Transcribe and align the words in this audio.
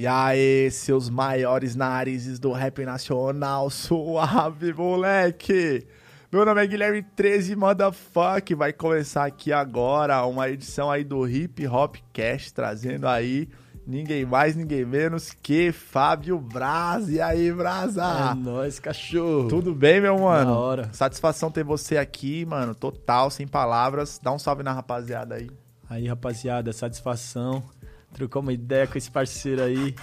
E 0.00 0.06
aí, 0.06 0.70
seus 0.70 1.10
maiores 1.10 1.76
narizes 1.76 2.38
do 2.38 2.52
rap 2.52 2.82
nacional, 2.86 3.68
suave, 3.68 4.72
moleque! 4.72 5.86
Meu 6.32 6.44
nome 6.44 6.62
é 6.62 6.66
Guilherme 6.68 7.02
13 7.02 7.56
Motherfuck, 7.56 8.54
vai 8.54 8.72
começar 8.72 9.24
aqui 9.24 9.52
agora 9.52 10.24
uma 10.24 10.48
edição 10.48 10.88
aí 10.88 11.02
do 11.02 11.28
Hip 11.28 11.66
Hop 11.66 11.96
Cast, 12.12 12.54
trazendo 12.54 13.08
aí 13.08 13.48
ninguém 13.84 14.24
mais, 14.24 14.54
ninguém 14.54 14.84
menos 14.84 15.32
que 15.32 15.72
Fábio 15.72 16.38
Braz. 16.38 17.08
E 17.08 17.20
aí, 17.20 17.52
Brasa? 17.52 18.04
É 18.30 18.34
nóis, 18.36 18.78
cachorro. 18.78 19.48
Tudo 19.48 19.74
bem, 19.74 20.00
meu 20.00 20.20
mano? 20.20 20.52
Da 20.52 20.56
hora. 20.56 20.90
Satisfação 20.92 21.50
ter 21.50 21.64
você 21.64 21.96
aqui, 21.96 22.46
mano, 22.46 22.76
total, 22.76 23.28
sem 23.28 23.48
palavras. 23.48 24.20
Dá 24.22 24.30
um 24.30 24.38
salve 24.38 24.62
na 24.62 24.72
rapaziada 24.72 25.34
aí. 25.34 25.50
Aí, 25.88 26.06
rapaziada, 26.06 26.72
satisfação. 26.72 27.60
Trocou 28.12 28.40
uma 28.40 28.52
ideia 28.52 28.86
com 28.86 28.96
esse 28.96 29.10
parceiro 29.10 29.64
aí. 29.64 29.96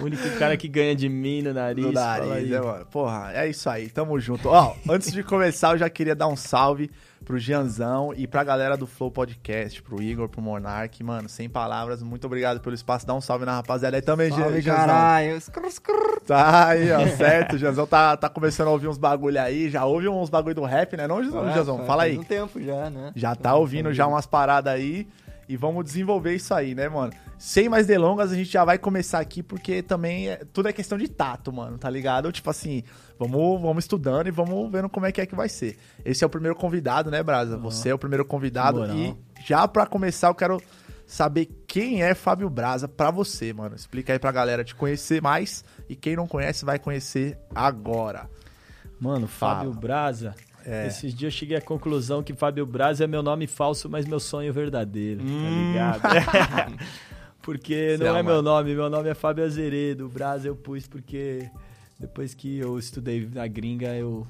O 0.00 0.04
único 0.04 0.28
cara 0.38 0.56
que 0.56 0.68
ganha 0.68 0.94
de 0.94 1.08
mim 1.08 1.42
no 1.42 1.52
nariz. 1.52 1.84
No 1.84 1.92
fala 1.92 2.26
nariz, 2.26 2.44
aí. 2.44 2.50
né, 2.50 2.60
mano? 2.60 2.86
Porra, 2.86 3.32
é 3.34 3.48
isso 3.48 3.68
aí, 3.68 3.88
tamo 3.88 4.18
junto. 4.20 4.48
Ó, 4.48 4.74
antes 4.88 5.12
de 5.12 5.22
começar, 5.24 5.72
eu 5.72 5.78
já 5.78 5.90
queria 5.90 6.14
dar 6.14 6.28
um 6.28 6.36
salve 6.36 6.90
pro 7.24 7.36
Gianzão 7.36 8.14
e 8.16 8.26
pra 8.26 8.44
galera 8.44 8.76
do 8.76 8.86
Flow 8.86 9.10
Podcast, 9.10 9.82
pro 9.82 10.00
Igor, 10.00 10.28
pro 10.28 10.40
Monark, 10.40 11.02
mano, 11.02 11.28
sem 11.28 11.48
palavras, 11.48 12.02
muito 12.02 12.26
obrigado 12.26 12.60
pelo 12.60 12.74
espaço, 12.74 13.06
dá 13.06 13.12
um 13.12 13.20
salve 13.20 13.44
na 13.44 13.56
rapaziada 13.56 13.96
aí 13.96 14.02
também, 14.02 14.30
Salve, 14.30 14.60
Gianzão. 14.60 14.86
caralho. 14.86 15.40
Tá 16.26 16.68
aí, 16.68 16.92
ó, 16.92 17.06
certo, 17.16 17.56
o 17.56 17.58
Gianzão 17.58 17.86
tá, 17.86 18.16
tá 18.16 18.28
começando 18.28 18.68
a 18.68 18.70
ouvir 18.70 18.86
uns 18.86 18.98
bagulho 18.98 19.40
aí, 19.40 19.68
já 19.68 19.84
ouve 19.84 20.08
uns 20.08 20.30
bagulho 20.30 20.54
do 20.54 20.64
rap, 20.64 20.96
né 20.96 21.06
não, 21.08 21.22
Gianzão? 21.22 21.48
Ah, 21.48 21.52
Gianzão? 21.52 21.84
Fala 21.84 22.04
aí. 22.04 22.18
um 22.18 22.22
tempo 22.22 22.62
já, 22.62 22.88
né? 22.88 23.12
Já 23.16 23.34
tá 23.34 23.54
ouvindo 23.56 23.92
já 23.92 24.06
umas 24.06 24.26
paradas 24.26 24.72
aí 24.72 25.08
e 25.48 25.56
vamos 25.56 25.84
desenvolver 25.84 26.34
isso 26.34 26.52
aí, 26.52 26.74
né, 26.74 26.88
mano? 26.88 27.12
Sem 27.38 27.68
mais 27.68 27.86
delongas, 27.86 28.32
a 28.32 28.34
gente 28.34 28.50
já 28.50 28.64
vai 28.64 28.76
começar 28.78 29.18
aqui 29.20 29.42
porque 29.42 29.82
também 29.82 30.28
é- 30.28 30.44
tudo 30.52 30.68
é 30.68 30.72
questão 30.72 30.98
de 30.98 31.08
tato, 31.08 31.52
mano, 31.52 31.78
tá 31.78 31.88
ligado? 31.88 32.30
Tipo 32.32 32.50
assim, 32.50 32.82
vamos, 33.18 33.60
vamos 33.62 33.84
estudando 33.84 34.26
e 34.26 34.30
vamos 34.30 34.70
vendo 34.70 34.88
como 34.88 35.06
é 35.06 35.12
que 35.12 35.20
é 35.20 35.26
que 35.26 35.34
vai 35.34 35.48
ser. 35.48 35.78
Esse 36.04 36.22
é 36.24 36.26
o 36.26 36.30
primeiro 36.30 36.54
convidado, 36.56 37.10
né, 37.10 37.22
Brasa? 37.22 37.56
Você 37.56 37.88
é 37.88 37.94
o 37.94 37.98
primeiro 37.98 38.24
convidado 38.24 38.80
Moral. 38.80 38.94
e 38.96 39.16
já 39.46 39.66
pra 39.66 39.86
começar 39.86 40.28
eu 40.28 40.34
quero 40.34 40.60
saber 41.06 41.46
quem 41.66 42.02
é 42.02 42.14
Fábio 42.14 42.50
Brasa 42.50 42.86
pra 42.86 43.10
você, 43.10 43.52
mano. 43.52 43.74
Explica 43.74 44.12
aí 44.12 44.18
pra 44.18 44.30
galera 44.32 44.62
te 44.62 44.74
conhecer 44.74 45.22
mais 45.22 45.64
e 45.88 45.96
quem 45.96 46.14
não 46.16 46.26
conhece 46.26 46.64
vai 46.64 46.78
conhecer 46.78 47.38
agora. 47.54 48.28
Mano, 49.00 49.26
Fábio 49.28 49.70
Fala. 49.70 49.80
Braza. 49.80 50.34
É. 50.70 50.86
Esses 50.86 51.14
dias 51.14 51.32
eu 51.32 51.38
cheguei 51.38 51.56
à 51.56 51.60
conclusão 51.60 52.22
que 52.22 52.34
Fábio 52.34 52.66
Braza 52.66 53.04
é 53.04 53.06
meu 53.06 53.22
nome 53.22 53.46
falso, 53.46 53.88
mas 53.88 54.06
meu 54.06 54.20
sonho 54.20 54.52
verdadeiro, 54.52 55.22
Hum. 55.22 55.72
tá 56.02 56.12
ligado? 56.12 56.78
porque 57.42 57.96
Cê 57.96 58.04
não 58.04 58.06
é 58.06 58.08
é 58.08 58.12
uma- 58.12 58.22
meu 58.22 58.42
nome, 58.42 58.74
meu 58.74 58.90
nome 58.90 59.08
é 59.08 59.14
Fábio 59.14 59.44
Azeredo. 59.44 60.08
Braza 60.08 60.48
eu 60.48 60.54
pus 60.56 60.86
porque 60.86 61.48
depois 61.98 62.34
que 62.34 62.58
eu 62.58 62.78
estudei 62.78 63.28
na 63.32 63.46
gringa, 63.46 63.94
eu 63.94 64.26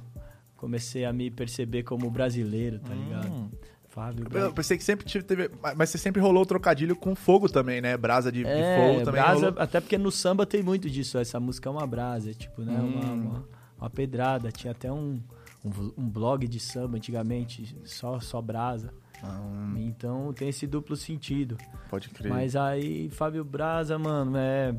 comecei 0.56 1.05
a 1.05 1.12
me 1.12 1.30
perceber 1.30 1.83
como 1.83 2.11
brasileiro, 2.11 2.78
tá 2.78 2.95
ligado? 2.95 3.28
Hum. 3.33 3.50
Fábio 3.89 4.27
Eu 4.33 4.52
pensei 4.52 4.77
que 4.77 4.84
sempre 4.84 5.05
tive- 5.06 5.25
teve. 5.25 5.50
Mas 5.77 5.91
você 5.91 5.98
sempre 5.98 6.20
rolou 6.20 6.42
o 6.42 6.47
trocadilho 6.47 6.95
com 6.95 7.14
fogo 7.17 7.48
também, 7.48 7.80
né? 7.80 7.97
Brasa 7.97 8.30
de, 8.30 8.45
de 8.45 8.48
É, 8.48 8.77
fogo 8.77 9.05
também. 9.05 9.20
brasa, 9.23 9.47
rolou. 9.50 9.62
até 9.62 9.80
porque 9.80 9.98
no 9.98 10.12
samba 10.12 10.47
tem 10.47 10.62
muito 10.62 10.89
disso. 10.89 11.19
Essa 11.19 11.41
música 11.41 11.69
é 11.69 11.73
uma 11.73 11.86
brasa, 11.86 12.33
tipo, 12.33 12.62
né? 12.62 12.74
Uma, 12.79 13.07
Hum. 13.11 13.14
uma, 13.23 13.45
uma 13.80 13.91
pedrada. 13.91 14.52
Tinha 14.52 14.70
até 14.73 14.92
um, 14.92 15.20
um, 15.64 15.92
um 16.05 16.08
blog 16.08 16.46
de 16.46 16.61
samba 16.61 16.96
antigamente, 16.96 17.77
só, 17.85 18.20
só 18.20 18.41
brasa. 18.41 18.92
Ah, 19.23 19.74
Então 19.77 20.33
tem 20.33 20.48
esse 20.48 20.67
duplo 20.67 20.96
sentido. 20.96 21.57
pode 21.91 22.08
crer. 22.11 22.30
Mas 22.30 22.55
aí, 22.55 23.08
Fábio 23.11 23.45
Braza, 23.45 23.98
mano, 23.98 24.36
é, 24.36 24.74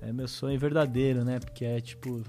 é 0.00 0.12
meu 0.12 0.28
sonho 0.28 0.58
verdadeiro, 0.58 1.24
né? 1.24 1.38
Porque 1.40 1.64
é 1.64 1.80
tipo. 1.80 2.22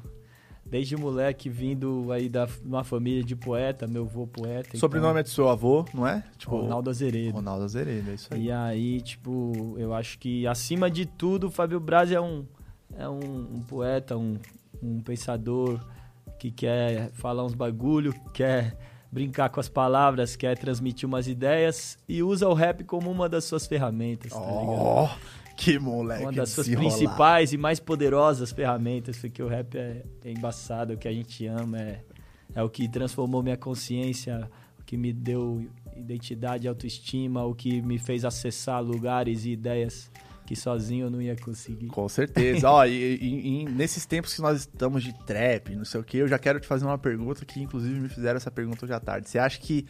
Desde 0.64 0.96
moleque 0.96 1.50
vindo 1.50 2.10
aí 2.14 2.30
da 2.30 2.48
uma 2.64 2.82
família 2.84 3.22
de 3.22 3.36
poeta, 3.36 3.86
meu 3.88 4.04
avô 4.04 4.26
poeta. 4.26 4.78
Sobrenome 4.78 5.20
é 5.20 5.24
do 5.24 5.28
seu 5.28 5.50
avô, 5.50 5.84
não 5.94 6.08
é? 6.08 6.24
Tipo, 6.38 6.56
então, 6.56 6.62
Ronaldo 6.62 6.90
Azeredo. 6.90 7.34
Ronaldo 7.34 7.66
Azeredo, 7.66 8.10
é 8.10 8.14
isso 8.14 8.34
aí. 8.34 8.46
E 8.46 8.52
aí, 8.52 9.02
tipo, 9.02 9.76
eu 9.78 9.94
acho 9.94 10.18
que 10.18 10.48
acima 10.48 10.90
de 10.90 11.06
tudo, 11.06 11.48
o 11.48 11.52
Fábio 11.52 11.78
Braz 11.78 12.10
é 12.10 12.22
um, 12.22 12.46
é 12.96 13.10
um, 13.10 13.56
um 13.56 13.62
poeta, 13.64 14.16
um, 14.16 14.38
um 14.82 15.02
pensador 15.02 15.78
que 16.42 16.50
quer 16.50 17.12
falar 17.12 17.46
uns 17.46 17.54
bagulho, 17.54 18.16
quer 18.34 18.76
brincar 19.12 19.50
com 19.50 19.60
as 19.60 19.70
palavras, 19.70 20.36
quer 20.36 20.58
transmitir 20.58 21.08
umas 21.08 21.28
ideias 21.28 22.00
e 22.10 22.24
usa 22.24 22.50
o 22.50 22.54
rap 22.56 22.84
como 22.84 23.12
uma 23.12 23.30
das 23.30 23.44
suas 23.44 23.68
ferramentas, 23.68 24.32
tá 24.32 24.40
ligado? 24.40 24.72
Ó, 24.72 25.10
que 25.56 25.78
moleque. 25.78 26.24
Uma 26.24 26.32
das 26.32 26.50
suas 26.50 26.68
principais 26.68 27.54
e 27.54 27.58
mais 27.58 27.80
poderosas 27.80 28.52
ferramentas, 28.52 29.20
porque 29.20 29.44
o 29.44 29.48
rap 29.48 29.78
é, 29.78 30.04
é 30.26 30.32
embaçado, 30.32 30.94
o 30.94 30.98
que 30.98 31.08
a 31.08 31.14
gente 31.14 31.46
ama, 31.46 31.78
é, 31.78 32.02
é 32.56 32.64
o 32.64 32.70
que 32.70 32.88
transformou 32.88 33.44
minha 33.44 33.58
consciência, 33.58 34.50
o 34.80 34.84
que 34.84 34.98
me 34.98 35.14
deu 35.14 35.70
identidade, 35.96 36.68
autoestima, 36.68 37.46
o 37.46 37.54
que 37.54 37.84
me 37.84 38.00
fez 38.00 38.26
acessar 38.26 38.82
lugares 38.82 39.46
e 39.46 39.52
ideias 39.52 40.10
que 40.54 40.56
sozinho 40.60 41.06
eu 41.06 41.10
não 41.10 41.22
ia 41.22 41.36
conseguir. 41.38 41.88
Com 41.88 42.10
certeza. 42.10 42.70
Ó, 42.70 42.84
e, 42.86 42.92
e- 43.16 43.62
e 43.62 43.66
nesses 43.66 44.06
tempos 44.06 44.34
que 44.34 44.42
nós 44.42 44.60
estamos 44.60 45.02
de 45.04 45.14
trap, 45.26 45.74
não 45.76 45.86
sei 45.86 46.02
o 46.02 46.04
que, 46.04 46.18
eu 46.18 46.28
já 46.28 46.38
quero 46.38 46.60
te 46.60 46.68
fazer 46.68 46.84
uma 46.86 46.98
pergunta 46.98 47.46
que, 47.46 47.62
inclusive, 47.62 47.98
me 48.00 48.10
fizeram 48.10 48.36
essa 48.38 48.52
pergunta 48.52 48.84
hoje 48.86 48.94
à 48.94 49.00
tarde. 49.00 49.30
Você 49.30 49.40
acha 49.40 49.58
que 49.60 49.86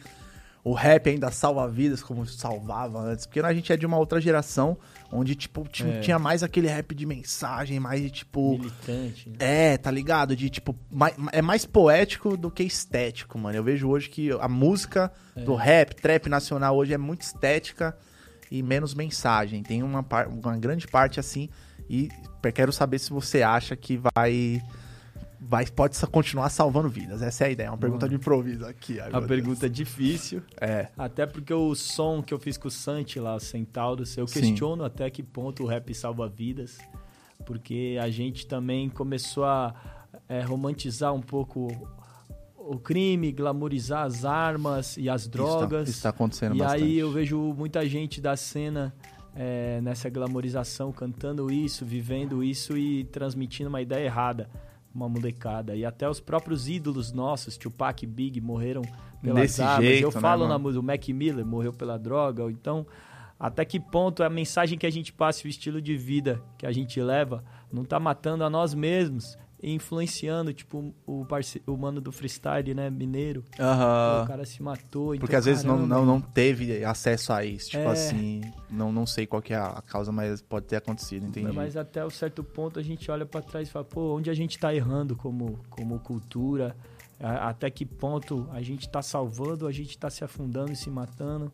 o 0.64 0.72
rap 0.72 1.10
ainda 1.10 1.28
salva 1.32 1.68
vidas 1.68 2.00
como 2.04 2.24
salvava 2.24 3.00
antes? 3.00 3.26
Porque 3.26 3.40
a 3.40 3.52
gente 3.52 3.72
é 3.72 3.76
de 3.76 3.84
uma 3.84 3.98
outra 3.98 4.20
geração 4.20 4.78
onde, 5.10 5.34
tipo, 5.34 5.66
tinha, 5.68 5.94
É. 5.94 6.00
tinha 6.00 6.16
mais 6.20 6.44
aquele 6.44 6.68
rap 6.68 6.94
de 6.94 7.04
mensagem, 7.04 7.80
mais 7.80 8.00
de, 8.00 8.10
tipo. 8.10 8.52
Militante, 8.56 9.28
né? 9.30 9.36
É, 9.40 9.76
tá 9.76 9.90
ligado? 9.90 10.36
De 10.36 10.48
tipo, 10.48 10.76
mai- 10.88 11.14
é 11.32 11.42
mais 11.42 11.66
poético 11.66 12.36
do 12.36 12.48
que 12.52 12.62
estético, 12.62 13.36
mano. 13.36 13.56
Eu 13.58 13.64
vejo 13.64 13.88
hoje 13.88 14.08
que 14.08 14.30
a 14.30 14.46
música 14.48 15.10
do 15.34 15.56
rap, 15.56 15.96
trap 15.96 16.28
nacional 16.28 16.76
hoje 16.76 16.94
é 16.94 16.98
muito 16.98 17.22
estética 17.22 17.96
e 18.52 18.62
menos 18.62 18.92
mensagem. 18.92 19.62
Tem 19.62 19.82
uma, 19.82 20.04
uma 20.28 20.58
grande 20.58 20.86
parte 20.86 21.18
assim. 21.18 21.48
E 21.88 22.10
quero 22.54 22.70
saber 22.70 22.98
se 22.98 23.10
você 23.10 23.42
acha 23.42 23.74
que 23.74 23.98
vai. 24.14 24.62
vai 25.40 25.64
pode 25.66 25.98
continuar 26.08 26.50
salvando 26.50 26.90
vidas. 26.90 27.22
Essa 27.22 27.44
é 27.44 27.46
a 27.46 27.50
ideia. 27.50 27.66
É 27.68 27.70
uma 27.70 27.78
pergunta 27.78 28.06
de 28.06 28.14
improviso 28.14 28.66
aqui. 28.66 29.00
ai, 29.00 29.08
Uma 29.08 29.20
meu 29.20 29.28
pergunta 29.28 29.70
difícil. 29.70 30.40
Deus. 30.40 30.70
É. 30.70 30.88
Até 30.98 31.24
porque 31.24 31.54
o 31.54 31.74
som 31.74 32.22
que 32.22 32.34
eu 32.34 32.38
fiz 32.38 32.58
com 32.58 32.68
o 32.68 32.70
Santi 32.70 33.18
lá, 33.18 33.34
o 33.34 33.40
Centauros, 33.40 34.14
eu 34.18 34.26
Sim. 34.26 34.40
questiono 34.40 34.84
até 34.84 35.08
que 35.08 35.22
ponto 35.22 35.62
o 35.62 35.66
rap 35.66 35.94
salva 35.94 36.28
vidas. 36.28 36.76
Porque 37.46 37.98
a 38.00 38.10
gente 38.10 38.46
também 38.46 38.90
começou 38.90 39.44
a 39.44 39.74
é, 40.28 40.42
romantizar 40.42 41.14
um 41.14 41.22
pouco 41.22 41.68
o 42.68 42.78
crime, 42.78 43.32
glamorizar 43.32 44.04
as 44.04 44.24
armas 44.24 44.96
e 44.96 45.08
as 45.08 45.26
drogas. 45.26 45.88
Isso 45.88 45.90
tá, 45.90 45.90
isso 45.90 46.02
tá 46.02 46.08
acontecendo 46.10 46.54
e 46.54 46.58
bastante. 46.58 46.82
aí 46.82 46.98
eu 46.98 47.10
vejo 47.10 47.38
muita 47.56 47.86
gente 47.88 48.20
da 48.20 48.36
cena 48.36 48.94
é, 49.34 49.80
nessa 49.80 50.08
glamorização, 50.08 50.92
cantando 50.92 51.50
isso, 51.50 51.84
vivendo 51.84 52.42
isso 52.42 52.76
e 52.76 53.04
transmitindo 53.04 53.68
uma 53.68 53.80
ideia 53.80 54.04
errada, 54.04 54.48
uma 54.94 55.08
molecada. 55.08 55.74
E 55.74 55.84
até 55.84 56.08
os 56.08 56.20
próprios 56.20 56.68
ídolos 56.68 57.12
nossos, 57.12 57.56
Tupac 57.56 58.04
e 58.04 58.06
Big, 58.06 58.40
morreram 58.40 58.82
pelas 59.22 59.42
Desse 59.42 59.62
armas. 59.62 59.86
jeito, 59.86 60.04
eu 60.04 60.12
né, 60.12 60.20
falo 60.20 60.42
na 60.42 60.50
mano? 60.50 60.64
música, 60.64 60.80
o 60.80 60.82
Mac 60.82 61.08
Miller 61.08 61.46
morreu 61.46 61.72
pela 61.72 61.98
droga. 61.98 62.50
Então, 62.50 62.86
até 63.38 63.64
que 63.64 63.80
ponto 63.80 64.22
a 64.22 64.30
mensagem 64.30 64.78
que 64.78 64.86
a 64.86 64.90
gente 64.90 65.12
passa, 65.12 65.46
o 65.46 65.48
estilo 65.48 65.80
de 65.80 65.96
vida 65.96 66.42
que 66.58 66.66
a 66.66 66.72
gente 66.72 67.00
leva, 67.00 67.42
não 67.72 67.84
tá 67.84 67.98
matando 67.98 68.44
a 68.44 68.50
nós 68.50 68.74
mesmos 68.74 69.38
e 69.51 69.51
influenciando, 69.62 70.52
tipo, 70.52 70.92
o, 71.06 71.24
parce... 71.24 71.62
o 71.66 71.76
mano 71.76 72.00
do 72.00 72.10
freestyle, 72.10 72.74
né, 72.74 72.90
mineiro. 72.90 73.44
Aham. 73.58 74.24
O 74.24 74.26
cara 74.26 74.44
se 74.44 74.62
matou. 74.62 75.08
Porque 75.10 75.24
então, 75.24 75.38
às 75.38 75.44
vezes 75.44 75.64
não, 75.64 75.76
caramba, 75.76 75.94
não, 75.94 76.04
não 76.06 76.20
teve 76.20 76.84
acesso 76.84 77.32
a 77.32 77.44
isso. 77.44 77.70
Tipo 77.70 77.84
É. 77.84 77.92
assim, 77.92 78.42
não, 78.70 78.90
não 78.92 79.06
sei 79.06 79.26
qual 79.26 79.40
que 79.40 79.52
é 79.52 79.56
a 79.56 79.82
causa, 79.86 80.10
mas 80.10 80.42
pode 80.42 80.66
ter 80.66 80.76
acontecido, 80.76 81.26
entendi. 81.26 81.52
Mas 81.52 81.76
até 81.76 82.04
um 82.04 82.10
certo 82.10 82.42
ponto 82.42 82.78
a 82.78 82.82
gente 82.82 83.10
olha 83.10 83.24
pra 83.24 83.40
trás 83.40 83.68
e 83.68 83.70
fala, 83.70 83.84
pô, 83.84 84.16
onde 84.16 84.28
a 84.30 84.34
gente 84.34 84.58
tá 84.58 84.74
errando 84.74 85.14
como, 85.14 85.58
como 85.70 85.98
cultura? 86.00 86.74
Até 87.20 87.70
que 87.70 87.86
ponto 87.86 88.48
a 88.50 88.60
gente 88.60 88.88
tá 88.88 89.00
salvando, 89.00 89.68
a 89.68 89.72
gente 89.72 89.96
tá 89.96 90.10
se 90.10 90.24
afundando 90.24 90.72
e 90.72 90.76
se 90.76 90.90
matando? 90.90 91.52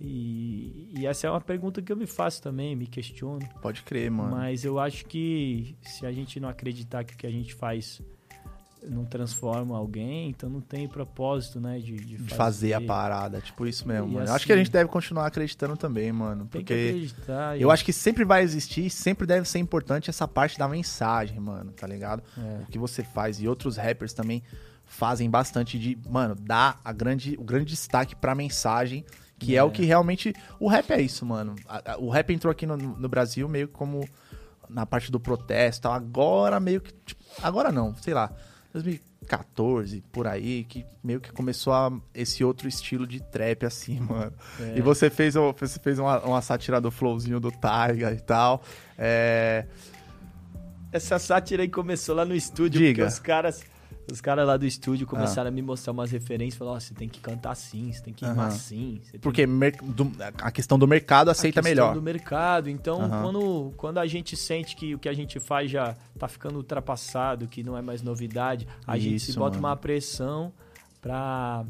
E, 0.00 0.92
e 0.98 1.06
essa 1.06 1.26
é 1.26 1.30
uma 1.30 1.40
pergunta 1.40 1.80
que 1.80 1.90
eu 1.90 1.96
me 1.96 2.06
faço 2.06 2.42
também, 2.42 2.76
me 2.76 2.86
questiono. 2.86 3.40
Pode 3.62 3.82
crer, 3.82 4.10
mano. 4.10 4.36
Mas 4.36 4.64
eu 4.64 4.78
acho 4.78 5.06
que 5.06 5.76
se 5.82 6.04
a 6.04 6.12
gente 6.12 6.38
não 6.38 6.48
acreditar 6.48 7.02
que 7.04 7.14
o 7.14 7.16
que 7.16 7.26
a 7.26 7.30
gente 7.30 7.54
faz 7.54 8.02
não 8.88 9.04
transforma 9.04 9.76
alguém, 9.76 10.28
então 10.28 10.48
não 10.48 10.60
tem 10.60 10.86
propósito, 10.86 11.58
né? 11.60 11.78
De, 11.78 11.96
de 11.96 12.16
De 12.18 12.34
fazer 12.34 12.72
a 12.74 12.80
parada, 12.80 13.40
tipo 13.40 13.66
isso 13.66 13.88
mesmo, 13.88 14.06
E 14.06 14.12
mano. 14.12 14.18
Eu 14.18 14.22
acho 14.24 14.34
assim- 14.36 14.46
que 14.46 14.52
a 14.52 14.56
gente 14.56 14.70
deve 14.70 14.88
continuar 14.90 15.26
acreditando 15.26 15.76
também, 15.76 16.12
mano. 16.12 16.46
Porque 16.46 16.72
acreditar. 16.72 17.60
eu 17.60 17.70
acho 17.70 17.84
que 17.84 17.92
sempre 17.92 18.22
vai 18.24 18.42
existir, 18.42 18.88
sempre 18.90 19.26
deve 19.26 19.48
ser 19.48 19.58
importante 19.58 20.10
essa 20.10 20.28
parte 20.28 20.58
da 20.58 20.68
mensagem, 20.68 21.40
mano, 21.40 21.72
tá 21.72 21.86
ligado? 21.86 22.22
É. 22.38 22.62
O 22.62 22.66
que 22.66 22.78
você 22.78 23.02
faz. 23.02 23.40
E 23.40 23.48
outros 23.48 23.76
rappers 23.76 24.12
também 24.12 24.42
fazem 24.84 25.28
bastante 25.28 25.78
de, 25.78 25.98
mano, 26.08 26.36
dar 26.36 26.78
a 26.84 26.92
grande, 26.92 27.34
o 27.38 27.42
grande 27.42 27.64
destaque 27.64 28.14
pra 28.14 28.34
mensagem, 28.36 29.04
que 29.38 29.54
é, 29.54 29.58
É. 29.58 29.62
o 29.62 29.70
que 29.70 29.84
realmente. 29.84 30.34
O 30.58 30.68
rap 30.68 30.90
é 30.90 31.00
isso, 31.00 31.24
mano. 31.26 31.54
O 31.98 32.08
rap 32.10 32.32
entrou 32.32 32.50
aqui 32.50 32.66
no, 32.66 32.76
no 32.76 33.08
Brasil 33.08 33.48
meio 33.48 33.68
como 33.68 34.08
na 34.68 34.84
parte 34.86 35.10
do 35.12 35.20
protesto. 35.20 35.82
tal. 35.82 35.92
Agora 35.92 36.58
meio 36.60 36.80
que. 36.80 36.92
tipo, 37.04 37.22
agora 37.42 37.70
não, 37.70 37.94
sei 37.96 38.14
lá. 38.14 38.32
2014, 38.72 40.02
por 40.12 40.26
aí, 40.26 40.64
que 40.64 40.84
meio 41.02 41.18
que 41.20 41.32
começou 41.32 41.72
a, 41.72 41.90
esse 42.14 42.44
outro 42.44 42.68
estilo 42.68 43.06
de 43.06 43.20
trap, 43.20 43.64
assim, 43.64 43.98
mano. 44.04 44.32
É. 44.60 44.78
E 44.78 44.80
você 44.82 45.08
fez, 45.08 45.34
você 45.34 45.78
fez 45.80 45.98
uma, 45.98 46.18
uma 46.20 46.42
sátira 46.42 46.80
do 46.80 46.90
flowzinho 46.90 47.40
do 47.40 47.50
Taiga 47.50 48.12
e 48.12 48.20
tal. 48.20 48.62
É. 48.98 49.66
Essa 50.92 51.18
sátira 51.18 51.62
aí 51.62 51.68
começou 51.68 52.14
lá 52.14 52.24
no 52.24 52.34
estúdio, 52.34 52.80
Diga. 52.80 53.02
porque 53.04 53.14
os 53.14 53.18
caras, 53.18 53.64
os 54.10 54.20
caras 54.20 54.46
lá 54.46 54.56
do 54.56 54.64
estúdio 54.66 55.06
começaram 55.06 55.48
a 55.48 55.50
me 55.50 55.60
mostrar 55.62 55.92
umas 55.92 56.10
referências, 56.10 56.56
falaram, 56.56 56.76
ó, 56.76 56.80
você 56.80 56.94
tem 56.94 57.08
que 57.08 57.20
cantar 57.20 57.50
assim, 57.50 57.92
você 57.92 58.02
tem 58.02 58.14
que 58.14 58.24
rimar 58.24 58.46
Aham. 58.46 58.54
assim, 58.54 59.00
Porque 59.20 59.44
do- 59.46 60.12
a 60.38 60.50
questão 60.50 60.78
do 60.78 60.86
mercado 60.86 61.30
aceita 61.30 61.60
a 61.60 61.62
questão 61.62 61.84
melhor. 61.86 61.94
do 61.94 62.02
mercado. 62.02 62.70
Então, 62.70 63.08
quando, 63.22 63.72
quando 63.76 63.98
a 63.98 64.06
gente 64.06 64.36
sente 64.36 64.76
que 64.76 64.94
o 64.94 64.98
que 64.98 65.08
a 65.08 65.12
gente 65.14 65.40
faz 65.40 65.70
já 65.70 65.94
tá 66.18 66.28
ficando 66.28 66.56
ultrapassado, 66.56 67.46
que 67.48 67.62
não 67.62 67.76
é 67.76 67.82
mais 67.82 68.02
novidade, 68.02 68.66
a 68.86 68.96
gente 68.98 69.20
se 69.20 69.30
Isso, 69.30 69.38
bota 69.38 69.56
mano. 69.56 69.68
uma 69.68 69.76
pressão 69.76 70.52
pra. 71.00 71.64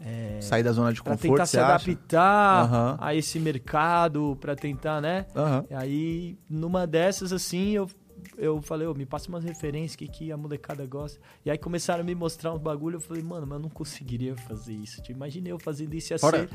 é, 0.00 0.38
Sair 0.40 0.62
da 0.62 0.72
zona 0.72 0.92
de 0.92 1.02
pra 1.02 1.12
conforto, 1.12 1.32
tentar 1.32 1.46
se 1.46 1.58
adaptar 1.58 2.64
Aham. 2.64 2.96
a 3.00 3.14
esse 3.14 3.38
mercado, 3.38 4.36
pra 4.40 4.54
tentar, 4.54 5.00
né? 5.00 5.26
E 5.70 5.74
aí, 5.74 6.38
numa 6.48 6.86
dessas, 6.86 7.32
assim, 7.32 7.70
eu, 7.72 7.88
eu 8.36 8.60
falei, 8.60 8.86
ô, 8.86 8.94
me 8.94 9.06
passa 9.06 9.28
umas 9.28 9.44
referências 9.44 9.96
que, 9.96 10.06
que 10.08 10.32
a 10.32 10.36
molecada 10.36 10.84
gosta. 10.86 11.18
E 11.44 11.50
aí 11.50 11.58
começaram 11.58 12.00
a 12.00 12.04
me 12.04 12.14
mostrar 12.14 12.52
uns 12.52 12.60
bagulho, 12.60 12.96
eu 12.96 13.00
falei, 13.00 13.22
mano, 13.22 13.46
mas 13.46 13.56
eu 13.56 13.62
não 13.62 13.68
conseguiria 13.68 14.36
fazer 14.36 14.72
isso. 14.72 15.00
Tipo, 15.02 15.12
imaginei 15.12 15.52
eu 15.52 15.58
fazendo 15.58 15.94
isso, 15.94 16.12
ia 16.12 16.18
ser... 16.18 16.48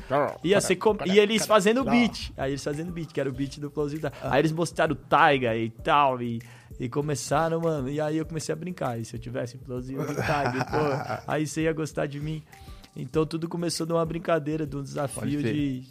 Ia 0.44 0.60
ser 0.60 0.76
com... 0.76 0.96
E 1.06 1.18
eles 1.18 1.46
fazendo 1.46 1.82
o 1.82 1.84
beat. 1.84 2.32
Aí 2.36 2.52
eles 2.52 2.62
fazendo 2.62 2.90
o 2.90 2.92
beat, 2.92 3.12
que 3.12 3.20
era 3.20 3.28
o 3.28 3.32
beat 3.32 3.58
do 3.58 3.70
Plausible. 3.70 4.10
Aí 4.22 4.40
eles 4.40 4.52
mostraram 4.52 4.92
o 4.92 4.96
Taiga 4.96 5.56
e 5.56 5.70
tal, 5.70 6.22
e, 6.22 6.40
e 6.78 6.88
começaram, 6.88 7.60
mano. 7.60 7.88
E 7.88 8.00
aí 8.00 8.16
eu 8.16 8.26
comecei 8.26 8.52
a 8.52 8.56
brincar. 8.56 8.98
E 8.98 9.04
se 9.04 9.16
eu 9.16 9.20
tivesse 9.20 9.58
Plausible 9.58 10.02
e 10.02 10.14
Taiga, 10.14 10.64
pô, 10.64 11.22
aí 11.30 11.46
você 11.46 11.62
ia 11.62 11.72
gostar 11.72 12.06
de 12.06 12.20
mim. 12.20 12.42
Então 12.96 13.24
tudo 13.24 13.48
começou 13.48 13.86
de 13.86 13.92
uma 13.92 14.04
brincadeira, 14.04 14.66
de 14.66 14.76
um 14.76 14.82
desafio 14.82 15.42
de, 15.42 15.84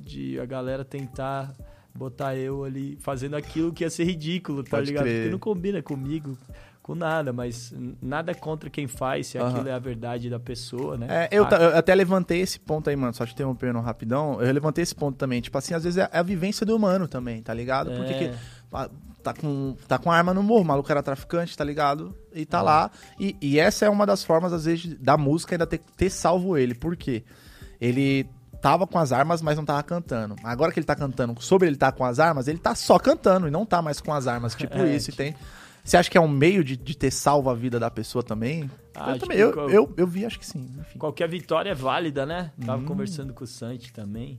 de 0.00 0.40
a 0.40 0.46
galera 0.46 0.84
tentar 0.84 1.54
botar 1.94 2.36
eu 2.36 2.64
ali 2.64 2.96
fazendo 3.00 3.34
aquilo 3.36 3.72
que 3.72 3.84
ia 3.84 3.90
ser 3.90 4.04
ridículo, 4.04 4.62
tá 4.62 4.70
Pode 4.78 4.86
ligado? 4.86 5.04
crer. 5.04 5.16
Porque 5.22 5.30
não 5.32 5.38
combina 5.38 5.82
comigo. 5.82 6.36
Com 6.82 6.94
nada, 6.94 7.34
mas 7.34 7.74
nada 8.00 8.34
contra 8.34 8.70
quem 8.70 8.86
faz, 8.86 9.26
se 9.26 9.36
Aham. 9.36 9.50
aquilo 9.50 9.68
é 9.68 9.72
a 9.72 9.78
verdade 9.78 10.30
da 10.30 10.40
pessoa, 10.40 10.96
né? 10.96 11.06
É, 11.10 11.28
eu, 11.30 11.44
Ah, 11.44 11.48
eu 11.56 11.76
até 11.76 11.94
levantei 11.94 12.40
esse 12.40 12.58
ponto 12.58 12.88
aí, 12.88 12.96
mano, 12.96 13.12
só 13.12 13.26
te 13.26 13.34
interrompendo 13.34 13.78
rapidão. 13.80 14.40
Eu 14.40 14.50
levantei 14.54 14.82
esse 14.84 14.94
ponto 14.94 15.14
também. 15.18 15.38
Tipo 15.42 15.58
assim, 15.58 15.74
às 15.74 15.84
vezes 15.84 15.98
é 15.98 16.08
a 16.10 16.22
vivência 16.22 16.64
do 16.64 16.74
humano 16.74 17.06
também, 17.06 17.42
tá 17.42 17.52
ligado? 17.52 17.90
Porque 17.92 18.12
É. 18.14 18.18
que- 18.30 18.34
ah, 18.72 18.88
tá, 19.22 19.34
com, 19.34 19.76
tá 19.86 19.98
com 19.98 20.10
arma 20.10 20.32
no 20.32 20.42
morro, 20.42 20.62
o 20.62 20.64
maluco 20.64 20.90
era 20.90 21.02
traficante, 21.02 21.54
tá 21.54 21.62
ligado? 21.62 22.14
E 22.34 22.40
É. 22.40 22.44
tá 22.46 22.62
lá. 22.62 22.90
E, 23.20 23.36
e 23.42 23.58
essa 23.58 23.84
é 23.84 23.90
uma 23.90 24.06
das 24.06 24.24
formas, 24.24 24.54
às 24.54 24.64
vezes, 24.64 24.96
da 24.98 25.18
música 25.18 25.56
ainda 25.56 25.66
ter, 25.66 25.80
ter 25.94 26.08
salvo 26.08 26.56
ele. 26.56 26.74
Por 26.74 26.96
quê? 26.96 27.22
Ele 27.78 28.26
tava 28.60 28.86
com 28.86 28.98
as 28.98 29.12
armas, 29.12 29.40
mas 29.42 29.56
não 29.56 29.64
tava 29.64 29.82
cantando. 29.82 30.36
Agora 30.42 30.72
que 30.72 30.78
ele 30.78 30.86
tá 30.86 30.94
cantando 30.96 31.34
sobre 31.40 31.68
ele 31.68 31.76
tá 31.76 31.90
com 31.92 32.04
as 32.04 32.18
armas, 32.18 32.48
ele 32.48 32.58
tá 32.58 32.74
só 32.74 32.98
cantando 32.98 33.46
e 33.48 33.50
não 33.50 33.64
tá 33.66 33.80
mais 33.82 34.00
com 34.00 34.12
as 34.12 34.26
armas. 34.26 34.54
Tipo 34.54 34.78
É, 34.78 34.94
isso, 34.96 35.06
tipo- 35.12 35.16
tem. 35.18 35.34
Você 35.84 35.96
acha 35.96 36.10
que 36.10 36.18
é 36.18 36.20
um 36.20 36.28
meio 36.28 36.62
de, 36.62 36.76
de 36.76 36.94
ter 36.96 37.10
salvo 37.10 37.48
a 37.48 37.54
vida 37.54 37.80
da 37.80 37.90
pessoa 37.90 38.22
também? 38.22 38.70
Ah, 38.94 39.12
eu, 39.12 39.18
também 39.18 39.38
eu, 39.38 39.52
qual- 39.54 39.70
eu, 39.70 39.94
eu 39.96 40.06
vi, 40.06 40.26
acho 40.26 40.38
que 40.38 40.44
sim. 40.44 40.68
Enfim. 40.80 40.98
Qualquer 40.98 41.28
vitória 41.28 41.70
é 41.70 41.74
válida, 41.74 42.26
né? 42.26 42.50
Hum. 42.60 42.66
Tava 42.66 42.82
conversando 42.84 43.32
com 43.32 43.44
o 43.44 43.46
Santi 43.46 43.90
também. 43.92 44.38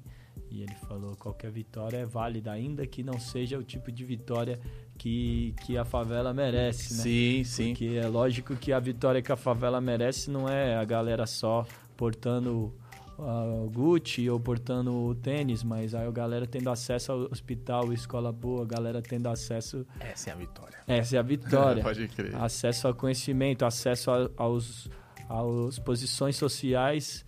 E 0.51 0.61
ele 0.61 0.75
falou: 0.87 1.15
qualquer 1.15 1.49
vitória 1.49 1.97
é 1.97 2.05
válida, 2.05 2.51
ainda 2.51 2.85
que 2.85 3.01
não 3.03 3.19
seja 3.19 3.57
o 3.57 3.63
tipo 3.63 3.91
de 3.91 4.03
vitória 4.03 4.59
que, 4.97 5.55
que 5.65 5.75
a 5.77 5.85
favela 5.85 6.33
merece, 6.33 6.93
né? 6.95 7.03
Sim, 7.03 7.43
sim. 7.43 7.69
Porque 7.73 7.95
é 7.99 8.07
lógico 8.07 8.55
que 8.55 8.71
a 8.73 8.79
vitória 8.79 9.21
que 9.21 9.31
a 9.31 9.35
favela 9.35 9.79
merece 9.81 10.29
não 10.29 10.47
é 10.49 10.75
a 10.75 10.83
galera 10.83 11.25
só 11.25 11.65
portando 11.97 12.73
o 13.21 13.69
Gucci 13.69 14.29
ou 14.29 14.39
portando 14.39 14.93
o 14.93 15.13
tênis, 15.15 15.63
mas 15.63 15.93
aí 15.93 16.07
a 16.07 16.11
galera 16.11 16.47
tendo 16.47 16.69
acesso 16.69 17.11
ao 17.11 17.19
hospital, 17.31 17.91
escola 17.93 18.31
boa, 18.31 18.63
a 18.63 18.65
galera 18.65 19.01
tendo 19.01 19.27
acesso. 19.27 19.85
Essa 19.99 20.29
é 20.29 20.33
a 20.33 20.35
vitória. 20.35 20.77
Essa 20.87 21.15
é 21.17 21.19
a 21.19 21.21
vitória. 21.23 21.83
Pode 21.83 22.07
crer. 22.07 22.35
acesso 22.35 22.87
ao 22.87 22.93
conhecimento, 22.93 23.65
acesso 23.65 24.09
a- 24.11 24.29
aos, 24.37 24.89
aos 25.27 25.77
posições 25.79 26.35
sociais, 26.37 27.25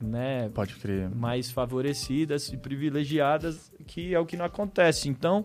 né, 0.00 0.48
Pode 0.54 0.74
crer. 0.76 1.10
mais 1.14 1.50
favorecidas 1.50 2.48
e 2.52 2.56
privilegiadas, 2.56 3.70
que 3.86 4.14
é 4.14 4.18
o 4.20 4.24
que 4.26 4.36
não 4.36 4.44
acontece. 4.44 5.08
Então, 5.08 5.44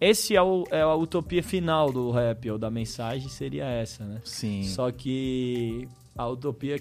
esse 0.00 0.36
é, 0.36 0.42
o- 0.42 0.64
é 0.70 0.82
a 0.82 0.94
utopia 0.94 1.42
final 1.42 1.90
do 1.92 2.10
rap, 2.10 2.50
ou 2.50 2.58
da 2.58 2.70
mensagem, 2.70 3.28
seria 3.28 3.64
essa, 3.64 4.04
né? 4.04 4.20
Sim. 4.24 4.62
Só 4.64 4.90
que 4.92 5.88
a 6.16 6.26
utopia, 6.28 6.78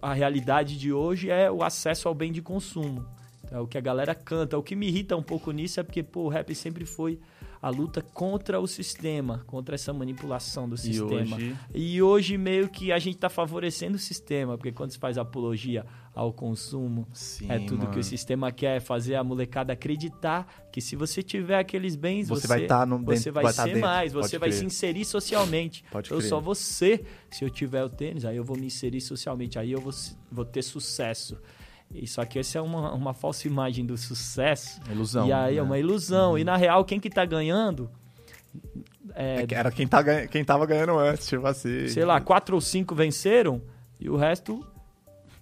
a 0.00 0.12
realidade 0.12 0.78
de 0.78 0.92
hoje 0.92 1.30
é 1.30 1.50
o 1.50 1.62
acesso 1.62 2.08
ao 2.08 2.14
bem 2.14 2.32
de 2.32 2.42
consumo. 2.42 3.04
É 3.50 3.58
o 3.58 3.66
que 3.66 3.78
a 3.78 3.80
galera 3.80 4.14
canta. 4.14 4.58
O 4.58 4.62
que 4.62 4.74
me 4.74 4.88
irrita 4.88 5.16
um 5.16 5.22
pouco 5.22 5.52
nisso 5.52 5.78
é 5.78 5.82
porque, 5.82 6.02
pô, 6.02 6.22
o 6.24 6.28
rap 6.28 6.52
sempre 6.54 6.84
foi 6.84 7.18
a 7.62 7.68
luta 7.70 8.02
contra 8.02 8.60
o 8.60 8.66
sistema, 8.66 9.42
contra 9.46 9.74
essa 9.74 9.92
manipulação 9.92 10.68
do 10.68 10.74
E 10.74 10.78
sistema. 10.78 11.36
hoje. 11.36 11.56
E 11.74 12.02
hoje 12.02 12.36
meio 12.36 12.68
que 12.68 12.92
a 12.92 12.98
gente 12.98 13.18
tá 13.18 13.28
favorecendo 13.28 13.96
o 13.96 13.98
sistema, 14.00 14.56
porque 14.56 14.72
quando 14.72 14.90
se 14.92 14.98
faz 14.98 15.16
apologia 15.16 15.84
ao 16.16 16.32
consumo, 16.32 17.06
Sim, 17.12 17.46
é 17.52 17.58
tudo 17.58 17.80
que 17.82 17.86
mano. 17.88 17.98
o 18.00 18.02
sistema 18.02 18.50
quer, 18.50 18.78
é 18.78 18.80
fazer 18.80 19.16
a 19.16 19.22
molecada 19.22 19.74
acreditar 19.74 20.46
que 20.72 20.80
se 20.80 20.96
você 20.96 21.22
tiver 21.22 21.58
aqueles 21.58 21.94
bens, 21.94 22.28
Você 22.28 22.40
você, 22.40 22.48
vai 22.48 22.66
tá 22.66 22.86
no- 22.86 22.98
você 23.04 23.14
dentro- 23.16 23.32
vai 23.34 23.44
vai 23.44 23.52
tá 23.52 23.62
ser 23.64 23.68
dentro, 23.74 23.80
mais, 23.82 24.12
pode 24.14 24.26
você 24.28 24.38
vai 24.38 24.48
crer. 24.48 24.58
se 24.58 24.64
inserir 24.64 25.04
socialmente. 25.04 25.84
Pode 25.92 26.10
eu 26.10 26.16
crer. 26.16 26.28
só 26.30 26.54
ser, 26.54 27.04
se 27.30 27.44
eu 27.44 27.50
tiver 27.50 27.84
o 27.84 27.90
tênis, 27.90 28.24
aí 28.24 28.34
eu 28.38 28.42
vou 28.44 28.56
me 28.56 28.64
inserir 28.66 29.02
socialmente, 29.02 29.58
aí 29.58 29.70
eu 29.72 29.80
vou, 29.80 29.92
vou 30.32 30.44
ter 30.46 30.62
sucesso. 30.62 31.36
E 31.94 32.06
só 32.06 32.24
que 32.24 32.38
essa 32.38 32.58
é 32.58 32.62
uma, 32.62 32.92
uma 32.94 33.12
falsa 33.12 33.46
imagem 33.46 33.84
do 33.84 33.96
sucesso. 33.98 34.80
Ilusão. 34.90 35.28
e 35.28 35.32
aí 35.34 35.54
é 35.58 35.60
né? 35.60 35.62
uma 35.62 35.78
ilusão. 35.78 36.36
E 36.38 36.42
na 36.44 36.56
real, 36.56 36.82
quem 36.84 36.98
que 36.98 37.10
tá 37.10 37.24
ganhando? 37.26 37.90
É, 39.14 39.42
É 39.42 39.46
que 39.46 39.54
Era 39.54 39.70
quem, 39.70 39.86
tá 39.86 40.26
quem 40.28 40.42
tava 40.44 40.64
ganhando 40.66 40.98
antes, 40.98 41.26
tipo 41.28 41.46
assim. 41.46 41.88
sei 41.88 42.04
lá, 42.06 42.20
quatro 42.22 42.54
ou 42.54 42.60
cinco 42.60 42.94
venceram 42.94 43.60
e 44.00 44.08
o 44.10 44.16
resto 44.16 44.66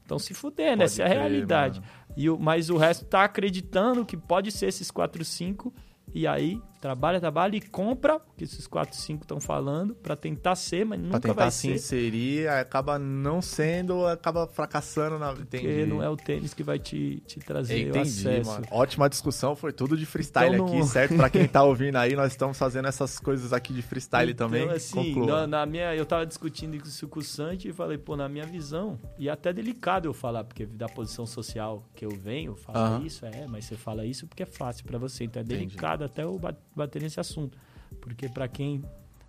estão 0.04 0.18
se 0.18 0.32
fudendo. 0.32 0.78
Pode 0.78 0.84
essa 0.84 1.02
é 1.02 1.06
a 1.06 1.08
realidade. 1.08 1.80
mano. 1.80 1.92
E 2.16 2.30
o, 2.30 2.38
mas 2.38 2.70
o 2.70 2.76
resto 2.76 3.04
tá 3.06 3.24
acreditando 3.24 4.04
que 4.04 4.16
pode 4.16 4.52
ser 4.52 4.66
esses 4.66 4.90
quatro, 4.90 5.24
cinco. 5.24 5.74
E 6.14 6.26
aí, 6.26 6.60
trabalha, 6.84 7.18
trabalha 7.18 7.56
e 7.56 7.62
compra 7.62 8.16
o 8.16 8.20
que 8.36 8.44
esses 8.44 8.66
quatro, 8.66 8.94
cinco 8.98 9.22
estão 9.22 9.40
falando 9.40 9.94
pra 9.94 10.14
tentar 10.14 10.54
ser, 10.54 10.84
mas 10.84 10.98
Pra 11.00 11.06
nunca 11.08 11.20
tentar 11.20 11.34
vai 11.34 11.50
se 11.50 11.60
ser. 11.62 11.74
inserir, 11.74 12.46
aí 12.46 12.60
acaba 12.60 12.98
não 12.98 13.40
sendo, 13.40 14.06
acaba 14.06 14.46
fracassando 14.46 15.18
na. 15.18 15.32
Porque 15.32 15.56
Entendi. 15.56 15.86
não 15.86 16.02
é 16.02 16.08
o 16.10 16.16
tênis 16.16 16.52
que 16.52 16.62
vai 16.62 16.78
te, 16.78 17.22
te 17.26 17.40
trazer 17.40 17.86
o 17.86 17.88
Entendi, 17.88 17.98
acesso. 18.28 18.50
mano. 18.50 18.66
Ótima 18.70 19.08
discussão, 19.08 19.56
foi 19.56 19.72
tudo 19.72 19.96
de 19.96 20.04
freestyle 20.04 20.54
Então, 20.56 20.66
aqui, 20.66 20.76
não- 20.78 20.86
certo? 20.86 21.16
Pra 21.16 21.30
quem 21.30 21.48
tá 21.48 21.62
ouvindo 21.64 21.96
aí, 21.96 22.14
nós 22.14 22.32
estamos 22.32 22.58
fazendo 22.58 22.86
essas 22.86 23.18
coisas 23.18 23.54
aqui 23.54 23.72
de 23.72 23.80
freestyle 23.80 24.32
Então, 24.32 24.46
também. 24.48 24.68
assim, 24.70 25.24
na, 25.24 25.46
na 25.46 25.64
minha, 25.64 25.94
eu 25.96 26.04
tava 26.04 26.26
discutindo 26.26 26.74
isso 26.76 27.08
com 27.08 27.20
o 27.20 27.22
Santi 27.22 27.68
e 27.68 27.72
falei, 27.72 27.96
pô, 27.96 28.14
na 28.14 28.28
minha 28.28 28.44
visão, 28.44 29.00
e 29.18 29.30
até 29.30 29.54
delicado 29.54 30.06
eu 30.06 30.12
falar, 30.12 30.44
porque 30.44 30.66
da 30.66 30.86
posição 30.86 31.24
social 31.26 31.82
que 31.94 32.04
eu 32.04 32.10
venho, 32.10 32.54
falar 32.56 32.96
Aham. 32.96 33.06
isso, 33.06 33.24
é, 33.24 33.46
mas 33.48 33.64
você 33.64 33.74
fala 33.74 34.04
isso 34.04 34.26
porque 34.26 34.42
é 34.42 34.46
fácil 34.46 34.84
pra 34.84 34.98
você, 34.98 35.24
então 35.24 35.40
é 35.40 35.44
Entendi. 35.44 35.64
delicado 35.66 36.04
até 36.04 36.24
ba- 36.26 36.54
bater 36.76 37.00
nesse 37.02 37.18
assunto. 37.20 37.56
Porque 38.00 38.28
pra 38.28 38.48
quem, 38.48 38.82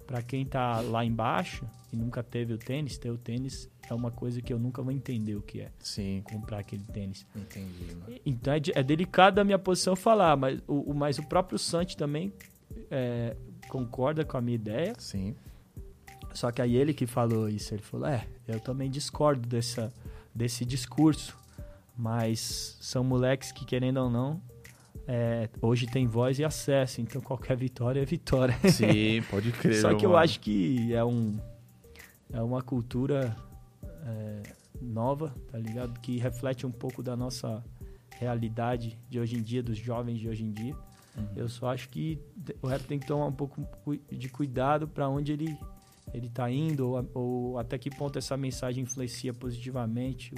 pra 0.08 0.22
quem 0.22 0.46
tá 0.46 0.80
lá 0.82 1.04
embaixo 1.06 1.66
e 1.94 1.96
nunca 1.96 2.22
teve 2.24 2.54
o 2.54 2.58
tênis, 2.58 2.98
ter 2.98 3.10
o 3.12 3.18
tênis 3.18 3.70
é 3.90 3.94
uma 3.94 4.10
coisa 4.10 4.42
que 4.42 4.52
eu 4.52 4.58
nunca 4.58 4.82
vou 4.82 4.92
entender 4.92 5.36
o 5.36 5.42
que 5.42 5.62
é, 5.62 5.72
Sim, 5.80 6.22
comprar 6.24 6.60
aquele 6.60 6.84
tênis. 6.86 7.26
entendi, 7.36 7.94
mano. 7.94 8.20
Então 8.26 8.52
é, 8.54 8.58
é 8.74 8.82
delicado 8.84 9.40
a 9.40 9.44
minha 9.44 9.60
posição 9.60 9.96
falar, 9.96 10.36
mas 10.36 10.60
o, 10.68 10.92
o- 10.92 10.94
mas 10.96 11.20
o 11.20 11.24
próprio 11.24 11.60
Santi 11.60 11.96
também 11.96 12.34
é, 12.90 13.36
concorda 13.70 14.26
com 14.26 14.38
a 14.38 14.42
minha 14.42 14.56
ideia. 14.56 14.94
Sim. 14.98 15.36
Só 16.34 16.52
que 16.52 16.62
aí 16.62 16.76
ele 16.76 16.94
que 16.94 17.06
falou 17.06 17.48
isso, 17.48 17.74
ele 17.76 17.84
falou, 17.84 18.08
é, 18.08 18.28
eu 18.48 18.60
também 18.60 18.90
discordo 18.90 19.48
dessa, 19.48 19.94
desse 20.34 20.66
discurso, 20.66 21.38
mas 21.98 22.78
são 22.82 23.04
moleques 23.04 23.52
que, 23.52 23.64
querendo 23.66 23.98
ou 24.02 24.10
não, 24.10 24.42
é, 25.08 25.50
hoje 25.62 25.86
tem 25.88 26.08
voz 26.08 26.40
e 26.40 26.44
acesso, 26.44 27.02
então 27.02 27.22
qualquer 27.22 27.56
vitória 27.56 28.02
é 28.02 28.06
vitória. 28.06 28.58
Sim, 28.72 29.22
pode 29.30 29.52
crer. 29.54 29.82
Só 29.82 29.94
que 29.96 30.06
eu 30.06 30.10
mano. 30.12 30.24
acho 30.24 30.40
que 30.40 30.94
é 30.94 31.04
um 31.04 31.38
é 32.34 32.42
uma 32.42 32.62
cultura 32.62 33.36
é, 34.06 34.42
nova, 34.82 35.34
tá 35.52 35.58
ligado? 35.58 36.00
Que 36.00 36.18
reflete 36.18 36.66
um 36.66 36.72
pouco 36.72 37.04
da 37.04 37.16
nossa 37.16 37.64
realidade 38.18 38.98
de 39.10 39.20
hoje 39.20 39.36
em 39.38 39.42
dia, 39.42 39.62
dos 39.62 39.78
jovens 39.78 40.20
de 40.20 40.28
hoje 40.28 40.44
em 40.44 40.52
dia. 40.52 40.74
Uhum. 41.16 41.28
Eu 41.36 41.48
só 41.48 41.70
acho 41.72 41.88
que 41.90 42.20
o 42.62 42.68
rap 42.68 42.84
tem 42.84 42.98
que 43.00 43.06
tomar 43.06 43.26
um 43.28 43.32
pouco 43.32 43.62
de 44.12 44.28
cuidado 44.30 44.88
para 44.88 45.08
onde 45.08 45.32
ele 45.32 45.58
ele 46.14 46.30
tá 46.30 46.50
indo 46.50 46.88
ou, 46.92 47.10
ou 47.14 47.60
até 47.60 47.78
que 47.78 47.90
ponto 47.90 48.18
essa 48.18 48.38
mensagem 48.38 48.84
influencia 48.84 49.34
positivamente 49.34 50.34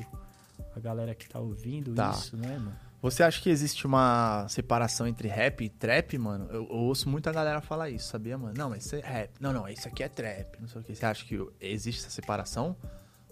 a 0.76 0.80
galera 0.80 1.14
que 1.14 1.28
tá 1.28 1.40
ouvindo 1.40 1.94
Tá. 1.94 2.12
isso, 2.12 2.36
né, 2.38 2.58
mano? 2.58 2.76
Você 3.02 3.22
acha 3.22 3.40
que 3.42 3.50
existe 3.50 3.86
uma 3.86 4.48
separação 4.50 5.06
entre 5.08 5.28
rap 5.28 5.64
e 5.64 5.70
trap, 5.70 6.18
mano? 6.18 6.48
Eu, 6.50 6.64
eu 6.70 6.76
ouço 6.76 7.08
muita 7.08 7.32
galera 7.32 7.62
falar 7.62 7.90
isso, 7.92 8.08
sabia, 8.10 8.38
mano? 8.38 8.54
Não, 8.58 8.70
mas 8.72 8.86
isso 8.86 8.96
é 8.96 9.00
rap. 9.02 9.30
Não, 9.40 9.54
não, 9.54 9.68
isso 9.70 9.88
aqui 9.88 10.02
é 10.04 10.08
trap. 10.10 10.60
Não 10.60 10.68
sei 10.68 10.82
o 10.82 10.84
que. 10.84 10.96
Você 10.96 11.06
acha 11.06 11.24
que 11.26 11.40
existe 11.62 12.02
essa 12.02 12.10
separação? 12.10 12.76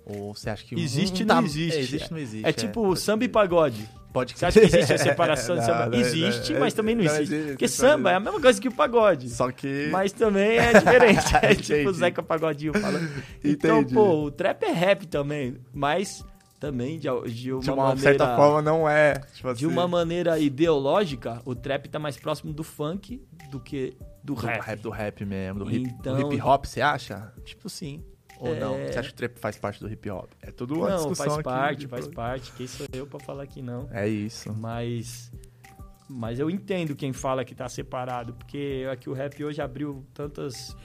Ou 0.06 0.36
você 0.36 0.52
acha 0.52 0.64
que. 0.64 0.76
um 0.76 0.78
Existe 0.80 1.24
e 1.24 1.26
tá- 1.26 1.36
não 1.42 1.46
existe. 1.46 1.78
É, 1.78 1.82
existe 1.82 2.12
não 2.12 2.20
existe. 2.20 2.48
É 2.48 2.54
tipo 2.54 2.96
samba 2.96 3.24
e 3.26 3.28
pagode. 3.28 3.90
Pode 4.14 4.38
Você 4.38 4.46
acha 4.46 4.60
que 4.62 4.66
existe 4.68 4.94
a 4.94 4.98
separação 4.98 5.56
de 5.56 5.62
Não, 5.66 5.68
samba? 5.68 5.86
não, 5.88 6.00
existe, 6.00 6.54
não, 6.54 6.60
mas 6.62 6.74
também 6.74 6.96
não 6.96 7.04
não 7.04 7.12
existe. 7.12 7.34
existe, 7.34 7.50
Porque 7.54 7.66
não 7.66 7.70
samba 7.74 8.12
é 8.12 8.16
a 8.16 8.20
mesma 8.20 8.40
coisa 8.40 8.62
que 8.62 8.68
o 8.68 8.72
pagode. 8.72 9.30
Só 9.30 9.52
que. 9.52 9.90
Mas 9.92 10.14
também 10.14 10.58
é 10.58 10.74
diferente. 10.80 11.26
É 11.42 11.56
tipo 11.56 11.90
o 11.90 11.94
Zeca 11.94 12.22
Pagodinho 12.24 12.72
falando. 12.80 13.10
Então, 13.44 13.80
Entendi. 13.80 13.94
pô, 13.96 14.24
o 14.26 14.32
trap 14.32 14.64
é 14.64 14.72
rap 14.72 15.08
também. 15.08 15.58
Mas 15.74 16.24
também 16.72 16.98
de, 17.00 17.08
de 17.32 17.52
uma, 17.54 17.62
de 17.62 17.70
uma 17.72 17.76
maneira. 17.88 18.00
certa 18.02 18.36
forma 18.36 18.62
não 18.62 18.88
é. 18.90 19.14
Tipo 19.34 19.54
De 19.54 19.66
assim, 19.66 19.74
uma 19.74 19.88
maneira 19.88 20.38
ideológica, 20.40 21.42
o 21.46 21.54
trap 21.56 21.88
tá 21.90 22.00
mais 22.00 22.18
próximo 22.18 22.52
do 22.54 22.64
funk 22.64 23.22
do 23.52 23.60
que 23.60 23.96
do, 24.24 24.34
do 24.34 24.42
rap. 24.42 24.62
rap. 24.62 24.80
Do 24.82 24.90
rap 24.90 25.26
mesmo. 25.26 25.64
Do, 25.66 25.72
hip, 25.72 25.90
Então- 26.00 26.16
do 26.20 26.34
hip 26.34 26.42
hop, 26.42 26.66
você 26.66 26.82
acha? 26.82 27.32
Tipo 27.44 27.70
sim. 27.70 28.04
Ou 28.40 28.54
É. 28.54 28.60
não? 28.60 28.74
Você 28.78 29.00
acha 29.00 29.08
que 29.10 29.14
o 29.14 29.18
trap 29.18 29.38
faz 29.40 29.58
parte 29.58 29.80
do 29.80 29.90
hip 29.90 30.10
hop? 30.10 30.30
É 30.42 30.52
tudo 30.52 30.76
uma 30.76 30.90
Não, 30.90 30.98
discussão 30.98 31.26
faz 31.26 31.34
aqui. 31.36 31.44
parte, 31.44 31.80
de- 31.80 31.88
faz 31.88 32.08
parte. 32.08 32.52
Quem 32.54 32.68
sou 32.68 32.86
eu 32.92 33.08
pra 33.08 33.20
falar 33.20 33.46
que 33.48 33.62
não? 33.62 33.88
É 33.92 34.08
isso. 34.08 34.52
Mas. 34.54 35.32
Mas 36.10 36.38
eu 36.40 36.50
entendo 36.52 36.96
quem 36.96 37.14
fala 37.14 37.44
que 37.46 37.56
tá 37.56 37.68
separado, 37.70 38.34
porque 38.34 38.86
é 38.92 38.96
que 38.96 39.10
o 39.10 39.14
rap 39.14 39.44
hoje 39.44 39.60
abriu 39.62 40.06
tantas 40.14 40.76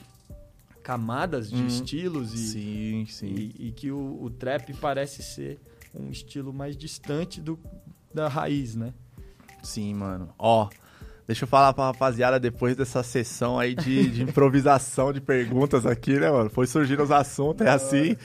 camadas 0.83 1.51
de 1.51 1.57
Uhum. 1.61 1.67
estilos 1.67 2.33
e, 2.33 2.39
Sim, 2.39 3.07
sim. 3.07 3.27
e, 3.27 3.69
e 3.69 3.73
que 3.73 3.91
o, 3.91 4.19
o 4.23 4.31
trap 4.31 4.73
parece 4.75 5.23
ser 5.23 5.61
um 5.95 6.11
estilo 6.11 6.53
mais 6.53 6.77
distante 6.77 7.41
do, 7.41 7.59
da 8.15 8.29
raiz, 8.29 8.75
né? 8.77 8.93
Sim, 9.63 9.95
mano. 9.95 10.29
Ó, 10.39 10.69
deixa 11.27 11.45
eu 11.45 11.49
falar 11.49 11.73
pra 11.73 11.87
rapaziada 11.87 12.39
depois 12.41 12.77
dessa 12.77 13.03
sessão 13.03 13.59
aí 13.59 13.75
de, 13.75 14.09
de 14.11 14.23
improvisação 14.23 15.13
de 15.13 15.21
perguntas 15.21 15.85
aqui, 15.87 16.19
né, 16.19 16.31
mano? 16.31 16.49
Foi 16.51 16.67
surgindo 16.67 17.03
os 17.03 17.11
assuntos, 17.11 17.67
é 17.67 17.71
assim. 17.71 18.17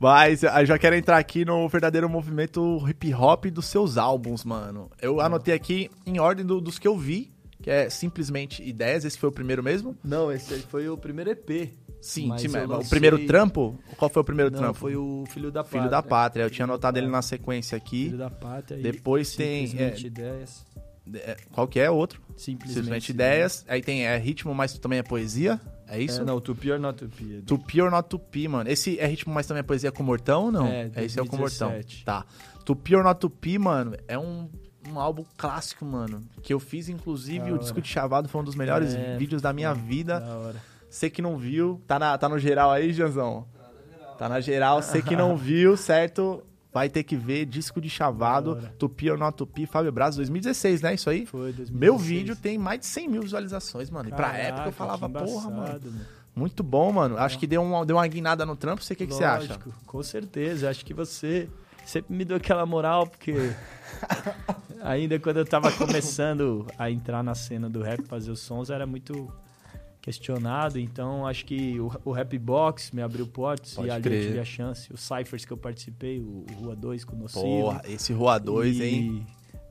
Mas 0.00 0.44
eu 0.44 0.64
já 0.66 0.78
quero 0.78 0.94
entrar 0.94 1.18
aqui 1.18 1.44
no 1.44 1.68
verdadeiro 1.68 2.08
movimento 2.08 2.88
hip 2.88 3.12
hop 3.12 3.46
dos 3.46 3.66
seus 3.66 3.98
álbuns, 3.98 4.44
mano. 4.44 4.88
Eu 5.02 5.20
anotei 5.20 5.52
aqui 5.54 5.90
em 6.06 6.20
ordem 6.20 6.46
do- 6.46 6.60
dos 6.60 6.78
que 6.78 6.86
eu 6.86 6.96
vi, 6.96 7.32
que 7.60 7.68
é 7.68 7.90
simplesmente 7.90 8.62
Ideias. 8.62 9.04
Esse 9.04 9.18
foi 9.18 9.28
o 9.28 9.32
primeiro 9.32 9.60
mesmo? 9.62 9.96
Não, 10.04 10.30
esse 10.30 10.54
aí 10.54 10.60
foi 10.62 10.88
o 10.88 10.96
primeiro 10.96 11.30
EP. 11.30 11.72
Sim, 12.00 12.28
Mas 12.28 12.40
sim, 12.42 12.48
mas 12.48 12.64
o 12.64 12.68
lancei- 12.68 12.90
primeiro 12.90 13.26
trampo? 13.26 13.78
Qual 13.96 14.08
foi 14.08 14.22
o 14.22 14.24
primeiro 14.24 14.50
Não, 14.52 14.58
trampo? 14.58 14.78
foi 14.78 14.94
o 14.96 15.24
Filho 15.28 15.50
da 15.50 15.62
Pátria. 15.64 15.80
Filho 15.80 15.90
da 15.90 16.02
Pátria. 16.02 16.42
Eu 16.44 16.50
tinha 16.50 16.64
Filho 16.64 16.72
anotado 16.74 16.98
ele 16.98 17.08
na 17.08 17.22
sequência 17.22 17.76
aqui. 17.76 18.04
Filho 18.06 18.18
da 18.18 18.30
Pátria. 18.30 18.78
e 18.78 18.82
Depois 18.82 19.34
tem, 19.34 19.66
Simplesmente 19.66 20.04
é, 20.04 20.06
Ideias. 20.06 20.66
É, 21.14 21.36
Qual 21.52 21.66
que 21.66 21.80
é 21.80 21.90
outro? 21.90 22.20
Simplesmente, 22.36 22.74
Simplesmente 22.74 23.08
Ideias. 23.10 23.64
Aí 23.68 23.82
tem 23.82 24.06
é, 24.06 24.16
ritmo, 24.16 24.54
mas 24.54 24.78
também 24.78 24.98
é 24.98 25.02
poesia. 25.02 25.60
É 25.88 26.00
isso? 26.00 26.20
É, 26.20 26.24
não, 26.24 26.38
Tupi 26.40 26.70
or 26.70 26.78
Not 26.78 26.98
Tupi. 26.98 27.42
Tupi 27.46 27.80
or 27.80 27.90
Not 27.90 28.08
Tupi, 28.08 28.46
mano. 28.46 28.68
Esse 28.70 28.98
é 29.00 29.06
ritmo, 29.06 29.32
mas 29.32 29.46
também 29.46 29.60
é 29.60 29.62
poesia 29.64 29.90
com 29.90 30.02
Mortão 30.02 30.44
ou 30.44 30.52
não? 30.52 30.66
É, 30.66 30.90
Esse 30.96 31.18
é 31.18 31.22
o 31.22 31.26
com 31.26 31.36
Mortão. 31.38 31.68
2017. 31.70 32.04
Tá. 32.04 32.24
Tupi 32.64 32.94
or 32.94 33.02
Not 33.02 33.18
Tupi, 33.18 33.58
mano, 33.58 33.96
é 34.06 34.18
um, 34.18 34.48
um 34.92 35.00
álbum 35.00 35.24
clássico, 35.36 35.84
mano. 35.86 36.20
Que 36.42 36.52
eu 36.52 36.60
fiz, 36.60 36.90
inclusive, 36.90 37.38
Da 37.38 37.46
o 37.46 37.52
hora. 37.54 37.58
Disco 37.62 37.80
de 37.80 37.88
Chavado 37.88 38.28
foi 38.28 38.40
um 38.42 38.44
dos 38.44 38.54
melhores 38.54 38.94
É, 38.94 39.16
vídeos 39.16 39.40
da 39.40 39.50
minha 39.52 39.72
vida. 39.72 40.20
Da 40.20 40.36
hora. 40.36 40.62
Você 40.88 41.10
que 41.10 41.20
não 41.20 41.36
viu, 41.36 41.80
tá, 41.86 41.98
na, 41.98 42.16
tá 42.16 42.28
no 42.28 42.38
geral 42.38 42.70
aí, 42.70 42.92
Janzão? 42.92 43.46
Tá 44.18 44.28
na 44.28 44.40
geral. 44.40 44.82
Você 44.82 45.02
que 45.02 45.14
não 45.14 45.36
viu, 45.38 45.76
certo? 45.76 46.42
Vai 46.72 46.88
ter 46.88 47.02
que 47.02 47.16
ver 47.16 47.46
Disco 47.46 47.80
de 47.80 47.88
Chavado. 47.88 48.58
Tupi 48.78 49.10
or 49.10 49.18
Not 49.18 49.36
Tupi, 49.36 49.66
Fábio 49.66 49.90
Braz, 49.92 50.16
2016, 50.16 50.82
né? 50.82 50.94
Isso 50.94 51.08
aí? 51.08 51.24
Foi 51.26 51.52
2016. 51.52 51.70
Meu 51.70 51.96
vídeo 51.96 52.36
tem 52.36 52.58
mais 52.58 52.80
de 52.80 52.86
100 52.86 53.08
mil 53.08 53.22
visualizações, 53.22 53.90
mano. 53.90 54.08
E 54.08 54.12
pra 54.12 54.26
Caraca, 54.30 54.42
época 54.42 54.68
eu 54.68 54.72
falava, 54.72 55.08
porra, 55.08 55.50
mano. 55.50 55.62
embaçado, 55.62 55.92
Muito 56.34 56.62
bom, 56.62 56.92
mano. 56.92 57.16
Acho 57.16 57.38
que 57.38 57.46
deu 57.46 57.62
uma, 57.62 57.84
deu 57.86 57.96
uma 57.96 58.06
guinada 58.06 58.44
no 58.44 58.54
trampo. 58.56 58.82
Você 58.82 58.92
o 58.92 58.96
que, 58.96 59.06
que 59.06 59.14
você 59.14 59.24
acha? 59.24 59.58
Com 59.86 60.02
certeza. 60.02 60.68
Acho 60.68 60.84
que 60.84 60.92
você 60.94 61.48
sempre 61.84 62.14
me 62.14 62.24
deu 62.24 62.36
aquela 62.36 62.66
moral, 62.66 63.06
porque 63.06 63.34
ainda 64.82 65.18
quando 65.18 65.38
eu 65.38 65.46
tava 65.46 65.72
começando 65.72 66.66
a 66.78 66.90
entrar 66.90 67.22
na 67.22 67.34
cena 67.34 67.68
do 67.68 67.82
rap, 67.82 68.02
fazer 68.02 68.30
os 68.30 68.40
sons, 68.40 68.68
era 68.70 68.86
muito 68.86 69.32
questionado. 70.00 70.78
Então 70.78 71.26
acho 71.26 71.44
que 71.44 71.78
o, 71.80 71.90
o 72.04 72.12
Rap 72.12 72.36
Box 72.38 72.90
me 72.92 73.02
abriu 73.02 73.26
portas 73.26 73.74
Pode 73.74 73.88
e 73.88 73.90
ali 73.90 74.02
crer. 74.02 74.22
eu 74.22 74.26
tive 74.28 74.40
a 74.40 74.44
chance. 74.44 74.92
Os 74.92 75.00
Cyphers 75.00 75.44
que 75.44 75.52
eu 75.52 75.56
participei, 75.56 76.20
o, 76.20 76.46
o 76.50 76.54
Rua 76.62 76.76
2 76.76 77.04
com 77.04 77.16
o 77.16 77.18
Nocivo. 77.18 77.42
Porra, 77.42 77.82
esse 77.86 78.12
Rua 78.12 78.38
2, 78.38 78.76
e, 78.76 78.84
hein? 78.84 79.26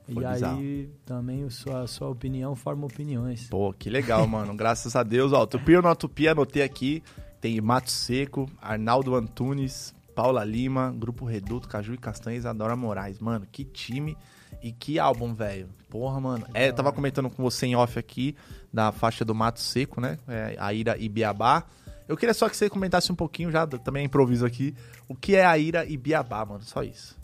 E 0.08 0.14
Foi 0.14 0.24
aí 0.26 0.34
bizarro. 0.34 0.62
também 1.06 1.44
a 1.44 1.50
sua, 1.50 1.82
a 1.82 1.88
sua 1.88 2.10
opinião 2.10 2.56
forma 2.56 2.86
opiniões. 2.86 3.48
Pô, 3.50 3.74
que 3.74 3.90
legal, 3.90 4.26
mano. 4.26 4.56
Graças 4.56 4.96
a 4.96 5.04
Deus. 5.04 5.34
Ó, 5.34 5.46
Tupi 5.46 5.76
ou 5.76 5.82
não 5.82 5.96
Tupi, 5.96 6.28
anotei 6.28 6.64
aqui. 6.64 7.04
Tem 7.42 7.60
Mato 7.60 7.92
Seco, 7.92 8.50
Arnaldo 8.62 9.14
Antunes, 9.16 9.94
Paula 10.16 10.44
Lima, 10.44 10.92
Grupo 10.98 11.26
Reduto, 11.26 11.68
Caju 11.68 11.94
e 11.94 11.98
Castanha 11.98 12.36
e 12.36 12.40
Isadora 12.40 12.76
Moraes. 12.76 13.20
Mano, 13.20 13.46
que 13.52 13.64
time 13.64 14.18
e 14.64 14.72
que 14.72 14.98
álbum, 14.98 15.34
velho. 15.34 15.70
Porra, 15.90 16.20
mano. 16.20 16.46
É, 16.54 16.70
eu 16.70 16.74
tava 16.74 16.92
comentando 16.92 17.30
com 17.30 17.42
você 17.42 17.66
em 17.66 17.76
off 17.76 17.98
aqui, 17.98 18.36
da 18.74 18.92
faixa 18.92 19.24
do 19.24 19.34
Mato 19.34 19.60
Seco, 19.60 20.02
né? 20.02 20.18
É, 20.28 20.56
a 20.60 20.74
Ira 20.74 20.98
e 20.98 21.08
Biabá. 21.08 21.64
Eu 22.08 22.16
queria 22.16 22.34
só 22.34 22.48
que 22.50 22.56
você 22.56 22.70
comentasse 22.70 23.12
um 23.12 23.16
pouquinho, 23.16 23.52
já 23.52 23.66
também 23.68 24.06
improviso 24.06 24.46
aqui, 24.46 24.76
o 25.08 25.16
que 25.16 25.36
é 25.36 25.46
a 25.46 25.58
Ira 25.58 25.86
e 25.86 25.98
Biabá, 25.98 26.46
mano. 26.46 26.64
Só 26.64 26.84
isso. 26.84 27.18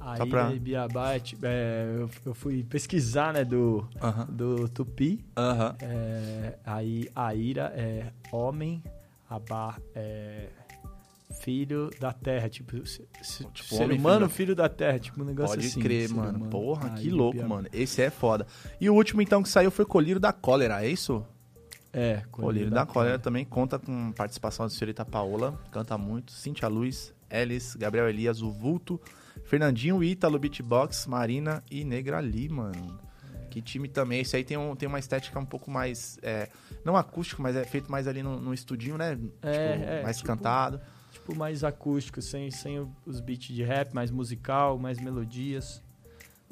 Aí 0.00 0.18
Só 0.18 0.26
pra- 0.26 0.50
Biabá, 0.50 1.14
é, 1.14 1.20
tipo, 1.20 1.46
é, 1.46 2.06
eu, 2.24 2.34
fui 2.34 2.62
pesquisar, 2.64 3.32
né, 3.32 3.44
do, 3.44 3.86
Aham. 4.02 4.26
do 4.28 4.68
Tupi. 4.68 5.24
Aham. 5.36 5.74
É, 5.80 6.58
aí 6.66 7.08
a 7.14 7.34
Ira 7.34 7.72
é 7.74 8.12
homem, 8.30 8.82
Abá 9.28 9.76
é 9.94 10.48
filho 11.46 11.90
da 12.00 12.12
terra, 12.12 12.48
tipo, 12.48 12.72
Tipo, 12.80 13.04
ser 13.22 13.92
humano, 13.92 14.28
filho 14.28 14.30
filho 14.30 14.56
da 14.56 14.68
terra, 14.68 14.98
tipo 14.98 15.22
um 15.22 15.24
negócio 15.24 15.54
Pode 15.54 15.64
assim. 15.68 15.80
crer, 15.80 16.08
ser 16.08 16.14
mano. 16.14 16.38
humano. 16.38 16.50
Porra, 16.50 16.92
Aí 16.92 17.02
que 17.04 17.10
louco, 17.10 17.34
Biabá. 17.38 17.48
mano. 17.48 17.68
Esse 17.72 18.02
é 18.02 18.10
foda. 18.10 18.44
E 18.80 18.90
o 18.90 18.94
último, 18.94 19.22
então, 19.22 19.44
que 19.44 19.48
saiu 19.48 19.70
foi 19.70 19.84
Colírio 19.84 20.18
da 20.18 20.32
Cólera, 20.32 20.84
é 20.84 20.88
isso? 20.90 21.24
É, 21.92 22.24
Colírio 22.32 22.68
da 22.70 22.84
Cólera 22.84 23.16
também 23.16 23.44
conta 23.44 23.78
com 23.78 24.10
participação 24.12 24.66
da 24.66 24.70
senhorita 24.70 25.04
Paola, 25.04 25.56
canta 25.70 25.96
muito. 25.96 26.32
Cintia 26.32 26.66
Luz, 26.66 27.14
Elis, 27.30 27.76
Gabriel 27.76 28.08
Elias, 28.08 28.42
o 28.42 28.50
Vulto, 28.50 29.00
Fernandinho, 29.44 30.02
Ítalo, 30.02 30.40
Beatbox, 30.40 31.06
Marina 31.06 31.62
e 31.70 31.84
Negrali, 31.84 32.48
mano. 32.48 32.98
Que 33.50 33.62
time 33.62 33.88
também. 33.88 34.20
Esse 34.20 34.36
aí 34.36 34.42
tem, 34.44 34.56
um, 34.56 34.74
tem 34.74 34.88
uma 34.88 34.98
estética 34.98 35.38
um 35.38 35.46
pouco 35.46 35.70
mais. 35.70 36.18
é, 36.22 36.48
não 36.84 36.96
acústico, 36.96 37.40
mas 37.40 37.54
é 37.54 37.62
feito 37.64 37.90
mais 37.90 38.06
ali 38.08 38.22
no, 38.22 38.38
no 38.40 38.52
estudinho, 38.52 38.98
né? 38.98 39.12
É, 39.40 39.52
tipo, 39.72 39.84
é, 39.90 40.02
mais 40.02 40.16
tipo- 40.16 40.26
cantado. 40.26 40.80
Tipo, 41.18 41.34
mais 41.36 41.64
acústico, 41.64 42.20
sem, 42.22 42.50
sem 42.50 42.78
o- 42.78 42.88
os 43.06 43.20
beats 43.20 43.48
de 43.54 43.62
rap, 43.62 43.92
mais 43.94 44.10
musical, 44.10 44.78
mais 44.78 44.98
melodias. 45.00 45.82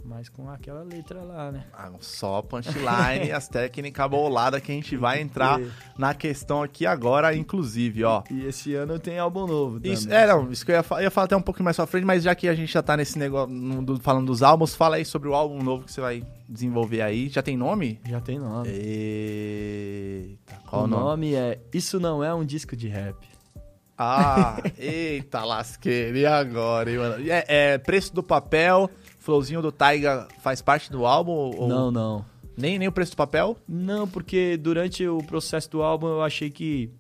Mas 0.05 0.29
com 0.29 0.51
aquela 0.51 0.83
letra 0.83 1.23
lá, 1.23 1.53
né? 1.53 1.65
Ah, 1.73 1.91
só 2.01 2.43
punchline, 2.43 3.31
as 3.33 3.47
técnicas 3.49 4.11
boladas 4.11 4.61
que 4.61 4.73
a 4.73 4.75
gente 4.75 4.97
vai 4.97 5.21
entrar 5.21 5.61
E- 5.61 5.71
na 5.97 6.13
questão 6.13 6.63
aqui 6.63 6.85
agora, 6.85 7.35
inclusive, 7.35 8.03
ó. 8.05 8.23
E 8.31 8.45
esse 8.45 8.75
ano 8.75 8.99
tem 8.99 9.19
álbum 9.19 9.47
novo 9.47 9.77
também. 9.77 9.93
Isso, 9.93 10.13
é, 10.13 10.27
não, 10.27 10.51
isso 10.51 10.67
que 10.67 10.73
eu 10.73 10.77
ia, 10.77 10.83
fa- 10.83 10.97
eu 10.97 11.05
ia 11.05 11.11
falar 11.11 11.27
até 11.27 11.37
um 11.37 11.41
pouquinho 11.41 11.65
mais 11.65 11.77
pra 11.77 11.87
frente, 11.87 12.05
mas 12.05 12.25
já 12.25 12.35
que 12.35 12.49
a 12.49 12.55
gente 12.55 12.73
já 12.73 12.83
tá 12.83 12.97
nesse 12.97 13.19
negócio, 13.19 13.55
do- 13.83 14.01
falando 14.01 14.27
dos 14.27 14.43
álbuns, 14.43 14.75
fala 14.75 14.97
aí 14.97 15.05
sobre 15.05 15.29
o 15.29 15.35
álbum 15.35 15.63
novo 15.63 15.85
que 15.85 15.93
você 15.93 16.01
vai 16.01 16.27
desenvolver 16.49 17.01
aí. 17.01 17.29
Já 17.29 17.41
tem 17.41 17.57
nome? 17.57 18.01
Já 18.05 18.21
tem 18.21 18.39
nome. 18.39 18.69
Eita, 18.69 20.57
qual 20.69 20.83
o 20.83 20.85
o 20.85 20.89
nome? 20.89 21.03
nome 21.05 21.35
é 21.35 21.61
Isso 21.73 21.99
Não 22.01 22.23
É 22.23 22.35
Um 22.35 22.45
Disco 22.45 22.77
de 22.77 22.89
Rap. 22.89 23.17
Ah, 23.97 24.57
eita 24.79 25.45
lasqueira, 25.45 26.19
e 26.19 26.27
agora, 26.27 26.91
hein, 26.91 26.99
mano? 26.99 27.31
É, 27.31 27.45
é, 27.47 27.79
preço 27.79 28.13
do 28.15 28.23
papel, 28.23 28.91
flowzinho 29.19 29.63
do 29.63 29.71
Taiga 29.71 30.27
faz 30.43 30.61
parte 30.61 30.91
do 30.91 31.07
álbum? 31.07 31.33
Ou 31.33 31.69
Não, 31.69 31.91
não. 31.91 32.25
Nem, 32.57 32.79
nem 32.79 32.89
o 32.89 32.93
preço 32.93 33.13
do 33.13 33.17
papel? 33.17 33.57
Não, 33.69 34.07
porque 34.09 34.57
durante 34.57 35.07
o 35.07 35.19
processo 35.19 35.71
do 35.71 35.83
álbum 35.83 36.07
eu 36.09 36.23
achei 36.23 36.51
que 36.51 36.91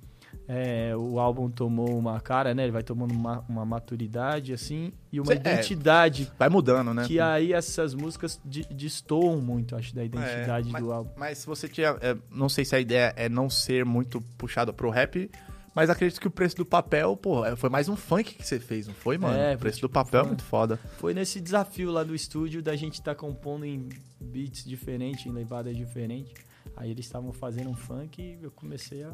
é, 0.48 0.92
o 0.96 1.18
álbum 1.18 1.48
tomou 1.48 1.96
uma 1.98 2.20
cara, 2.20 2.52
né? 2.54 2.64
Ele 2.64 2.72
vai 2.72 2.82
tomando 2.82 3.12
uma, 3.12 3.44
uma 3.48 3.64
maturidade, 3.64 4.52
assim, 4.52 4.92
e 5.12 5.18
uma 5.18 5.26
Cê- 5.26 5.34
é. 5.44 5.52
identidade. 5.54 6.30
Vai 6.38 6.48
mudando, 6.48 6.92
né? 6.92 7.04
Que 7.06 7.18
aí 7.20 7.52
essas 7.52 7.94
músicas 7.94 8.40
destoam 8.70 9.40
muito, 9.40 9.74
acho, 9.76 9.94
da 9.94 10.04
identidade 10.04 10.68
É, 10.68 10.72
mas- 10.72 10.82
do 10.82 10.92
álbum. 10.92 11.10
Mas 11.16 11.38
se 11.38 11.46
você 11.46 11.68
tinha. 11.68 11.96
é, 12.00 12.16
não 12.30 12.48
sei 12.48 12.64
se 12.64 12.74
a 12.76 12.80
ideia 12.80 13.12
é 13.16 13.28
não 13.28 13.48
ser 13.48 13.84
muito 13.84 14.20
puxado 14.36 14.72
pro 14.74 14.90
rap, 14.90 15.30
Mas 15.75 15.90
acredito 15.90 16.21
que 16.21 16.28
o 16.28 16.31
preço 16.31 16.57
do 16.57 16.64
papel, 16.64 17.16
pô, 17.16 17.45
foi 17.57 17.69
mais 17.69 17.88
um 17.88 17.97
funk 17.97 18.35
que 18.35 18.47
você 18.47 18.61
fez, 18.61 18.87
não 18.87 18.95
foi, 18.95 19.19
mano? 19.19 19.37
É, 19.37 19.54
o 19.54 19.59
preço 19.59 19.78
tipo 19.78 19.88
do 19.88 19.93
papel 19.93 20.21
é 20.21 20.26
muito 20.26 20.45
foda. 20.45 20.78
Foi 20.99 21.12
nesse 21.12 21.40
desafio 21.40 21.90
lá 21.90 22.04
do 22.04 22.14
estúdio 22.14 22.62
da 22.62 22.76
gente 22.76 22.95
estar 22.95 23.16
compondo 23.16 23.64
em 23.64 23.88
beats 24.21 24.64
diferentes, 24.64 25.26
em 25.26 25.33
levadas 25.33 25.76
diferentes. 25.76 26.33
Aí 26.76 26.90
eles 26.90 27.04
estavam 27.04 27.33
fazendo 27.33 27.71
um 27.71 27.75
funk 27.75 28.23
e 28.23 28.38
eu 28.40 28.52
comecei 28.52 29.02
a 29.02 29.12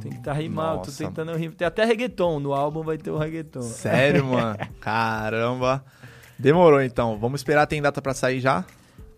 tentar 0.00 0.34
rimar. 0.34 0.74
Eu 0.74 0.80
tô 0.82 0.86
Nossa. 0.86 1.04
tentando 1.04 1.32
rimar. 1.36 1.56
Tem 1.56 1.66
até 1.66 1.84
reggaeton. 1.84 2.38
No 2.38 2.52
álbum 2.52 2.82
vai 2.82 2.96
ter 2.96 3.10
o 3.10 3.18
reggaeton. 3.18 3.62
Sério, 3.62 4.24
mano? 4.24 4.58
Caramba. 4.80 5.84
Demorou 6.38 6.80
então. 6.80 7.18
Vamos 7.18 7.40
esperar, 7.40 7.66
tem 7.66 7.82
data 7.82 8.00
pra 8.00 8.14
sair 8.14 8.40
já? 8.40 8.64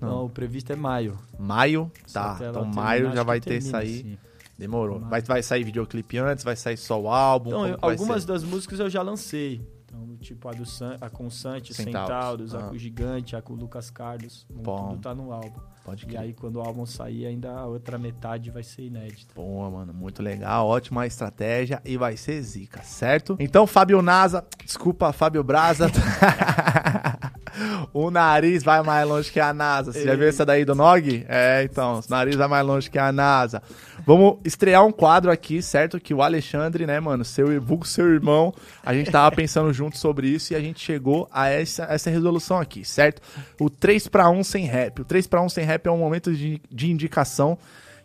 Não, 0.00 0.26
o 0.26 0.30
previsto 0.30 0.72
é 0.72 0.76
maio. 0.76 1.18
Maio? 1.38 1.90
Tá, 2.12 2.38
então 2.40 2.64
maio 2.64 3.14
já 3.14 3.22
vai 3.22 3.40
ter 3.40 3.62
aí. 3.74 3.98
sim. 4.02 4.18
Demorou. 4.58 5.00
Vai, 5.00 5.20
vai 5.22 5.42
sair 5.42 5.64
videoclipe 5.64 6.16
antes, 6.18 6.44
vai 6.44 6.54
sair 6.56 6.76
só 6.76 7.00
o 7.00 7.08
álbum? 7.08 7.50
Então, 7.50 7.66
eu- 7.66 7.78
algumas 7.82 8.22
ser? 8.22 8.28
das 8.28 8.44
músicas 8.44 8.78
eu 8.80 8.88
já 8.88 9.02
lancei. 9.02 9.60
Então, 9.86 10.16
tipo, 10.16 10.48
a, 10.48 10.52
do 10.52 10.66
San, 10.66 10.96
a 11.00 11.08
com 11.08 11.30
Sante, 11.30 11.72
Centauros. 11.72 12.50
Centauros, 12.50 12.54
a 12.54 12.58
Ah. 12.58 12.62
com 12.68 12.74
o 12.74 12.78
Gigante, 12.78 13.36
a 13.36 13.42
com 13.42 13.52
o 13.52 13.56
Lucas 13.56 13.90
Carlos. 13.90 14.44
Bom. 14.50 14.88
Tudo 14.90 15.00
tá 15.02 15.14
no 15.14 15.32
álbum. 15.32 15.60
Pode 15.84 16.04
E 16.04 16.06
crer. 16.08 16.18
aí, 16.20 16.32
quando 16.32 16.56
o 16.56 16.60
álbum 16.60 16.84
sair, 16.86 17.26
ainda 17.26 17.52
a 17.52 17.66
outra 17.66 17.98
metade 17.98 18.50
vai 18.50 18.62
ser 18.62 18.82
inédita. 18.86 19.34
Boa, 19.34 19.70
mano. 19.70 19.92
Muito 19.92 20.22
legal. 20.22 20.66
Ótima 20.66 21.06
estratégia 21.06 21.80
e 21.84 21.96
vai 21.96 22.16
ser 22.16 22.40
zica, 22.42 22.82
certo? 22.82 23.36
Então, 23.38 23.66
Fábio 23.66 24.00
Naza, 24.02 24.44
desculpa, 24.64 25.12
Fábio 25.12 25.44
Braza. 25.44 25.86
o 27.92 28.10
nariz 28.10 28.62
vai 28.62 28.82
mais 28.82 29.06
longe 29.06 29.30
que 29.30 29.40
a 29.40 29.52
NASA. 29.52 29.92
Você 29.92 30.04
já 30.04 30.14
viu 30.14 30.28
essa 30.28 30.44
daí 30.44 30.64
do 30.64 30.74
Nog? 30.74 31.24
É, 31.28 31.62
então, 31.64 32.00
o 32.00 32.10
nariz 32.10 32.36
vai 32.36 32.48
mais 32.48 32.66
longe 32.66 32.90
que 32.90 32.98
a 32.98 33.12
NASA. 33.12 33.62
Vamos 34.06 34.38
estrear 34.44 34.84
um 34.84 34.92
quadro 34.92 35.30
aqui, 35.30 35.62
certo? 35.62 36.00
Que 36.00 36.12
o 36.12 36.22
Alexandre, 36.22 36.86
né, 36.86 36.98
mano, 37.00 37.24
seu 37.24 37.60
vulgo 37.60 37.86
seu 37.86 38.06
irmão, 38.06 38.52
a 38.82 38.92
gente 38.94 39.10
tava 39.10 39.34
pensando 39.36 39.72
junto 39.72 39.98
sobre 39.98 40.28
isso 40.28 40.52
e 40.52 40.56
a 40.56 40.60
gente 40.60 40.80
chegou 40.80 41.28
a 41.32 41.48
essa, 41.48 41.84
essa 41.84 42.10
resolução 42.10 42.58
aqui, 42.58 42.84
certo? 42.84 43.22
O 43.60 43.70
3 43.70 44.08
para 44.08 44.28
1 44.28 44.44
sem 44.44 44.64
rap. 44.66 45.00
O 45.00 45.04
3 45.04 45.26
para 45.26 45.42
1 45.42 45.48
sem 45.48 45.64
rap 45.64 45.86
é 45.86 45.90
um 45.90 45.98
momento 45.98 46.34
de, 46.34 46.60
de 46.70 46.90
indicação 46.90 47.58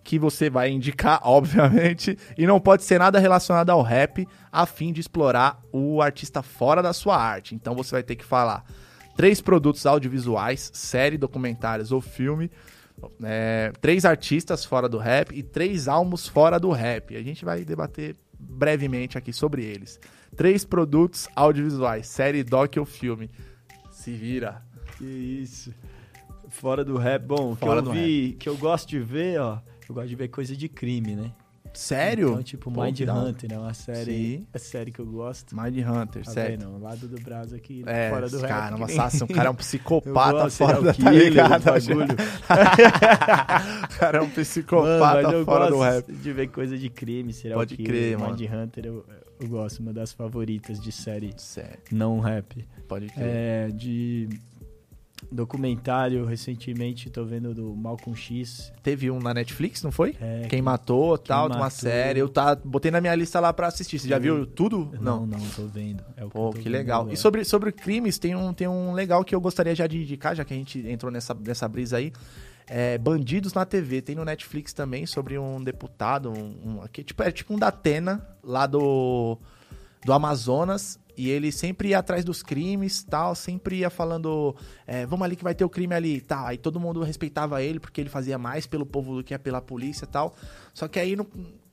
que 0.03 0.17
você 0.17 0.49
vai 0.49 0.69
indicar, 0.69 1.19
obviamente, 1.27 2.17
e 2.37 2.47
não 2.47 2.59
pode 2.59 2.83
ser 2.83 2.99
nada 2.99 3.19
relacionado 3.19 3.69
ao 3.69 3.81
rap, 3.81 4.27
a 4.51 4.65
fim 4.65 4.93
de 4.93 5.01
explorar 5.01 5.59
o 5.71 6.01
artista 6.01 6.41
fora 6.41 6.81
da 6.81 6.93
sua 6.93 7.17
arte. 7.17 7.53
Então 7.53 7.75
você 7.75 7.91
vai 7.91 8.03
ter 8.03 8.15
que 8.15 8.25
falar 8.25 8.63
três 9.19 9.41
produtos 9.41 9.85
audiovisuais, 9.85 10.71
série, 10.73 11.17
documentários 11.17 11.91
ou 11.91 11.99
filme, 11.99 12.49
é, 13.21 13.69
três 13.81 14.05
artistas 14.05 14.63
fora 14.63 14.87
do 14.87 14.97
rap 14.97 15.37
e 15.37 15.43
três 15.43 15.89
álbuns 15.89 16.25
fora 16.25 16.57
do 16.57 16.71
rap. 16.71 17.17
A 17.17 17.21
gente 17.21 17.43
vai 17.43 17.65
debater 17.65 18.15
brevemente 18.39 19.17
aqui 19.17 19.33
sobre 19.33 19.61
eles. 19.65 19.99
Três 20.37 20.63
produtos 20.63 21.27
audiovisuais, 21.35 22.07
série, 22.07 22.45
doc 22.45 22.77
ou 22.77 22.85
filme. 22.85 23.29
Se 23.91 24.13
vira. 24.13 24.63
Que 24.97 25.03
isso. 25.03 25.73
Fora 26.47 26.85
do 26.85 26.95
rap. 26.95 27.21
Bom, 27.25 27.51
o 27.51 27.57
que 27.57 27.65
eu 27.65 27.91
vi, 27.91 28.37
que 28.39 28.47
eu 28.47 28.55
gosto 28.55 28.87
de 28.87 28.99
ver, 28.99 29.41
ó. 29.41 29.59
Eu 29.89 29.95
gosto 29.95 30.07
de 30.07 30.15
ver 30.15 30.29
coisa 30.29 30.55
de 30.55 30.69
crime, 30.69 31.17
né? 31.17 31.33
Sério? 31.79 32.29
Então, 32.31 32.43
tipo, 32.43 32.69
Pô, 32.71 32.83
Mind. 32.83 32.99
Hunter, 33.01 33.49
né? 33.49 33.57
Uma 33.57 33.73
série, 33.73 34.05
Sim. 34.39 34.47
é 34.53 34.57
série 34.59 34.91
que 34.91 34.99
eu 34.99 35.05
gosto. 35.05 35.55
Mind 35.55 35.77
Hunter, 35.77 36.25
Tá 36.25 36.31
certo. 36.31 36.59
vendo? 36.59 36.75
O 36.75 36.79
lado 36.79 37.07
do 37.07 37.19
Brasil 37.21 37.55
aqui, 37.57 37.83
É, 37.85 38.09
fora 38.09 38.27
do 38.29 38.37
rap. 38.39 38.49
caramba, 38.49 38.85
que- 38.87 38.93
Sassi, 38.93 39.23
um 39.23 39.27
cara 39.33 39.47
é 39.47 39.51
um 39.51 39.55
psicopata 39.55 40.31
gosto, 40.43 40.57
fora 40.57 40.75
serial 40.75 40.83
da 40.83 40.93
tá 40.93 41.11
ligado? 41.11 41.63
bagulho. 41.63 42.15
o 43.95 43.99
cara 43.99 44.17
é 44.17 44.21
um 44.21 44.23
Mano, 44.25 44.33
psicopata 44.35 45.31
eu 45.31 45.45
fora 45.45 45.69
do 45.69 45.79
rap. 45.79 46.11
de 46.11 46.33
ver 46.33 46.47
coisa 46.47 46.77
de 46.77 46.89
crime, 46.89 47.31
serial 47.33 47.59
Pode 47.59 47.75
killer, 47.77 48.17
crer, 48.17 48.17
Mind 48.19 48.41
Hunter, 48.51 48.85
eu, 48.85 49.05
eu 49.39 49.47
gosto, 49.47 49.79
uma 49.79 49.93
das 49.93 50.11
favoritas 50.11 50.79
de 50.81 50.91
série 50.91 51.33
Sério, 51.37 51.79
não 51.91 52.19
rap. 52.19 52.65
pode 52.87 53.07
crer. 53.07 53.25
É, 53.25 53.67
de 53.69 54.27
documentário, 55.31 56.25
recentemente 56.25 57.09
tô 57.09 57.23
vendo 57.23 57.53
do 57.53 57.75
Malcolm 57.75 58.15
X. 58.19 58.71
Teve 58.81 59.09
um 59.11 59.19
na 59.19 59.33
Netflix, 59.33 59.83
não 59.83 59.91
foi? 59.91 60.15
É, 60.19 60.47
Quem 60.49 60.61
matou, 60.61 61.17
tal, 61.17 61.47
de 61.47 61.55
uma 61.55 61.65
Matou. 61.65 61.79
série. 61.79 62.19
Eu 62.19 62.29
tá, 62.29 62.55
botei 62.55 62.89
na 62.91 62.99
minha 62.99 63.13
lista 63.15 63.39
lá 63.39 63.53
pra 63.53 63.67
assistir. 63.67 63.99
Você 63.99 64.07
já 64.07 64.17
viu 64.19 64.45
tudo? 64.45 64.91
Não, 64.99 65.25
não, 65.25 65.39
tô 65.55 65.65
vendo. 65.67 66.03
É 66.17 66.23
o 66.25 66.27
que, 66.27 66.33
Pô, 66.33 66.49
que 66.51 66.59
vendo 66.63 66.71
legal. 66.73 67.09
E 67.11 67.17
sobre, 67.17 67.43
sobre 67.45 67.71
crimes, 67.71 68.17
tem 68.17 68.35
um, 68.35 68.53
tem 68.53 68.67
um 68.67 68.91
legal 68.93 69.23
que 69.23 69.33
eu 69.35 69.41
gostaria 69.41 69.75
já 69.75 69.85
de 69.87 70.01
indicar, 70.01 70.35
já 70.35 70.43
que 70.43 70.53
a 70.53 70.57
gente 70.57 70.79
entrou 70.87 71.11
nessa, 71.11 71.33
nessa 71.33 71.67
brisa 71.67 71.97
aí. 71.97 72.11
É, 72.67 72.97
Bandidos 72.97 73.53
na 73.53 73.65
TV. 73.65 74.01
Tem 74.01 74.15
no 74.15 74.23
Netflix 74.25 74.73
também 74.73 75.05
sobre 75.05 75.37
um 75.37 75.63
deputado, 75.63 76.31
um, 76.31 76.81
um- 76.83 76.87
que, 76.91 77.03
tipo, 77.03 77.21
é 77.23 77.31
tipo 77.31 77.53
um 77.53 77.57
da 77.57 77.67
Atena, 77.69 78.25
lá 78.43 78.65
do, 78.67 79.37
do 80.05 80.13
Amazonas. 80.13 80.99
E 81.19 81.29
ele 81.29 81.51
sempre 81.51 81.89
ia 81.89 81.99
atrás 81.99 82.23
dos 82.23 82.41
crimes 82.41 83.03
tal, 83.03 83.35
sempre 83.35 83.79
ia 83.79 83.89
falando, 83.89 84.55
é, 84.87 85.05
vamos 85.05 85.25
ali 85.25 85.35
que 85.35 85.43
vai 85.43 85.53
ter 85.53 85.65
o 85.65 85.69
crime 85.69 85.93
ali 85.93 86.21
tal. 86.21 86.47
Aí 86.47 86.57
todo 86.57 86.79
mundo 86.79 87.03
respeitava 87.03 87.61
ele 87.61 87.77
porque 87.77 87.99
ele 87.99 88.09
fazia 88.09 88.37
mais 88.37 88.65
pelo 88.65 88.85
povo 88.85 89.17
do 89.17 89.21
que 89.21 89.37
pela 89.37 89.59
polícia 89.59 90.07
tal. 90.07 90.33
Só 90.73 90.87
que 90.87 90.97
aí 90.97 91.17
não, 91.17 91.27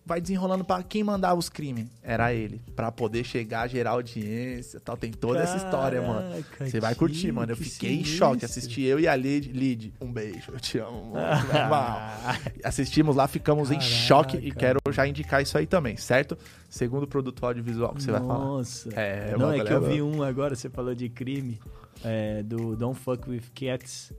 vai 0.07 0.21
desenrolando 0.21 0.65
pra 0.65 0.85
quem 0.85 1.03
mandava 1.03 1.37
os 1.37 1.49
crimes. 1.49 1.89
Era 2.01 2.33
ele. 2.33 2.63
Pra 2.77 2.93
poder 2.93 3.25
chegar, 3.25 3.67
gerar 3.69 3.91
audiência 3.91 4.79
tal. 4.79 4.97
Tem 4.97 5.11
toda 5.11 5.41
essa 5.41 5.57
história, 5.57 6.01
mano. 6.01 6.45
Você 6.61 6.79
vai 6.79 6.95
curtir, 6.95 7.33
mano. 7.33 7.51
Eu 7.51 7.57
que 7.57 7.65
fiquei 7.65 7.91
em 7.91 7.97
sinistro. 7.97 8.19
choque. 8.19 8.45
Assisti 8.45 8.83
eu 8.83 9.01
e 9.01 9.09
a 9.09 9.17
Lid. 9.17 9.51
Lid, 9.51 9.93
um 10.01 10.13
beijo. 10.13 10.53
Eu 10.53 10.61
te 10.61 10.79
amo, 10.79 11.13
mano. 11.13 11.27
Assistimos 12.63 13.17
lá, 13.17 13.27
ficamos 13.27 13.73
em 13.73 13.79
Caraca, 13.79 13.91
choque 13.91 14.37
e 14.37 14.53
quero 14.53 14.79
já 14.93 15.09
indicar 15.09 15.43
isso 15.43 15.59
aí 15.59 15.67
também, 15.67 15.97
certo? 15.97 16.39
Segundo 16.71 17.09
produto 17.09 17.45
audiovisual 17.45 17.93
que 17.93 18.05
você 18.05 18.13
vai 18.13 18.21
falar. 18.21 18.39
Nossa. 18.39 18.89
É, 18.95 19.37
não, 19.37 19.53
é 19.53 19.65
que 19.65 19.73
eu 19.73 19.83
vi 19.83 20.01
um 20.01 20.23
agora, 20.23 20.55
você 20.55 20.71
falou 20.71 20.95
de 20.95 21.09
crime, 21.09 21.59
é, 22.05 22.45
do 22.45 22.77
Don't 22.77 22.99
Fuck 22.99 23.29
With 23.29 23.43
Cats. 23.53 24.13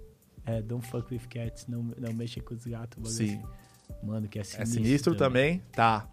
É, 0.45 0.61
Don't 0.61 0.85
Fuck 0.85 1.13
With 1.13 1.27
Cats, 1.29 1.65
não, 1.67 1.91
não 1.97 2.13
mexa 2.13 2.41
com 2.41 2.53
os 2.53 2.65
gatos. 2.65 3.13
Sim. 3.13 3.35
assim. 3.35 3.66
Mano, 4.03 4.27
que 4.27 4.37
é 4.39 4.41
É 4.41 4.43
sinistro. 4.45 4.73
sinistro 4.83 5.15
também? 5.15 5.61
Tá. 5.71 6.07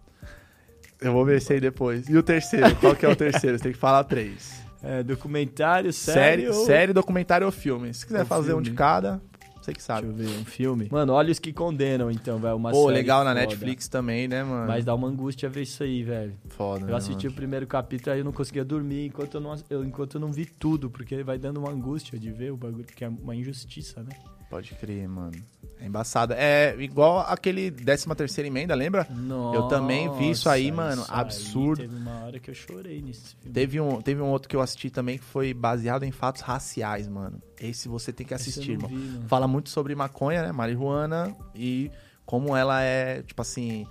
Eu 1.01 1.11
vou 1.13 1.25
ver 1.25 1.37
esse 1.37 1.51
aí 1.53 1.59
depois. 1.59 2.07
E 2.09 2.17
o 2.17 2.23
terceiro? 2.23 2.75
Qual 2.77 2.95
que 2.95 3.05
é 3.05 3.09
o 3.09 3.15
terceiro? 3.15 3.57
Você 3.57 3.63
tem 3.63 3.71
que 3.73 3.77
falar 3.77 4.03
três. 4.05 4.63
É, 4.81 5.01
documentário, 5.03 5.91
Série, 5.91 6.43
série, 6.43 6.47
ou- 6.47 6.65
série, 6.65 6.93
documentário 6.93 7.45
ou 7.45 7.51
filme. 7.51 7.93
Se 7.93 8.05
quiser 8.05 8.19
Ou 8.21 8.25
fazer 8.25 8.51
um 8.53 8.57
filme. 8.57 8.69
de 8.69 8.71
cada, 8.75 9.19
você 9.61 9.73
que 9.73 9.81
sabe. 9.81 10.07
Deixa 10.07 10.23
eu 10.23 10.29
ver, 10.35 10.39
um 10.41 10.45
filme. 10.45 10.87
Mano, 10.91 11.11
Olhos 11.13 11.39
que 11.39 11.51
Condenam, 11.51 12.11
então, 12.11 12.37
velho. 12.37 12.55
Uma 12.55 12.69
Pô, 12.71 12.83
série 12.83 12.93
legal 12.93 13.23
na 13.23 13.31
foda. 13.31 13.41
Netflix 13.41 13.87
também, 13.87 14.27
né, 14.27 14.43
mano? 14.43 14.67
Mas 14.67 14.85
dá 14.85 14.93
uma 14.93 15.07
angústia 15.07 15.49
ver 15.49 15.63
isso 15.63 15.81
aí, 15.83 16.03
velho. 16.03 16.33
Foda, 16.49 16.81
Eu 16.85 16.87
né, 16.91 16.95
assisti 16.95 17.27
o 17.27 17.29
mano? 17.31 17.35
primeiro 17.35 17.65
capítulo 17.67 18.13
aí 18.13 18.19
eu 18.19 18.25
não 18.25 18.31
conseguia 18.31 18.63
dormir 18.63 19.07
enquanto 19.07 19.33
eu 19.35 19.41
não, 19.41 19.55
eu, 19.69 19.83
enquanto 19.83 20.15
eu 20.15 20.21
não 20.21 20.31
vi 20.31 20.45
tudo, 20.45 20.89
porque 20.89 21.23
vai 21.23 21.37
dando 21.39 21.57
uma 21.57 21.71
angústia 21.71 22.17
de 22.19 22.31
ver 22.31 22.51
o 22.51 22.57
bagulho, 22.57 22.85
que 22.85 23.03
é 23.03 23.09
uma 23.09 23.35
injustiça, 23.35 24.01
né? 24.03 24.09
Pode 24.49 24.73
crer, 24.75 25.07
mano. 25.07 25.33
É 25.79 25.85
embaçado. 25.87 26.33
É 26.33 26.75
igual 26.79 27.19
aquele 27.19 27.69
13 27.69 28.07
terceira 28.15 28.47
emenda, 28.47 28.73
lembra? 28.73 29.05
Nossa, 29.09 29.57
Eu 29.57 29.63
também 29.67 30.09
vi 30.17 30.31
isso 30.31 30.49
aí, 30.49 30.71
mano, 30.71 31.01
isso 31.01 31.11
aí 31.11 31.19
absurdo. 31.19 31.81
teve 31.81 31.95
uma 31.95 32.23
hora 32.23 32.39
que 32.39 32.49
eu 32.49 32.55
chorei 32.55 33.01
nesse 33.01 33.35
filme. 33.35 33.53
Teve 33.53 33.81
um, 33.81 34.01
teve 34.01 34.21
um 34.21 34.27
outro 34.29 34.47
que 34.47 34.55
eu 34.55 34.61
assisti 34.61 34.89
também 34.89 35.17
que 35.17 35.23
foi 35.25 35.53
baseado 35.53 36.03
em 36.03 36.11
fatos 36.11 36.41
raciais, 36.41 37.07
mano. 37.07 37.41
Esse 37.59 37.87
você 37.89 38.13
tem 38.13 38.25
que 38.25 38.33
assistir, 38.33 38.71
irmão. 38.71 38.87
vi, 38.89 38.95
mano. 38.95 39.27
Fala 39.27 39.47
muito 39.47 39.69
sobre 39.69 39.93
maconha, 39.95 40.43
né? 40.43 40.51
Marihuana 40.51 41.35
e 41.53 41.91
como 42.25 42.55
ela 42.55 42.81
é, 42.81 43.21
tipo 43.21 43.41
assim, 43.41 43.85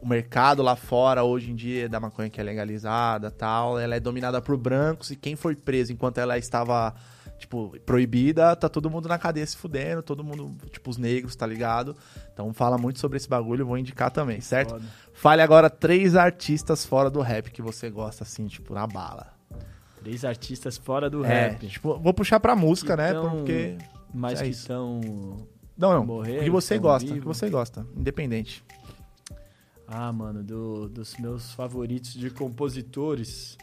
o 0.00 0.06
mercado 0.08 0.62
lá 0.62 0.74
fora 0.76 1.22
hoje 1.22 1.50
em 1.50 1.54
dia 1.54 1.88
da 1.88 2.00
maconha 2.00 2.28
que 2.30 2.40
é 2.40 2.44
legalizada 2.44 3.30
tal, 3.30 3.78
ela 3.78 3.94
é 3.94 4.00
dominada 4.00 4.40
por 4.40 4.56
brancos 4.56 5.10
e 5.10 5.16
quem 5.16 5.36
foi 5.36 5.54
preso 5.54 5.92
enquanto 5.92 6.18
ela 6.18 6.36
estava, 6.38 6.94
tipo, 7.38 7.74
proibida, 7.84 8.54
tá 8.56 8.68
todo 8.68 8.88
mundo 8.90 9.08
na 9.08 9.18
cadeia 9.18 9.46
se 9.46 9.56
fudendo, 9.56 10.02
todo 10.02 10.24
mundo, 10.24 10.56
tipo, 10.70 10.90
os 10.90 10.96
negros, 10.96 11.36
tá 11.36 11.46
ligado? 11.46 11.94
Então 12.32 12.52
fala 12.52 12.78
muito 12.78 12.98
sobre 12.98 13.16
esse 13.16 13.28
bagulho, 13.28 13.66
vou 13.66 13.76
indicar 13.78 14.10
também, 14.10 14.40
certo? 14.40 14.70
Foda. 14.70 14.84
Fale 15.12 15.42
agora 15.42 15.68
três 15.70 16.14
artistas 16.16 16.84
fora 16.84 17.10
do 17.10 17.20
rap 17.20 17.50
que 17.50 17.60
você 17.62 17.90
gosta, 17.90 18.24
assim, 18.24 18.46
tipo, 18.46 18.72
na 18.74 18.86
bala. 18.86 19.34
Três 20.02 20.24
artistas 20.24 20.76
fora 20.76 21.10
do 21.10 21.24
É, 21.24 21.48
rap. 21.50 21.66
tipo, 21.66 21.98
vou 21.98 22.14
puxar 22.14 22.38
pra 22.40 22.54
música, 22.54 22.96
né? 22.96 23.10
Então, 23.10 23.30
Porque. 23.30 23.76
Mas 24.14 24.40
é 24.40 24.44
que 24.44 24.50
estão. 24.50 25.00
Não, 25.76 25.92
não. 25.92 26.06
morreram, 26.06 26.44
que 26.44 26.48
você 26.50 26.78
gosta, 26.78 27.10
o 27.10 27.14
que 27.14 27.20
você 27.20 27.50
gosta. 27.50 27.84
Independente. 27.94 28.64
Ah, 29.86 30.12
mano, 30.12 30.42
do- 30.42 30.88
dos 30.88 31.16
meus 31.16 31.52
favoritos 31.52 32.12
de 32.14 32.30
compositores. 32.30 33.56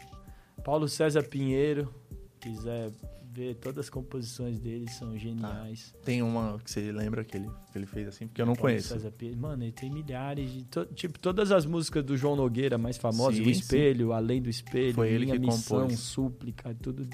Paulo 0.62 0.88
César 0.88 1.22
Pinheiro. 1.24 1.92
Quiser 2.40 2.90
ver 3.34 3.56
todas 3.56 3.86
as 3.86 3.90
composições 3.90 4.58
dele, 4.60 4.88
são 4.90 5.18
geniais. 5.18 5.94
Tem 6.04 6.22
uma 6.22 6.58
que 6.62 6.70
você 6.70 6.92
lembra 6.92 7.24
que 7.24 7.36
ele, 7.36 7.50
que 7.72 7.76
ele 7.78 7.86
fez 7.86 8.06
assim, 8.08 8.26
porque 8.28 8.40
eu 8.40 8.46
não 8.46 8.54
conheço. 8.54 8.94
Mano, 9.36 9.64
ele 9.64 9.72
tem 9.72 9.90
milhares 9.90 10.50
de. 10.52 10.64
to- 10.64 10.86
tipo, 10.94 11.18
todas 11.18 11.50
as 11.50 11.66
músicas 11.66 12.04
do 12.04 12.16
João 12.16 12.36
Nogueira 12.36 12.78
mais 12.78 12.96
famosas, 12.96 13.36
Sim, 13.36 13.42
O 13.46 13.50
Espelho, 13.50 14.12
Além 14.12 14.40
do 14.40 14.48
Espelho, 14.48 14.94
Foi 14.94 15.08
ele 15.08 15.24
Minha 15.26 15.38
que 15.40 15.46
Missão, 15.46 15.80
compôs. 15.82 15.98
Súplica, 15.98 16.74
tudo 16.80 17.06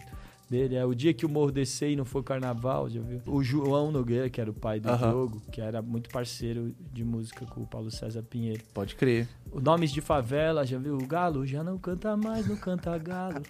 dele. 0.51 0.75
É 0.75 0.85
o 0.85 0.93
dia 0.95 1.15
que 1.15 1.25
o 1.25 1.29
Morro 1.29 1.53
descer 1.53 1.91
e 1.93 1.97
não 1.97 2.05
for 2.05 2.23
carnaval, 2.25 2.91
já 2.91 3.01
viu? 3.01 3.23
O 3.25 3.43
João 3.43 3.91
Nogueira, 3.93 4.29
que 4.29 4.41
era 4.41 4.51
o 4.51 4.55
pai 4.55 4.81
do 4.81 4.89
jogo, 4.99 5.41
que 5.53 5.61
era 5.61 5.81
muito 5.81 6.11
parceiro 6.11 6.75
de 6.93 7.05
música 7.05 7.47
com 7.47 7.63
o 7.63 7.67
Paulo 7.67 7.91
César 7.91 8.23
Pinheiro. 8.25 8.63
Pode 8.75 8.97
crer. 8.97 9.29
O 9.53 9.61
Nomes 9.61 9.93
de 9.93 10.01
Favela, 10.01 10.67
já 10.67 10.77
viu? 10.77 10.97
O 10.99 11.07
Galo 11.07 11.47
já 11.47 11.63
não 11.63 11.79
canta 11.79 12.17
mais, 12.17 12.47
não 12.49 12.57
canta 12.57 12.99
galo. 12.99 13.43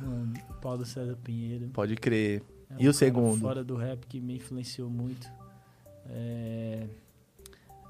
Mano, 0.00 0.32
Paulo 0.60 0.84
César 0.84 1.16
Pinheiro. 1.22 1.68
Pode 1.68 1.96
crer. 1.96 2.42
É 2.70 2.74
E 2.82 2.86
o 2.86 2.90
um 2.90 2.92
segundo? 2.92 3.40
Fora 3.40 3.64
do 3.64 3.74
rap 3.76 4.06
que 4.06 4.20
me 4.20 4.36
influenciou 4.36 4.88
muito. 4.90 5.26
É... 6.08 6.86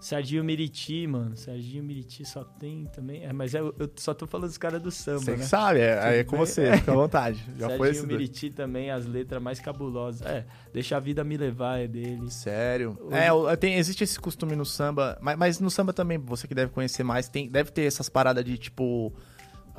Serginho 0.00 0.44
Miriti, 0.44 1.08
mano. 1.08 1.36
Serginho 1.36 1.82
Miriti 1.82 2.24
só 2.24 2.44
tem 2.44 2.84
também. 2.92 3.24
É, 3.24 3.32
mas 3.32 3.52
é, 3.52 3.58
eu 3.58 3.90
só 3.96 4.14
tô 4.14 4.28
falando 4.28 4.46
dos 4.46 4.56
caras 4.56 4.80
do 4.80 4.92
samba, 4.92 5.18
Você 5.22 5.30
né? 5.36 5.42
sabe, 5.42 5.80
é, 5.80 5.98
aí 5.98 6.18
é 6.20 6.24
com 6.24 6.36
você, 6.36 6.76
fica 6.76 6.92
à 6.92 6.94
vontade. 6.94 7.40
Já 7.58 7.66
Serginho 7.66 7.76
foi 7.78 7.90
esse. 7.90 8.06
Miriti 8.06 8.50
também, 8.50 8.92
as 8.92 9.04
letras 9.06 9.42
mais 9.42 9.58
cabulosas. 9.58 10.22
É, 10.24 10.46
Deixa 10.72 10.96
a 10.96 11.00
Vida 11.00 11.24
Me 11.24 11.36
Levar 11.36 11.78
é 11.80 11.88
dele. 11.88 12.30
Sério? 12.30 12.96
O- 13.00 13.48
É, 13.48 13.56
tem, 13.56 13.74
existe 13.74 14.04
esse 14.04 14.20
costume 14.20 14.54
no 14.54 14.64
samba, 14.64 15.18
mas, 15.20 15.36
mas 15.36 15.58
no 15.60 15.68
samba 15.68 15.92
também, 15.92 16.16
você 16.16 16.46
que 16.46 16.54
deve 16.54 16.70
conhecer 16.70 17.02
mais, 17.02 17.28
tem, 17.28 17.48
deve 17.48 17.72
ter 17.72 17.82
essas 17.82 18.08
paradas 18.08 18.44
de 18.44 18.56
tipo. 18.56 19.12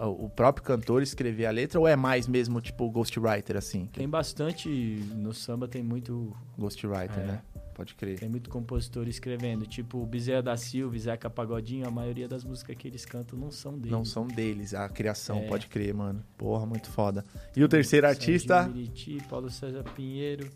O 0.07 0.29
próprio 0.29 0.63
cantor 0.63 1.01
escrever 1.03 1.45
a 1.45 1.51
letra 1.51 1.79
ou 1.79 1.87
é 1.87 1.95
mais 1.95 2.27
mesmo 2.27 2.61
tipo 2.61 2.89
ghostwriter 2.89 3.57
assim? 3.57 3.85
Tem 3.87 4.07
bastante. 4.07 4.69
No 5.15 5.33
samba 5.33 5.67
tem 5.67 5.83
muito. 5.83 6.35
Ghostwriter, 6.57 7.19
É. 7.19 7.25
né? 7.25 7.41
Pode 7.73 7.95
crer. 7.95 8.19
Tem 8.19 8.27
muito 8.27 8.49
compositor 8.49 9.07
escrevendo. 9.07 9.65
Tipo, 9.65 10.05
Bezerra 10.05 10.41
da 10.41 10.57
Silva, 10.57 10.97
Zeca 10.97 11.29
Pagodinho, 11.29 11.87
a 11.87 11.91
maioria 11.91 12.27
das 12.27 12.43
músicas 12.43 12.75
que 12.75 12.87
eles 12.87 13.05
cantam 13.05 13.39
não 13.39 13.51
são 13.51 13.77
dele. 13.77 13.91
Não 13.91 14.03
são 14.03 14.27
deles, 14.27 14.73
a 14.73 14.87
criação, 14.89 15.37
É. 15.39 15.47
pode 15.47 15.67
crer, 15.67 15.93
mano. 15.93 16.21
Porra, 16.37 16.65
muito 16.65 16.89
foda. 16.89 17.23
E 17.55 17.63
o 17.63 17.69
terceiro 17.69 18.05
artista? 18.05 18.63
Miriti, 18.67 19.17
Paulo 19.29 19.49
César 19.49 19.83
Pinheiro. 19.95 20.49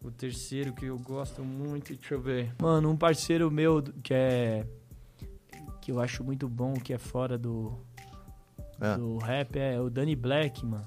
O 0.00 0.10
terceiro 0.12 0.72
que 0.72 0.86
eu 0.86 0.96
gosto 1.00 1.42
muito, 1.44 1.92
deixa 1.92 2.14
eu 2.14 2.20
ver. 2.20 2.54
Mano, 2.62 2.90
um 2.90 2.96
parceiro 2.96 3.50
meu 3.50 3.82
que 4.02 4.14
é. 4.14 4.64
que 5.82 5.90
eu 5.90 5.98
acho 6.00 6.22
muito 6.22 6.48
bom, 6.48 6.74
que 6.74 6.92
é 6.92 6.98
fora 6.98 7.36
do, 7.36 7.76
Ah, 8.80 8.96
do 8.96 9.18
rap, 9.18 9.56
é 9.58 9.80
o 9.80 9.90
Danny 9.90 10.14
Black, 10.14 10.64
mano. 10.64 10.86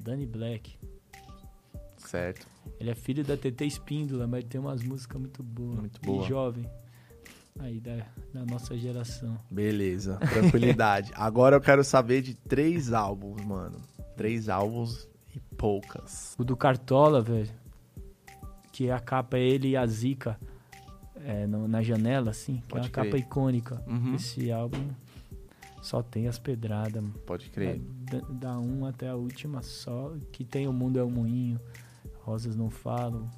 Danny 0.00 0.26
Black. 0.26 0.78
certo. 1.98 2.46
Ele 2.80 2.90
é 2.90 2.94
filho 2.94 3.24
da 3.24 3.36
TT 3.36 3.66
Espíndola, 3.66 4.26
mas 4.26 4.44
tem 4.44 4.60
umas 4.60 4.82
músicas 4.82 5.20
muito 5.20 5.42
boas. 5.42 5.78
Muito 5.80 6.00
boa. 6.00 6.24
E 6.24 6.28
jovem. 6.28 6.66
Aí, 7.58 7.78
da, 7.78 7.96
da 8.32 8.44
nossa 8.44 8.76
geração. 8.76 9.38
Beleza, 9.50 10.18
tranquilidade. 10.18 11.12
Agora 11.14 11.56
eu 11.56 11.60
quero 11.60 11.84
saber 11.84 12.20
de 12.22 12.34
três 12.34 12.92
álbuns, 12.92 13.44
mano. 13.44 13.80
Três 14.16 14.48
álbuns 14.48 15.08
e 15.34 15.40
poucas. 15.56 16.34
O 16.38 16.44
do 16.44 16.56
Cartola, 16.56 17.20
velho. 17.20 17.50
Que 18.72 18.90
a 18.90 18.98
capa 18.98 19.36
é 19.36 19.42
ele 19.42 19.68
e 19.68 19.76
a 19.76 19.86
Zica 19.86 20.38
é, 21.16 21.46
na 21.46 21.80
janela, 21.80 22.30
assim. 22.30 22.56
Que 22.56 22.68
Pode 22.68 22.86
é 22.86 22.88
uma 22.88 22.90
capa 22.90 23.10
crer. 23.10 23.20
icônica. 23.20 23.82
Uhum. 23.86 24.14
Esse 24.16 24.50
álbum 24.50 24.90
só 25.84 26.02
tem 26.02 26.26
as 26.26 26.38
pedradas, 26.38 27.02
mano. 27.02 27.14
Pode 27.26 27.50
crer. 27.50 27.78
Da, 28.10 28.18
da 28.52 28.58
um 28.58 28.86
até 28.86 29.08
a 29.08 29.14
última 29.16 29.62
só. 29.62 30.12
Que 30.32 30.42
tem 30.44 30.66
O 30.66 30.72
Mundo 30.72 30.98
é 30.98 31.04
um 31.04 31.10
Moinho. 31.10 31.60
Rosas 32.22 32.56
não 32.56 32.70
falam. 32.70 33.28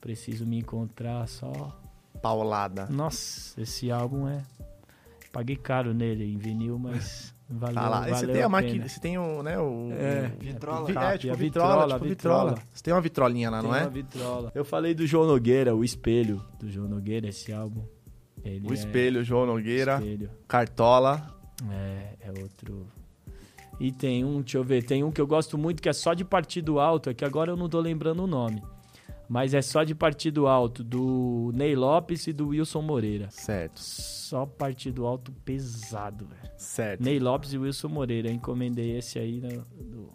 Preciso 0.00 0.44
me 0.46 0.58
encontrar 0.58 1.26
só. 1.26 1.80
Paulada. 2.22 2.86
Nossa, 2.90 3.60
esse 3.60 3.90
álbum 3.90 4.28
é. 4.28 4.42
Paguei 5.32 5.56
caro 5.56 5.92
nele 5.92 6.24
em 6.32 6.38
vinil, 6.38 6.78
mas 6.78 7.34
valeu, 7.48 7.74
Tá 7.74 7.88
lá. 7.88 8.00
Valeu 8.00 8.14
você 8.14 8.26
tem 8.26 8.34
a 8.34 8.36
pena. 8.38 8.48
máquina, 8.48 8.88
você 8.88 9.00
tem 9.00 9.18
o, 9.18 9.42
né, 9.42 9.58
o... 9.58 9.90
É, 9.92 10.28
Vitrola. 10.40 10.86
Vi- 10.86 10.92
Cap, 10.94 11.06
É, 11.14 11.18
tipo 11.18 11.32
a 11.32 11.36
vitrola, 11.36 11.72
vitrola, 11.74 11.94
tipo 11.94 12.04
a 12.04 12.08
vitrola. 12.08 12.50
vitrola. 12.50 12.68
Você 12.74 12.82
tem 12.84 12.94
uma 12.94 13.00
vitrolinha 13.00 13.50
lá, 13.50 13.60
Tem 13.60 13.68
não 13.70 13.76
é? 13.76 13.80
uma 13.82 13.90
vitrola. 13.90 14.52
Eu 14.54 14.64
falei 14.64 14.94
do 14.94 15.06
João 15.06 15.26
Nogueira, 15.26 15.74
o 15.74 15.84
espelho 15.84 16.42
do 16.58 16.70
João 16.70 16.88
Nogueira, 16.88 17.28
esse 17.28 17.52
álbum. 17.52 17.82
Ele 18.44 18.66
O 18.68 18.70
é- 18.70 18.74
espelho, 18.74 19.24
João 19.24 19.44
Nogueira, 19.46 19.94
Espelho. 19.96 20.30
Cartola. 20.48 21.35
É, 21.70 22.14
é 22.20 22.30
outro. 22.42 22.86
E 23.78 23.92
tem 23.92 24.24
um, 24.24 24.40
deixa 24.40 24.58
eu 24.58 24.64
ver, 24.64 24.82
tem 24.84 25.04
um 25.04 25.10
que 25.10 25.20
eu 25.20 25.26
gosto 25.26 25.58
muito 25.58 25.82
que 25.82 25.88
é 25.88 25.92
só 25.92 26.14
de 26.14 26.24
partido 26.24 26.78
alto, 26.80 27.10
é 27.10 27.14
que 27.14 27.24
agora 27.24 27.52
eu 27.52 27.56
não 27.56 27.68
tô 27.68 27.78
lembrando 27.80 28.22
o 28.22 28.26
nome. 28.26 28.62
Mas 29.28 29.54
é 29.54 29.60
só 29.60 29.82
de 29.82 29.92
partido 29.94 30.46
alto, 30.46 30.84
do 30.84 31.50
Ney 31.52 31.74
Lopes 31.74 32.26
e 32.28 32.32
do 32.32 32.48
Wilson 32.48 32.80
Moreira. 32.82 33.28
Certo, 33.30 33.80
Só 33.80 34.46
partido 34.46 35.04
alto 35.04 35.32
pesado, 35.44 36.26
velho. 36.26 36.52
certo. 36.56 37.02
Ney 37.02 37.18
Lopes 37.18 37.52
e 37.52 37.58
Wilson 37.58 37.88
Moreira. 37.88 38.28
Eu 38.28 38.34
encomendei 38.34 38.96
esse 38.96 39.18
aí 39.18 39.40
no- 39.40 39.64
do, 39.84 40.08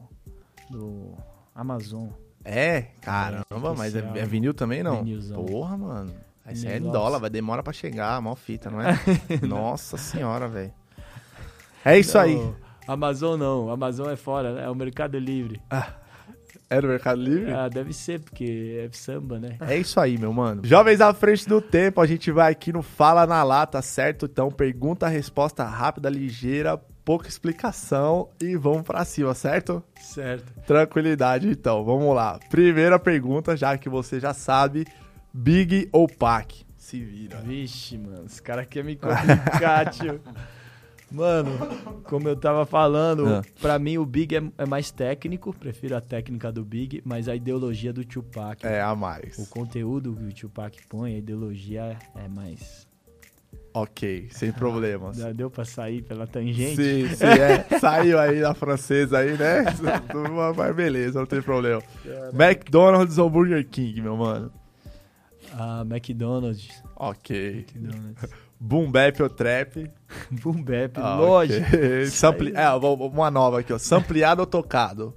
do 0.70 1.18
Amazon. 1.54 2.08
É? 2.44 2.84
Caramba, 3.02 3.46
É, 3.52 3.76
mas 3.78 3.96
é, 3.96 4.00
é 4.16 4.26
vinil 4.26 4.54
também, 4.54 4.82
não? 4.82 5.04
Vinilzão. 5.04 5.46
Porra, 5.46 5.78
mano. 5.78 6.14
Aí 6.46 6.56
você 6.56 6.68
é 6.70 6.78
em 6.78 6.82
dólar, 6.82 7.20
vai 7.20 7.30
demora 7.30 7.62
pra 7.62 7.74
chegar, 7.74 8.20
mó 8.22 8.34
fita, 8.34 8.72
não 8.72 8.82
é? 8.82 8.98
Nossa 9.48 9.98
senhora, 9.98 10.48
velho. 10.48 10.74
É 11.84 11.98
isso 11.98 12.18
aí. 12.18 12.36
Não, 12.36 12.56
Amazon 12.88 13.40
não, 13.40 13.70
Amazon 13.70 14.10
é 14.10 14.16
fora, 14.16 14.54
né? 14.54 14.64
É 14.66 14.70
o 14.70 14.76
Mercado 14.76 15.18
Livre. 15.18 15.62
É 16.70 16.80
do 16.80 16.88
Mercado 16.88 17.22
Livre? 17.22 17.52
Ah, 17.52 17.68
deve 17.68 17.92
ser, 17.92 18.22
porque 18.22 18.80
é 18.82 18.90
samba, 18.94 19.38
né? 19.38 19.58
É 19.60 19.78
isso 19.78 20.00
aí, 20.00 20.18
meu 20.18 20.32
mano. 20.32 20.62
Jovens 20.64 21.02
à 21.02 21.14
frente 21.14 21.48
do 21.48 21.60
tempo, 21.60 22.00
a 22.00 22.06
gente 22.06 22.32
vai 22.32 22.52
aqui 22.52 22.72
no 22.72 22.82
Fala 22.82 23.28
na 23.28 23.44
Lata, 23.44 23.82
certo? 23.82 24.26
Então, 24.26 24.50
pergunta, 24.50 25.06
resposta 25.08 25.66
rápida, 25.66 26.10
ligeira, 26.10 26.78
pouca 27.04 27.28
explicação 27.28 28.30
e 28.42 28.56
vamos 28.56 28.84
pra 28.84 29.04
cima, 29.04 29.34
certo? 29.34 29.84
Certo. 30.00 30.54
Tranquilidade, 30.66 31.50
então. 31.50 31.84
Vamos 31.84 32.16
lá. 32.16 32.40
Primeira 32.50 32.98
pergunta, 32.98 33.58
já 33.58 33.78
que 33.78 33.90
você 33.90 34.18
já 34.18 34.34
sabe, 34.34 34.86
Big 35.34 35.90
ou 35.92 36.08
Pac? 36.08 36.66
Se 36.78 37.04
vira. 37.04 37.38
Vixe, 37.42 37.98
mano, 37.98 38.24
esse 38.26 38.42
cara 38.42 38.66
quer 38.66 38.84
me 38.84 38.96
complicar, 38.96 39.90
tio. 39.90 40.22
Mano, 41.12 41.50
como 42.06 42.28
eu 42.30 42.36
tava 42.36 42.66
falando, 42.66 43.28
Ah. 43.28 43.42
pra 43.62 43.78
mim 43.78 43.98
o 43.98 44.06
Big 44.06 44.36
é, 44.36 44.44
é 44.58 44.66
mais 44.66 44.92
técnico, 44.92 45.54
prefiro 45.54 45.96
a 45.96 46.02
técnica 46.02 46.52
do 46.52 46.64
Big, 46.64 47.02
mas 47.06 47.28
a 47.28 47.36
ideologia 47.36 47.92
do 47.92 48.06
Tupac. 48.06 48.66
É, 48.66 48.82
a 48.82 48.96
mais. 48.96 49.38
O 49.38 49.46
conteúdo 49.48 50.14
que 50.16 50.24
o 50.24 50.34
Tupac 50.34 50.78
põe, 50.88 51.16
a 51.16 51.18
ideologia 51.18 51.98
é 52.16 52.28
mais. 52.30 52.88
Ok, 53.74 54.28
sem 54.32 54.52
problemas. 54.52 55.18
Já 55.18 55.32
deu 55.34 55.50
pra 55.50 55.66
sair 55.66 56.02
pela 56.02 56.26
tangente? 56.28 56.76
Sim, 56.76 57.08
sim, 57.16 57.26
é. 57.26 57.80
Saiu 57.80 58.18
aí 58.20 58.40
da 58.42 58.54
francesa 58.54 59.20
aí, 59.20 59.38
né? 59.38 59.66
Mas 60.56 60.76
beleza, 60.76 61.20
não 61.20 61.26
tem 61.26 61.42
problema. 61.42 61.82
McDonald's 62.34 63.18
ou 63.18 63.30
Burger 63.30 63.66
King, 63.68 64.02
meu 64.02 64.16
mano? 64.16 64.52
Ah, 65.54 65.82
McDonald's. 65.90 66.70
Ok. 66.96 67.66
McDonald's. 67.76 68.30
Boom 68.64 68.92
Bap 68.92 69.20
ou 69.24 69.30
Trap? 69.30 69.90
Boom 70.30 70.62
Bap, 70.62 70.98
Ah, 70.98 71.16
lógico. 71.18 71.66
ok. 71.66 72.04
Isso 72.04 72.18
Sampli... 72.18 72.54
É, 72.56 72.70
uma 72.70 73.32
nova 73.32 73.60
aqui, 73.62 73.74
ó. 73.74 73.80
Sampleado 73.80 74.42
ou 74.42 74.46
tocado? 74.46 75.16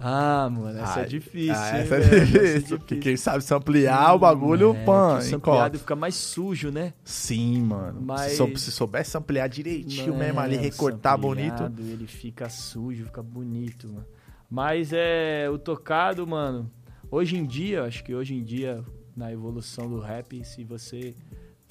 Ah, 0.00 0.48
mano, 0.50 0.78
essa 0.80 1.00
Ah, 1.00 1.02
é 1.02 1.06
difícil. 1.06 1.54
Ah, 1.54 1.76
essa 1.78 1.94
é 1.94 2.00
velho? 2.00 2.26
difícil. 2.26 2.78
Porque 2.78 2.96
quem 2.96 3.16
sabe 3.16 3.44
samplear 3.44 4.14
o 4.14 4.18
bagulho, 4.18 4.74
É, 4.74 4.84
pan, 4.84 5.20
sampleado 5.20 5.78
fica 5.78 5.94
mais 5.94 6.14
sujo, 6.16 6.70
né? 6.72 6.94
Sim, 7.04 7.60
mano. 7.62 8.00
Mas- 8.02 8.32
Se, 8.32 8.56
se 8.56 8.72
souber 8.72 9.04
ampliar 9.14 9.46
direitinho 9.48 10.08
Não 10.12 10.18
mesmo 10.18 10.40
ali, 10.40 10.56
é, 10.56 10.60
recortar 10.60 11.16
bonito. 11.18 11.70
Ele 11.78 12.06
fica 12.06 12.48
sujo, 12.48 13.04
fica 13.04 13.22
bonito, 13.22 13.88
mano. 13.88 14.06
Mas 14.50 14.90
é 14.92 15.48
o 15.50 15.58
tocado, 15.58 16.26
mano. 16.26 16.68
Hoje 17.10 17.36
em 17.36 17.44
dia, 17.46 17.84
acho 17.84 18.02
que 18.02 18.14
hoje 18.14 18.34
em 18.34 18.42
dia, 18.42 18.82
na 19.14 19.30
evolução 19.30 19.88
do 19.88 20.00
rap, 20.00 20.42
se 20.44 20.64
você 20.64 21.14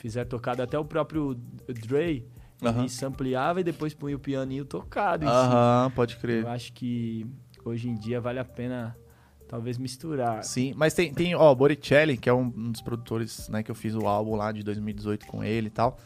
fizer 0.01 0.25
tocado, 0.25 0.63
até 0.63 0.77
o 0.79 0.83
próprio 0.83 1.35
Dre, 1.67 2.25
Aham. 2.63 2.79
ele 2.81 2.89
sampleava 2.89 3.61
e 3.61 3.63
depois 3.63 3.93
punha 3.93 4.15
o 4.15 4.19
pianinho 4.19 4.65
tocado. 4.65 5.27
Aham, 5.27 5.91
pode 5.95 6.17
crer. 6.17 6.43
Eu 6.43 6.49
acho 6.49 6.73
que 6.73 7.25
hoje 7.63 7.87
em 7.87 7.93
dia 7.95 8.19
vale 8.19 8.39
a 8.39 8.45
pena 8.45 8.97
talvez 9.47 9.77
misturar. 9.77 10.43
Sim, 10.43 10.73
mas 10.75 10.95
tem, 10.95 11.13
tem 11.13 11.35
ó, 11.35 11.53
Boricelli, 11.53 12.17
que 12.17 12.27
é 12.27 12.33
um, 12.33 12.51
um 12.55 12.71
dos 12.71 12.81
produtores, 12.81 13.47
né, 13.49 13.61
que 13.61 13.69
eu 13.69 13.75
fiz 13.75 13.93
o 13.93 14.07
álbum 14.07 14.35
lá 14.35 14.51
de 14.51 14.63
2018 14.63 15.27
com 15.27 15.43
ele 15.43 15.67
e 15.67 15.71
tal. 15.71 15.99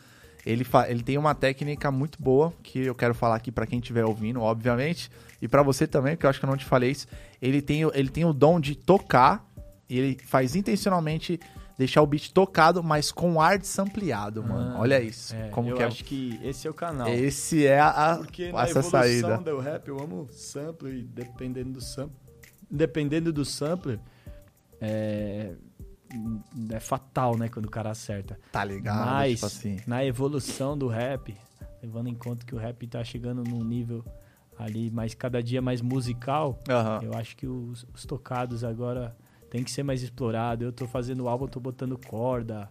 Ele, 0.46 0.64
fa 0.66 0.90
ele 0.90 1.02
tem 1.02 1.18
uma 1.18 1.34
técnica 1.34 1.90
muito 1.90 2.22
boa, 2.22 2.54
que 2.62 2.80
eu 2.80 2.94
quero 2.94 3.16
falar 3.16 3.36
aqui 3.36 3.52
pra 3.52 3.66
quem 3.66 3.80
estiver 3.80 4.04
ouvindo, 4.06 4.42
obviamente, 4.42 5.10
e 5.42 5.48
pra 5.48 5.64
você 5.64 5.88
também, 5.88 6.16
porque 6.16 6.26
eu 6.26 6.30
acho 6.30 6.40
que 6.40 6.46
eu 6.46 6.50
não 6.50 6.58
te 6.58 6.66
falei 6.66 6.92
isso. 6.92 7.08
Ele 7.42 7.62
tem, 7.62 7.86
o- 7.86 7.92
ele 7.96 8.10
tem 8.10 8.26
o 8.26 8.34
dom 8.34 8.60
de 8.60 8.76
tocar, 8.76 9.44
e 9.90 9.98
ele 9.98 10.18
faz 10.24 10.56
intencionalmente 10.56 11.40
deixar 11.78 12.02
o 12.02 12.08
beat 12.08 12.32
tocado, 12.32 12.82
mas 12.84 13.12
com 13.12 13.40
ar 13.42 13.58
de 13.60 13.68
sampleado, 13.68 14.42
mano. 14.44 14.76
Ah, 14.76 14.80
Olha 14.80 15.02
isso, 15.02 15.36
É, 15.36 15.50
como 15.50 15.70
eu 15.70 15.76
que 15.78 15.84
é. 15.84 15.86
acho 15.86 16.04
que 16.04 16.40
esse 16.44 16.68
é 16.68 16.72
o 16.72 16.74
canal. 16.74 17.08
Esse 17.10 17.66
é 17.68 17.80
a, 17.80 18.14
a 18.14 18.18
Porque 18.18 18.52
na 18.52 18.64
essa 18.64 18.80
evolução 18.80 18.92
saída. 19.02 19.38
do 19.38 19.60
rap 19.60 19.88
eu 19.88 20.00
amo 20.00 20.28
sample 20.32 21.00
e 21.00 21.04
dependendo 21.04 21.74
do 21.74 21.82
sample, 21.82 22.16
dependendo 22.72 23.34
do 23.34 23.44
sampler, 23.44 24.00
é, 24.80 25.54
é 26.72 26.80
fatal, 26.80 27.38
né, 27.38 27.50
quando 27.50 27.66
o 27.66 27.72
cara 27.72 27.92
acerta. 27.92 28.40
Tá 28.52 28.64
ligado? 28.64 29.06
Mas 29.06 29.34
tipo 29.36 29.46
assim. 29.46 29.78
na 29.88 30.04
evolução 30.06 30.78
do 30.78 30.88
rap, 30.88 31.36
levando 31.82 32.08
em 32.08 32.16
conta 32.16 32.46
que 32.46 32.56
o 32.56 32.58
rap 32.58 32.88
tá 32.88 33.04
chegando 33.04 33.44
num 33.44 33.64
nível 33.64 34.04
ali, 34.58 34.90
mas 34.90 35.14
cada 35.14 35.44
dia 35.44 35.62
mais 35.62 35.82
musical, 35.82 36.58
Aham. 36.70 37.00
eu 37.04 37.14
acho 37.16 37.36
que 37.36 37.46
os, 37.46 37.86
os 37.94 38.06
tocados 38.06 38.64
agora 38.64 39.16
tem 39.56 39.64
que 39.64 39.72
ser 39.72 39.84
mais 39.84 40.04
explorado. 40.04 40.66
Eu 40.66 40.74
tô 40.74 40.86
fazendo 40.86 41.30
álbum, 41.30 41.48
tô 41.48 41.62
botando 41.62 41.98
corda, 41.98 42.70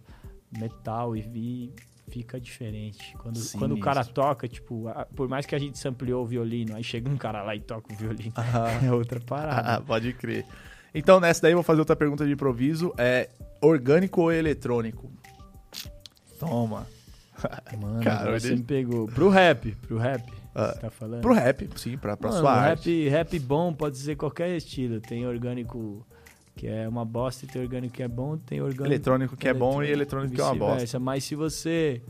metal 0.55 1.17
e 1.17 1.21
vi, 1.21 1.73
fica 2.09 2.39
diferente. 2.39 3.17
Quando, 3.17 3.39
quando 3.57 3.71
o 3.73 3.79
cara 3.79 4.05
toca, 4.05 4.47
tipo, 4.47 4.87
a- 4.89 5.03
por 5.15 5.27
mais 5.27 5.47
que 5.47 5.55
a 5.55 5.57
gente 5.57 5.79
sampleou 5.79 6.23
o 6.23 6.27
violino, 6.27 6.75
aí 6.75 6.83
chega 6.83 7.09
um 7.09 7.17
cara 7.17 7.41
lá 7.41 7.55
e 7.55 7.59
toca 7.59 7.91
o 7.91 7.95
violino. 7.95 8.33
Aham. 8.37 8.67
É 8.85 8.91
outra 8.91 9.17
Ah, 9.19 9.25
parada. 9.27 9.81
pode 9.81 10.13
crer. 10.13 10.45
Então, 10.93 11.19
nessa 11.19 11.41
daí, 11.41 11.53
eu 11.53 11.57
vou 11.57 11.63
fazer 11.63 11.79
outra 11.79 11.95
pergunta 11.95 12.23
de 12.23 12.33
improviso. 12.33 12.93
É 12.99 13.29
orgânico 13.59 14.21
ou 14.21 14.31
eletrônico? 14.31 15.11
Toma. 16.39 16.85
Mano, 17.81 17.99
Cara, 18.05 18.39
você 18.39 18.55
me 18.55 18.61
pegou. 18.63 19.07
Pro 19.07 19.27
rap, 19.29 19.71
pro 19.87 19.97
rap, 19.97 20.31
Ah, 20.53 20.71
você 20.73 20.79
tá 20.81 20.89
falando? 20.91 21.21
Pro 21.21 21.33
rap, 21.33 21.67
sim, 21.77 21.97
pra, 21.97 22.15
pra 22.15 22.29
Mano, 22.29 22.41
sua 22.41 22.51
arte. 22.53 23.09
rap, 23.09 23.09
rap 23.09 23.39
bom 23.39 23.73
pode 23.73 23.97
ser 23.97 24.15
qualquer 24.15 24.55
estilo. 24.55 25.01
Tem 25.01 25.25
orgânico 25.25 26.05
que 26.55 26.67
é 26.67 26.87
uma 26.87 27.03
bosta 27.03 27.45
e 27.45 27.47
tem 27.47 27.61
orgânico 27.61 27.93
que 27.93 28.01
é 28.03 28.07
bom, 28.07 28.37
tem 28.37 28.61
orgânico 28.61 28.85
Eletrônico 28.85 29.35
que 29.35 29.47
é 29.47 29.53
bom 29.53 29.83
e 29.83 29.91
eletrônico 29.91 30.33
que 30.33 30.39
é 30.41 30.43
uma 30.43 30.55
bosta. 30.55 30.99
Mas 30.99 31.23
se 31.23 31.35
você 31.35 32.01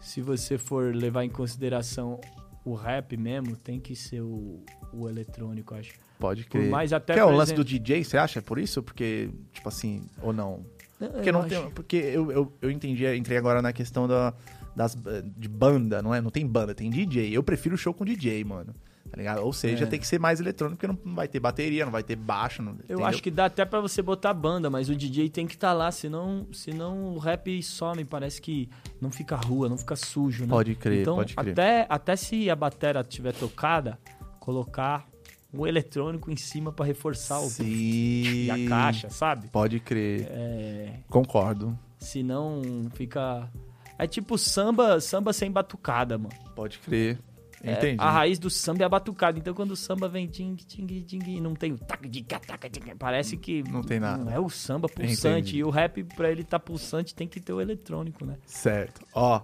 se 0.00 0.20
você 0.20 0.58
for 0.58 0.94
levar 0.94 1.24
em 1.24 1.30
consideração 1.30 2.20
o 2.64 2.74
rap 2.74 3.16
mesmo, 3.16 3.56
tem 3.56 3.78
que 3.78 3.94
ser 3.94 4.20
o, 4.20 4.62
o 4.92 5.08
eletrônico, 5.08 5.74
acho. 5.74 5.92
Pode 6.18 6.44
crer. 6.44 6.70
mais 6.70 6.92
até 6.92 7.14
que 7.14 7.20
é 7.20 7.24
o 7.24 7.30
lance 7.30 7.52
exemplo- 7.52 7.64
do 7.64 7.68
DJ, 7.68 8.04
você 8.04 8.16
acha? 8.16 8.38
É 8.38 8.42
por 8.42 8.58
isso? 8.58 8.82
Porque, 8.82 9.30
tipo 9.52 9.68
assim, 9.68 10.02
ou 10.22 10.32
não? 10.32 10.64
Porque 10.98 11.28
Eu 11.28 11.32
não 11.32 11.40
acho- 11.40 11.48
tem. 11.48 11.70
Porque 11.70 11.96
eu, 11.96 12.30
eu, 12.32 12.52
eu 12.62 12.70
entendi, 12.70 13.06
entrei 13.16 13.36
agora 13.36 13.60
na 13.60 13.72
questão 13.72 14.06
da, 14.08 14.32
das, 14.74 14.96
de 15.36 15.48
banda, 15.48 16.00
não 16.02 16.14
é? 16.14 16.20
Não 16.20 16.30
tem 16.30 16.46
banda, 16.46 16.74
tem 16.74 16.90
DJ. 16.90 17.36
Eu 17.36 17.42
prefiro 17.42 17.76
show 17.76 17.92
com 17.92 18.04
DJ, 18.04 18.42
mano. 18.44 18.74
Tá 19.14 19.18
ligado? 19.18 19.44
Ou 19.44 19.52
seja, 19.52 19.84
É. 19.84 19.86
tem 19.86 20.00
que 20.00 20.06
ser 20.08 20.18
mais 20.18 20.40
eletrônico, 20.40 20.76
porque 20.76 20.88
não 21.06 21.14
vai 21.14 21.28
ter 21.28 21.38
bateria, 21.38 21.84
não 21.84 21.92
vai 21.92 22.02
ter 22.02 22.16
baixo. 22.16 22.60
Não, 22.60 22.76
Eu 22.88 23.04
acho 23.04 23.22
que 23.22 23.30
dá 23.30 23.44
até 23.44 23.64
pra 23.64 23.80
você 23.80 24.02
botar 24.02 24.34
banda, 24.34 24.68
mas 24.68 24.88
o 24.88 24.96
DJ 24.96 25.30
tem 25.30 25.46
que 25.46 25.54
estar 25.54 25.72
lá, 25.72 25.92
senão, 25.92 26.48
senão 26.52 27.14
o 27.14 27.18
rap 27.18 27.62
some, 27.62 28.04
parece 28.04 28.42
que 28.42 28.68
não 29.00 29.12
fica 29.12 29.36
rua, 29.36 29.68
não 29.68 29.78
fica 29.78 29.94
sujo, 29.94 30.42
né? 30.42 30.50
Pode 30.50 30.74
crer, 30.74 31.02
então, 31.02 31.14
pode 31.14 31.36
crer. 31.36 31.52
Até, 31.52 31.86
até 31.88 32.16
se 32.16 32.50
a 32.50 32.56
batera 32.56 33.04
tiver 33.04 33.32
tocada, 33.34 34.00
colocar 34.40 35.06
um 35.52 35.64
eletrônico 35.64 36.28
em 36.32 36.36
cima 36.36 36.72
pra 36.72 36.84
reforçar 36.84 37.38
o 37.38 37.48
Sim. 37.48 37.64
e 37.66 38.50
a 38.50 38.68
caixa, 38.68 39.10
sabe? 39.10 39.46
Pode 39.46 39.78
crer. 39.78 40.26
É, 40.28 40.94
Concordo. 41.08 41.78
senão 42.00 42.60
fica 42.94 43.48
é 43.96 44.08
tipo 44.08 44.36
samba, 44.36 45.00
samba 45.00 45.32
sem 45.32 45.52
batucada, 45.52 46.18
mano. 46.18 46.34
Pode 46.56 46.80
crer. 46.80 47.20
É, 47.64 47.72
Entendi. 47.72 47.96
a 47.98 48.10
raiz 48.10 48.38
do 48.38 48.50
samba 48.50 48.82
é 48.82 48.86
a 48.86 48.88
batucada. 48.88 49.38
Então 49.38 49.54
quando 49.54 49.70
o 49.70 49.76
samba 49.76 50.06
vem 50.06 50.26
ting, 50.26 50.54
ting, 50.54 50.86
ting, 50.86 51.22
e 51.26 51.40
não 51.40 51.54
tem 51.54 51.72
o 51.72 51.78
tac, 51.78 52.06
dica, 52.06 52.38
tac, 52.38 52.68
ting, 52.68 52.94
parece 52.98 53.38
que 53.38 53.62
Não 53.62 53.82
tem 53.82 53.98
nada. 53.98 54.22
Não 54.24 54.30
é 54.30 54.38
o 54.38 54.50
samba 54.50 54.86
pulsante. 54.88 55.38
Entendi. 55.38 55.58
E 55.58 55.64
o 55.64 55.70
rap, 55.70 56.04
pra 56.04 56.30
ele 56.30 56.42
estar 56.42 56.58
pulsante, 56.58 57.14
tem 57.14 57.26
que 57.26 57.40
ter 57.40 57.52
o 57.54 57.60
eletrônico, 57.60 58.24
né? 58.24 58.36
Certo. 58.44 59.00
Ó, 59.14 59.40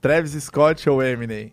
Travis 0.00 0.32
Scott 0.32 0.88
ou 0.90 1.02
Eminem? 1.02 1.52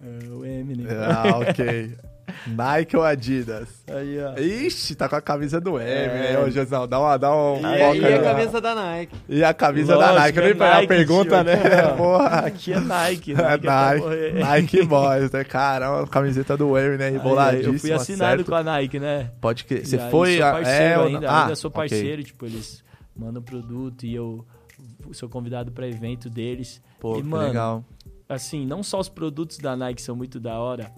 É, 0.00 0.28
o 0.28 0.44
Eminem. 0.44 0.86
Ah, 0.90 1.38
ok. 1.38 1.96
Nike 2.46 2.96
ou 2.96 3.04
Adidas? 3.04 3.68
Aí, 3.86 4.18
ó. 4.20 4.38
Ixi, 4.38 4.94
tá 4.94 5.08
com 5.08 5.16
a 5.16 5.20
camisa 5.20 5.60
do 5.60 5.78
Eminem. 5.80 6.32
É. 6.32 6.38
Ô, 6.38 6.50
Josão, 6.50 6.86
dá, 6.86 6.98
uma, 6.98 7.16
dá 7.16 7.34
um... 7.34 7.60
E, 7.60 7.66
aí 7.66 8.14
a 8.14 8.22
cabeça 8.22 8.60
da 8.60 8.74
Nike. 8.74 9.16
E 9.28 9.44
a 9.44 9.54
camisa 9.54 9.96
da 9.96 10.12
Lógico, 10.12 10.20
Nike. 10.20 10.38
Eu 10.38 10.42
nem 10.42 10.50
é 10.50 10.54
peguei 10.54 10.68
a 10.68 10.74
Nike, 10.74 10.88
pergunta, 10.88 11.36
tio, 11.36 11.44
né? 11.44 11.54
aqui. 11.54 11.96
Porra. 11.96 12.38
Aqui 12.38 12.72
é 12.72 12.80
Nike, 12.80 13.32
É 13.34 13.36
Nike, 13.36 13.66
é 13.66 14.32
Nike. 14.32 14.38
Nike 14.38 14.82
Boys, 14.86 15.30
né? 15.30 15.44
Caramba, 15.44 16.06
camiseta 16.06 16.56
do 16.56 16.74
aí, 16.76 17.02
Aí, 17.02 17.18
boladíssima, 17.18 17.74
Eu 17.74 17.78
fui 17.78 17.92
assinado 17.92 18.36
certo? 18.36 18.48
com 18.48 18.54
a 18.54 18.62
Nike, 18.62 18.98
né? 18.98 19.30
Pode 19.40 19.64
crer. 19.64 19.86
Você 19.86 19.98
foi... 20.10 20.38
Sou 20.38 20.50
parceiro 20.50 21.00
é, 21.00 21.06
ainda? 21.06 21.30
Ah, 21.30 21.42
ainda 21.42 21.56
sou 21.56 21.70
parceiro. 21.70 22.22
Tipo, 22.22 22.46
eles 22.46 22.82
mandam 23.16 23.42
produto 23.42 24.04
e 24.04 24.14
eu 24.14 24.44
sou 25.12 25.28
convidado 25.28 25.70
pra 25.72 25.86
evento 25.86 26.30
deles. 26.30 26.82
Pô, 27.00 27.18
e, 27.18 27.22
que 27.22 27.28
mano, 27.28 27.48
legal. 27.48 27.84
assim, 28.28 28.66
não 28.66 28.82
só 28.82 29.00
os 29.00 29.08
produtos 29.08 29.58
da 29.58 29.76
Nike 29.76 30.00
são 30.00 30.14
muito 30.14 30.38
da 30.38 30.58
hora, 30.58 30.92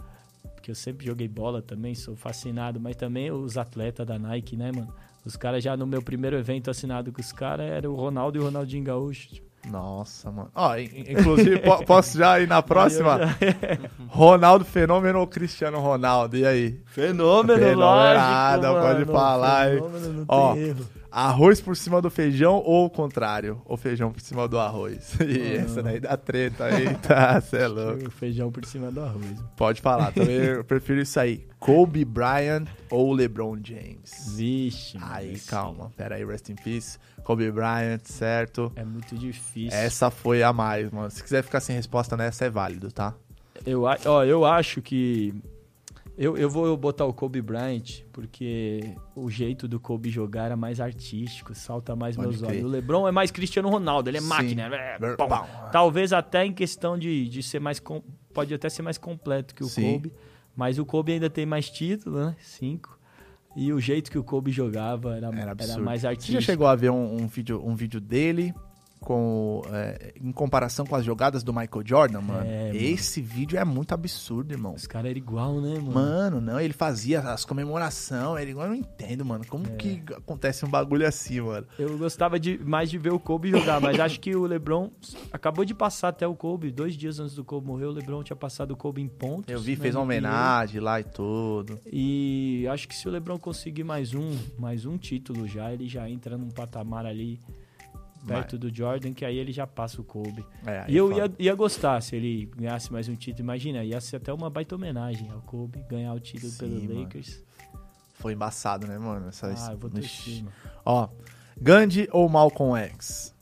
porque 0.64 0.70
eu 0.70 0.74
sempre 0.74 1.04
joguei 1.04 1.28
bola 1.28 1.60
também, 1.60 1.94
sou 1.94 2.16
fascinado, 2.16 2.80
mas 2.80 2.96
também 2.96 3.30
os 3.30 3.58
atletas 3.58 4.06
da 4.06 4.18
Nike, 4.18 4.56
né, 4.56 4.72
mano? 4.74 4.88
Os 5.22 5.36
caras 5.36 5.62
já 5.62 5.76
no 5.76 5.86
meu 5.86 6.00
primeiro 6.00 6.36
evento 6.38 6.70
assinado 6.70 7.12
com 7.12 7.20
os 7.20 7.32
caras 7.32 7.70
era 7.70 7.90
o 7.90 7.94
Ronaldo 7.94 8.38
e 8.38 8.40
o 8.40 8.44
Ronaldinho 8.44 8.82
Gaúcho. 8.82 9.28
tipo. 9.28 9.46
Nossa, 9.70 10.30
mano. 10.30 10.50
Ó, 10.54 10.74
in- 10.76 10.84
in- 10.84 11.12
inclusive, 11.12 11.58
po- 11.58 11.84
posso 11.84 12.16
já 12.16 12.40
ir 12.40 12.48
na 12.48 12.62
próxima? 12.62 13.18
Ronaldo 14.08 14.64
Fenômeno 14.64 15.18
ou 15.20 15.26
Cristiano 15.26 15.78
Ronaldo? 15.80 16.36
E 16.38 16.46
aí? 16.46 16.80
Fenômeno, 16.86 17.58
Fenômeno, 17.58 17.80
lógico, 17.80 18.20
nada, 18.20 18.72
pode 18.72 19.00
mano. 19.00 19.12
falar? 19.12 19.68
Fenômeno, 19.70 20.12
não 20.14 20.24
Ó, 20.28 20.54
tem 20.54 20.62
erro. 20.62 20.88
Arroz 21.16 21.60
por 21.60 21.76
cima 21.76 22.02
do 22.02 22.10
feijão 22.10 22.56
ou 22.56 22.86
o 22.86 22.90
contrário? 22.90 23.62
Ou 23.66 23.76
feijão 23.76 24.10
por 24.10 24.20
cima 24.20 24.48
do 24.48 24.58
arroz? 24.58 25.14
E 25.24 25.58
essa 25.58 25.80
daí 25.80 26.00
dá 26.00 26.16
treta. 26.16 26.68
Eita, 26.76 27.40
cê 27.48 27.58
é 27.58 27.68
louco. 27.68 28.08
O 28.08 28.10
feijão 28.10 28.50
por 28.50 28.64
cima 28.64 28.90
do 28.90 29.00
arroz. 29.00 29.40
Pode 29.56 29.80
falar, 29.80 30.10
também 30.12 30.34
eu 30.34 30.64
prefiro 30.64 31.00
isso 31.00 31.20
aí. 31.20 31.46
Kobe 31.60 32.04
Bryant 32.04 32.66
ou 32.90 33.12
LeBron 33.12 33.56
James? 33.62 34.34
Vixe. 34.36 34.98
Aí, 35.00 35.34
esse 35.34 35.48
calma. 35.48 35.92
Pera 35.96 36.16
aí, 36.16 36.24
rest 36.24 36.48
in 36.48 36.56
peace. 36.56 36.98
Kobe 37.22 37.48
Bryant, 37.52 38.02
certo? 38.02 38.72
É 38.74 38.84
muito 38.84 39.16
difícil. 39.16 39.78
Essa 39.78 40.10
foi 40.10 40.42
a 40.42 40.52
mais, 40.52 40.90
mano. 40.90 41.08
Se 41.12 41.22
quiser 41.22 41.44
ficar 41.44 41.60
sem 41.60 41.76
resposta 41.76 42.16
nessa, 42.16 42.44
é 42.46 42.50
válido, 42.50 42.90
tá? 42.90 43.14
Eu, 43.64 43.82
ó, 43.82 44.24
eu 44.24 44.44
acho 44.44 44.82
que. 44.82 45.32
Eu, 46.16 46.36
eu 46.36 46.48
vou 46.48 46.76
botar 46.76 47.04
o 47.06 47.12
Kobe 47.12 47.42
Bryant, 47.42 48.02
porque 48.12 48.94
o 49.16 49.28
jeito 49.28 49.66
do 49.66 49.80
Kobe 49.80 50.10
jogar 50.10 50.44
era 50.46 50.56
mais 50.56 50.80
artístico, 50.80 51.52
salta 51.56 51.96
mais 51.96 52.14
Pode 52.14 52.28
meus 52.28 52.40
crer. 52.40 52.50
olhos. 52.58 52.64
O 52.64 52.68
LeBron 52.68 53.08
é 53.08 53.10
mais 53.10 53.32
Cristiano 53.32 53.68
Ronaldo, 53.68 54.08
ele 54.10 54.18
é 54.18 54.20
Sim. 54.20 54.26
máquina. 54.28 54.62
É, 54.72 54.98
pum. 55.16 55.26
pau. 55.28 55.48
Talvez 55.72 56.12
até 56.12 56.44
em 56.46 56.52
questão 56.52 56.96
de, 56.96 57.28
de 57.28 57.42
ser 57.42 57.58
mais. 57.60 57.80
com- 57.80 58.02
Pode 58.32 58.54
até 58.54 58.68
ser 58.68 58.82
mais 58.82 58.96
completo 58.96 59.54
que 59.54 59.64
o 59.64 59.66
Sim. 59.68 59.94
Kobe. 59.94 60.12
Mas 60.56 60.78
o 60.78 60.86
Kobe 60.86 61.12
ainda 61.12 61.28
tem 61.28 61.44
mais 61.44 61.68
títulos, 61.68 62.26
né? 62.26 62.36
Cinco. 62.38 62.96
E 63.56 63.72
o 63.72 63.80
jeito 63.80 64.08
que 64.10 64.18
o 64.18 64.22
Kobe 64.24 64.52
jogava 64.52 65.16
era, 65.16 65.28
Era 65.28 65.54
era, 65.58 65.78
mais 65.78 66.00
Você 66.02 66.06
artístico. 66.08 66.40
já 66.40 66.40
chegou 66.40 66.66
a 66.66 66.76
ver 66.76 66.90
um, 66.90 67.22
um 67.22 67.26
vídeo, 67.26 67.60
um 67.64 67.74
vídeo 67.74 68.00
dele 68.00 68.54
com, 69.04 69.62
é, 69.72 70.14
em 70.20 70.32
comparação 70.32 70.84
com 70.86 70.96
as 70.96 71.04
jogadas 71.04 71.42
do 71.42 71.52
Michael 71.52 71.82
Jordan, 71.84 72.20
mano? 72.20 72.46
É, 72.48 72.68
mano. 72.68 72.74
Esse 72.80 73.20
vídeo 73.20 73.58
é 73.58 73.64
muito 73.64 73.92
absurdo, 73.92 74.52
irmão. 74.52 74.74
Os 74.74 74.86
caras 74.86 75.10
eram 75.10 75.18
igual, 75.18 75.60
né, 75.60 75.74
mano? 75.78 75.92
Mano, 75.92 76.40
não, 76.40 76.58
ele 76.60 76.72
fazia 76.72 77.20
as 77.20 77.44
comemorações, 77.44 78.42
ele, 78.42 78.52
eu 78.52 78.56
não 78.66 78.74
entendo, 78.74 79.24
mano, 79.24 79.44
como 79.46 79.66
É. 79.66 79.70
que 79.76 80.02
acontece 80.16 80.64
um 80.64 80.68
bagulho 80.68 81.06
assim, 81.06 81.40
mano. 81.40 81.66
Eu 81.78 81.96
gostava 81.98 82.40
de, 82.40 82.58
mais 82.58 82.90
de 82.90 82.98
ver 82.98 83.12
o 83.12 83.18
Kobe 83.18 83.50
jogar, 83.50 83.80
mas 83.80 84.00
acho 84.00 84.18
que 84.18 84.34
o 84.34 84.44
LeBron 84.46 84.90
acabou 85.32 85.64
de 85.64 85.74
passar 85.74 86.08
até 86.08 86.26
o 86.26 86.34
Kobe. 86.34 86.70
Dois 86.70 86.96
dias 86.96 87.20
antes 87.20 87.34
do 87.34 87.44
Kobe 87.44 87.66
morrer, 87.66 87.86
o 87.86 87.92
LeBron 87.92 88.22
tinha 88.22 88.36
passado 88.36 88.70
o 88.72 88.76
Kobe 88.76 89.02
em 89.02 89.08
pontos. 89.08 89.52
Eu 89.52 89.60
vi, 89.60 89.76
na 89.76 89.82
fez 89.82 89.94
uma 89.94 90.02
homenagem 90.02 90.80
lá 90.80 91.00
e 91.00 91.04
tudo. 91.04 91.78
E 91.86 92.66
acho 92.70 92.88
que 92.88 92.94
se 92.94 93.06
o 93.06 93.10
LeBron 93.10 93.38
conseguir 93.38 93.84
mais 93.84 94.14
um, 94.14 94.36
mais 94.58 94.86
um 94.86 94.96
título 94.96 95.46
já, 95.46 95.72
ele 95.72 95.86
já 95.88 96.08
entra 96.08 96.36
num 96.38 96.48
patamar 96.48 97.04
ali 97.06 97.38
perto 98.26 98.58
do 98.58 98.74
Jordan, 98.74 99.12
que 99.12 99.24
aí 99.24 99.36
ele 99.38 99.52
já 99.52 99.66
passa 99.66 100.00
o 100.00 100.04
Kobe. 100.04 100.44
É, 100.66 100.80
aí 100.80 100.84
E 100.92 100.96
eu 100.96 101.08
foda. 101.10 101.34
ia, 101.38 101.46
ia 101.50 101.54
gostar 101.54 102.00
se 102.02 102.16
ele 102.16 102.46
ganhasse 102.56 102.92
mais 102.92 103.08
um 103.08 103.14
título. 103.14 103.44
Imagina, 103.44 103.84
ia 103.84 104.00
ser 104.00 104.16
até 104.16 104.32
uma 104.32 104.48
baita 104.50 104.74
homenagem 104.74 105.30
ao 105.30 105.40
Kobe 105.42 105.82
ganhar 105.88 106.12
o 106.14 106.20
título 106.20 106.50
Sim, 106.52 106.58
pelo 106.58 106.82
mano. 106.82 107.00
Lakers. 107.02 107.42
Foi 108.14 108.32
embaçado, 108.32 108.86
né, 108.86 108.98
mano? 108.98 109.28
Essa, 109.28 109.48
Ah, 109.48 109.72
eu 109.72 109.78
vou 109.78 109.90
mano. 109.90 110.04
Ó, 110.84 111.08
Gandhi 111.60 112.08
ou 112.12 112.28
Malcolm 112.28 112.76
X? 112.80 113.34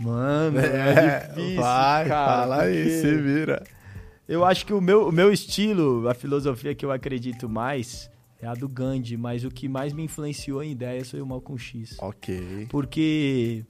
Mano, 0.00 0.58
É, 0.60 1.28
vai, 1.56 2.08
fala 2.08 2.62
aí, 2.62 2.84
porque- 2.84 3.00
se 3.00 3.16
vira. 3.16 3.64
Eu 4.28 4.44
acho 4.44 4.64
que 4.66 4.72
o 4.72 4.80
meu, 4.80 5.08
o 5.08 5.12
meu 5.12 5.32
estilo, 5.32 6.08
a 6.08 6.14
filosofia 6.14 6.74
que 6.74 6.84
eu 6.84 6.92
acredito 6.92 7.48
mais 7.48 8.10
é 8.40 8.46
a 8.46 8.54
do 8.54 8.68
Gandhi, 8.68 9.16
mas 9.16 9.44
o 9.44 9.50
que 9.50 9.68
mais 9.68 9.92
me 9.92 10.04
influenciou 10.04 10.62
em 10.62 10.70
ideias 10.70 11.10
foi 11.10 11.20
o 11.20 11.26
Malcolm 11.26 11.58
X. 11.58 11.96
Ok. 11.98 12.66
Porque 12.70 13.64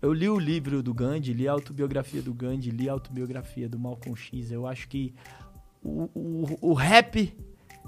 eu 0.00 0.12
li 0.12 0.28
o 0.28 0.38
livro 0.38 0.82
do 0.82 0.94
Gandhi, 0.94 1.32
li 1.32 1.48
a 1.48 1.52
autobiografia 1.52 2.22
do 2.22 2.32
Gandhi, 2.32 2.70
li 2.70 2.88
a 2.88 2.92
autobiografia 2.92 3.68
do 3.68 3.78
Malcolm 3.78 4.16
X. 4.16 4.52
Eu 4.52 4.66
acho 4.66 4.88
que 4.88 5.12
o, 5.82 6.08
o, 6.14 6.58
o 6.70 6.72
rap, 6.72 7.36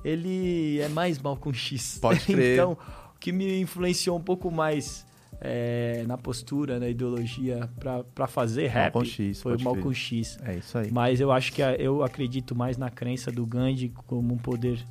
ele 0.04 0.80
é 0.80 0.88
mais 0.88 1.20
Malcolm 1.20 1.56
X. 1.56 1.98
Pode 2.00 2.20
crer. 2.26 2.54
então, 2.54 2.76
o 3.14 3.18
que 3.18 3.30
me 3.30 3.60
influenciou 3.60 4.16
um 4.16 4.22
pouco 4.22 4.50
mais 4.50 5.06
é, 5.40 6.04
na 6.08 6.18
postura, 6.18 6.80
na 6.80 6.88
ideologia 6.88 7.70
pra, 7.78 8.02
pra 8.02 8.26
fazer 8.26 8.66
rap 8.66 8.94
Malcolm 8.94 9.08
X, 9.08 9.40
foi 9.40 9.56
o 9.56 9.60
Malcolm 9.60 9.94
crer. 9.94 9.94
X. 9.94 10.38
É 10.42 10.56
isso 10.56 10.78
aí. 10.78 10.90
Mas 10.90 11.20
eu 11.20 11.30
acho 11.30 11.52
que 11.52 11.62
eu 11.62 12.02
acredito 12.02 12.56
mais 12.56 12.76
na 12.76 12.90
crença 12.90 13.30
do 13.30 13.46
Gandhi 13.46 13.90
como 14.06 14.34
um 14.34 14.38
poder 14.38 14.84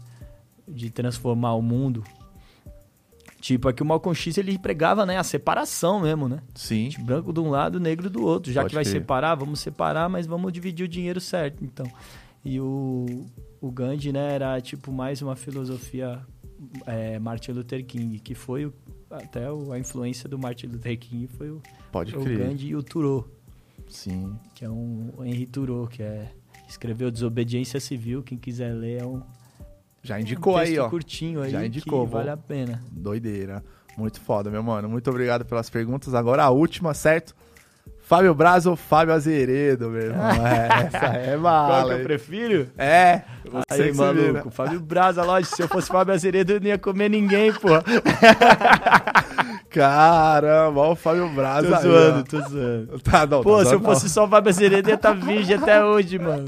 de 0.68 0.90
transformar 0.90 1.54
o 1.56 1.62
mundo. 1.62 2.04
Tipo, 3.40 3.70
é 3.70 3.74
que 3.74 3.84
o 3.84 3.86
Malcolm 3.86 4.16
X 4.16 4.38
ele 4.38 4.58
pregava, 4.58 5.06
né, 5.06 5.18
a 5.18 5.24
separação 5.24 6.02
mesmo, 6.02 6.28
né? 6.28 6.40
Sim. 6.56 6.90
Branco 7.00 7.32
de 7.32 7.40
um 7.40 7.50
lado, 7.50 7.80
negro 7.80 8.10
do 8.10 8.24
outro. 8.26 8.52
Já 8.52 8.62
Pode 8.62 8.72
que 8.72 8.76
vai 8.76 8.84
crer. 8.84 8.94
separar, 8.94 9.36
vamos 9.36 9.60
separar, 9.60 10.10
mas 10.10 10.26
vamos 10.26 10.52
dividir 10.52 10.84
o 10.86 10.88
dinheiro 10.88 11.22
certo, 11.22 11.64
então. 11.64 11.86
E 12.44 12.60
o 12.60 13.26
o 13.60 13.72
Gandhi, 13.72 14.12
né, 14.12 14.34
era 14.36 14.60
tipo 14.62 14.92
mais 14.92 15.20
uma 15.22 15.36
filosofia 15.36 16.20
é, 16.86 17.18
Martin 17.20 17.52
Luther 17.54 17.84
King, 17.86 18.20
que 18.20 18.36
foi 18.36 18.66
o- 18.68 18.74
até 19.10 19.52
o- 19.52 19.72
a 19.72 19.80
influência 19.80 20.28
do 20.30 20.38
Martin 20.38 20.68
Luther 20.68 20.98
King 20.98 21.28
foi 21.28 21.50
o, 21.50 21.62
Pode 21.92 22.16
o 22.16 22.22
crer. 22.22 22.38
Gandhi 22.40 22.68
e 22.70 22.76
o 22.76 22.84
Thoreau, 22.84 23.28
Sim. 23.88 24.36
que 24.54 24.64
é 24.66 24.70
um 24.70 25.12
o 25.18 25.24
Henry 25.26 25.46
Thoreau, 25.48 25.88
que 25.88 26.04
é 26.04 26.32
escreveu 26.68 27.10
Desobediência 27.10 27.80
Civil, 27.80 28.22
quem 28.24 28.38
quiser 28.38 28.74
ler 28.74 29.02
é 29.02 29.06
um, 29.06 29.22
Já 30.04 30.20
indicou 30.20 30.56
um 30.56 30.58
aí, 30.58 30.80
ó. 30.80 30.90
curtinho 30.90 31.42
aí 31.42 31.52
Já 31.52 31.66
indicou, 31.66 32.06
vale 32.08 32.30
a 32.30 32.38
pena. 32.38 32.82
Doideira. 32.92 33.64
Muito 33.98 34.22
foda, 34.22 34.50
meu 34.50 34.62
mano. 34.62 34.88
Muito 34.88 35.10
obrigado 35.10 35.44
pelas 35.44 35.70
perguntas. 35.70 36.14
Agora 36.14 36.44
a 36.44 36.50
última, 36.50 36.94
certo? 36.94 37.36
Fábio 38.02 38.34
Braz 38.34 38.66
ou 38.66 38.76
Fábio 38.78 39.14
Azeredo, 39.14 39.90
meu 39.90 40.02
irmão? 40.02 40.24
É, 40.48 40.86
essa 40.86 41.06
é 41.08 41.32
Qual 41.32 41.42
bala. 41.42 41.94
que 41.96 42.00
eu 42.00 42.04
prefiro? 42.06 42.70
É, 42.78 43.22
você 43.44 43.84
Aí, 43.84 43.94
maluco, 43.94 44.50
Fábio 44.50 44.80
Braza, 44.80 45.24
lógico, 45.24 45.56
se 45.56 45.62
eu 45.62 45.68
fosse 45.68 45.90
Fábio 45.90 46.14
Azeredo, 46.14 46.54
eu 46.54 46.60
não 46.62 46.68
ia 46.68 46.78
comer 46.78 47.10
ninguém, 47.10 47.52
pô. 47.54 47.68
Caramba, 49.70 50.80
ó 50.80 50.92
o 50.94 50.96
Fábio 50.96 51.28
Braz 51.30 51.68
Tô 51.68 51.76
aí, 51.76 51.82
zoando, 51.82 52.20
ó. 52.20 52.24
tô 52.24 52.50
zoando. 52.50 53.00
Tá, 53.02 53.26
não, 53.26 53.44
Pô, 53.44 53.58
tá 53.60 53.66
se 53.66 53.76
eu 53.76 53.80
fosse 53.82 54.10
só 54.10 54.26
o 54.26 54.28
Fábio 54.30 54.50
Azeredo, 54.50 54.88
eu 54.88 54.94
ia 54.94 54.96
estar 54.96 55.14
virgem 55.14 55.56
até 55.58 55.84
hoje, 55.84 56.18
mano. 56.18 56.48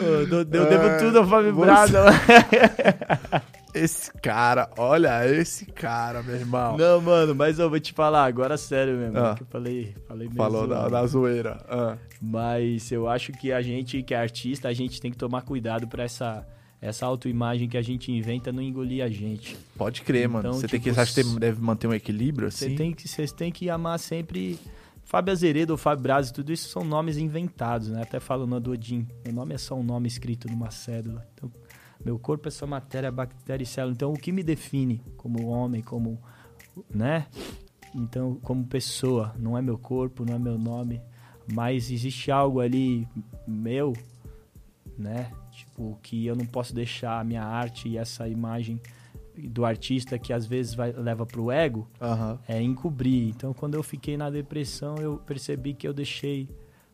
Eu, 0.00 0.28
eu 0.28 0.44
devo 0.44 0.66
É, 0.86 0.98
tudo 0.98 1.18
ao 1.18 1.26
Fábio 1.26 1.54
você- 1.54 1.64
Braza. 1.66 2.04
não. 2.04 2.12
Esse 3.74 4.10
cara, 4.14 4.70
olha 4.78 5.24
esse 5.30 5.66
cara, 5.66 6.22
meu 6.22 6.34
irmão. 6.34 6.76
Não, 6.76 7.00
mano, 7.02 7.34
mas 7.34 7.58
eu 7.58 7.68
vou 7.68 7.78
te 7.78 7.92
falar, 7.92 8.24
agora 8.24 8.56
sério 8.56 8.96
mesmo. 8.96 9.18
Ah. 9.18 9.34
que 9.36 9.42
eu 9.42 9.46
falei, 9.46 9.94
falei 10.08 10.26
mesmo. 10.26 10.36
Falou 10.42 10.66
da, 10.66 10.88
da 10.88 11.06
zoeira. 11.06 11.60
Ah. 11.68 11.96
Mas 12.20 12.90
eu 12.90 13.06
acho 13.08 13.30
que 13.32 13.52
a 13.52 13.60
gente 13.62 14.02
que 14.02 14.14
é 14.14 14.16
artista, 14.18 14.68
a 14.68 14.72
gente 14.72 15.00
tem 15.00 15.10
que 15.12 15.18
tomar 15.18 15.42
cuidado 15.42 15.86
pra 15.86 16.02
essa, 16.02 16.44
essa 16.80 17.04
autoimagem 17.06 17.68
que 17.68 17.76
a 17.76 17.82
gente 17.82 18.10
inventa 18.10 18.50
não 18.50 18.62
engolir 18.62 19.04
a 19.04 19.08
gente. 19.08 19.56
Pode 19.76 20.00
crer, 20.02 20.28
mano. 20.28 20.48
Então, 20.48 20.54
Você 20.60 20.66
tem 20.66 20.80
que, 20.80 20.84
tipo, 20.84 20.94
você 20.94 21.00
acha 21.02 21.14
que 21.22 21.38
deve 21.38 21.60
manter 21.60 21.86
um 21.86 21.94
equilíbrio, 21.94 22.50
Você 22.50 22.64
assim? 22.66 22.74
tem 22.74 22.92
que, 22.92 23.06
vocês 23.06 23.30
têm 23.32 23.52
que 23.52 23.68
amar 23.70 23.98
sempre. 23.98 24.58
Fábio 25.08 25.32
Azeredo 25.32 25.78
Fábio 25.78 26.02
Braz, 26.02 26.30
tudo 26.30 26.52
isso 26.52 26.68
são 26.68 26.84
nomes 26.84 27.16
inventados, 27.16 27.88
né? 27.88 28.02
Até 28.02 28.20
falo 28.20 28.46
no 28.46 28.56
Odin. 28.56 29.08
Meu 29.24 29.32
nome 29.32 29.54
é 29.54 29.58
só 29.58 29.74
um 29.74 29.82
nome 29.82 30.06
escrito 30.06 30.50
numa 30.50 30.70
cédula. 30.70 31.26
Então, 31.32 31.50
meu 32.04 32.18
corpo 32.18 32.46
é 32.46 32.50
só 32.50 32.66
matéria, 32.66 33.10
bactéria 33.10 33.64
e 33.64 33.66
célula. 33.66 33.94
Então, 33.94 34.12
o 34.12 34.18
que 34.18 34.30
me 34.30 34.42
define 34.42 35.02
como 35.16 35.46
homem, 35.46 35.80
como. 35.80 36.22
né? 36.90 37.26
Então, 37.94 38.34
como 38.42 38.66
pessoa, 38.66 39.34
não 39.38 39.56
é 39.56 39.62
meu 39.62 39.78
corpo, 39.78 40.26
não 40.26 40.34
é 40.34 40.38
meu 40.38 40.58
nome, 40.58 41.00
mas 41.50 41.90
existe 41.90 42.30
algo 42.30 42.60
ali 42.60 43.08
meu, 43.46 43.94
né? 44.98 45.32
Tipo, 45.50 45.98
que 46.02 46.26
eu 46.26 46.36
não 46.36 46.44
posso 46.44 46.74
deixar 46.74 47.18
a 47.18 47.24
minha 47.24 47.44
arte 47.44 47.88
e 47.88 47.96
essa 47.96 48.28
imagem 48.28 48.78
do 49.46 49.64
artista 49.64 50.18
que 50.18 50.32
às 50.32 50.46
vezes 50.46 50.74
vai, 50.74 50.92
leva 50.92 51.24
pro 51.24 51.50
ego, 51.50 51.88
Aham. 52.00 52.38
é 52.48 52.60
encobrir. 52.60 53.28
Então, 53.28 53.52
quando 53.54 53.74
eu 53.74 53.82
fiquei 53.82 54.16
na 54.16 54.28
depressão, 54.30 54.96
eu 54.96 55.18
percebi 55.18 55.74
que 55.74 55.86
eu 55.86 55.92
deixei 55.92 56.48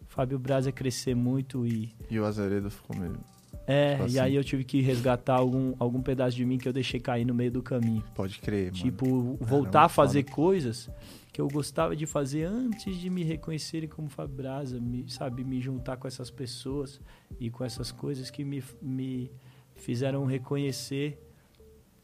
Fábio 0.06 0.38
Braza 0.38 0.70
crescer 0.70 1.14
muito 1.14 1.66
e 1.66 1.94
E 2.10 2.18
o 2.18 2.24
Azeredo 2.24 2.70
ficou 2.70 2.96
meio... 2.96 3.18
é, 3.66 3.92
Tipo 3.92 4.02
e 4.02 4.06
assim. 4.06 4.18
aí 4.18 4.34
eu 4.34 4.44
tive 4.44 4.62
que 4.64 4.80
resgatar 4.80 5.34
algum, 5.36 5.74
algum 5.78 6.02
pedaço 6.02 6.36
de 6.36 6.44
mim 6.44 6.58
que 6.58 6.68
eu 6.68 6.72
deixei 6.72 7.00
cair 7.00 7.24
no 7.24 7.34
meio 7.34 7.50
do 7.50 7.62
caminho. 7.62 8.04
Pode 8.14 8.38
crer, 8.38 8.64
mano. 8.66 8.76
Tipo, 8.76 9.36
voltar 9.40 9.84
a 9.84 9.88
fazer 9.88 10.22
foda. 10.24 10.34
coisas 10.34 10.90
que 11.32 11.40
eu 11.40 11.48
gostava 11.48 11.96
de 11.96 12.06
fazer 12.06 12.44
antes 12.44 12.96
de 12.96 13.10
me 13.10 13.24
reconhecerem 13.24 13.88
como 13.88 14.08
Fábio 14.08 14.36
Braza, 14.36 14.78
me, 14.78 15.10
sabe, 15.10 15.42
me 15.42 15.60
juntar 15.60 15.96
com 15.96 16.06
essas 16.06 16.30
pessoas 16.30 17.00
e 17.40 17.50
com 17.50 17.64
essas 17.64 17.90
coisas 17.90 18.30
que 18.30 18.44
me, 18.44 18.62
me 18.80 19.32
fizeram 19.74 20.24
reconhecer 20.26 21.18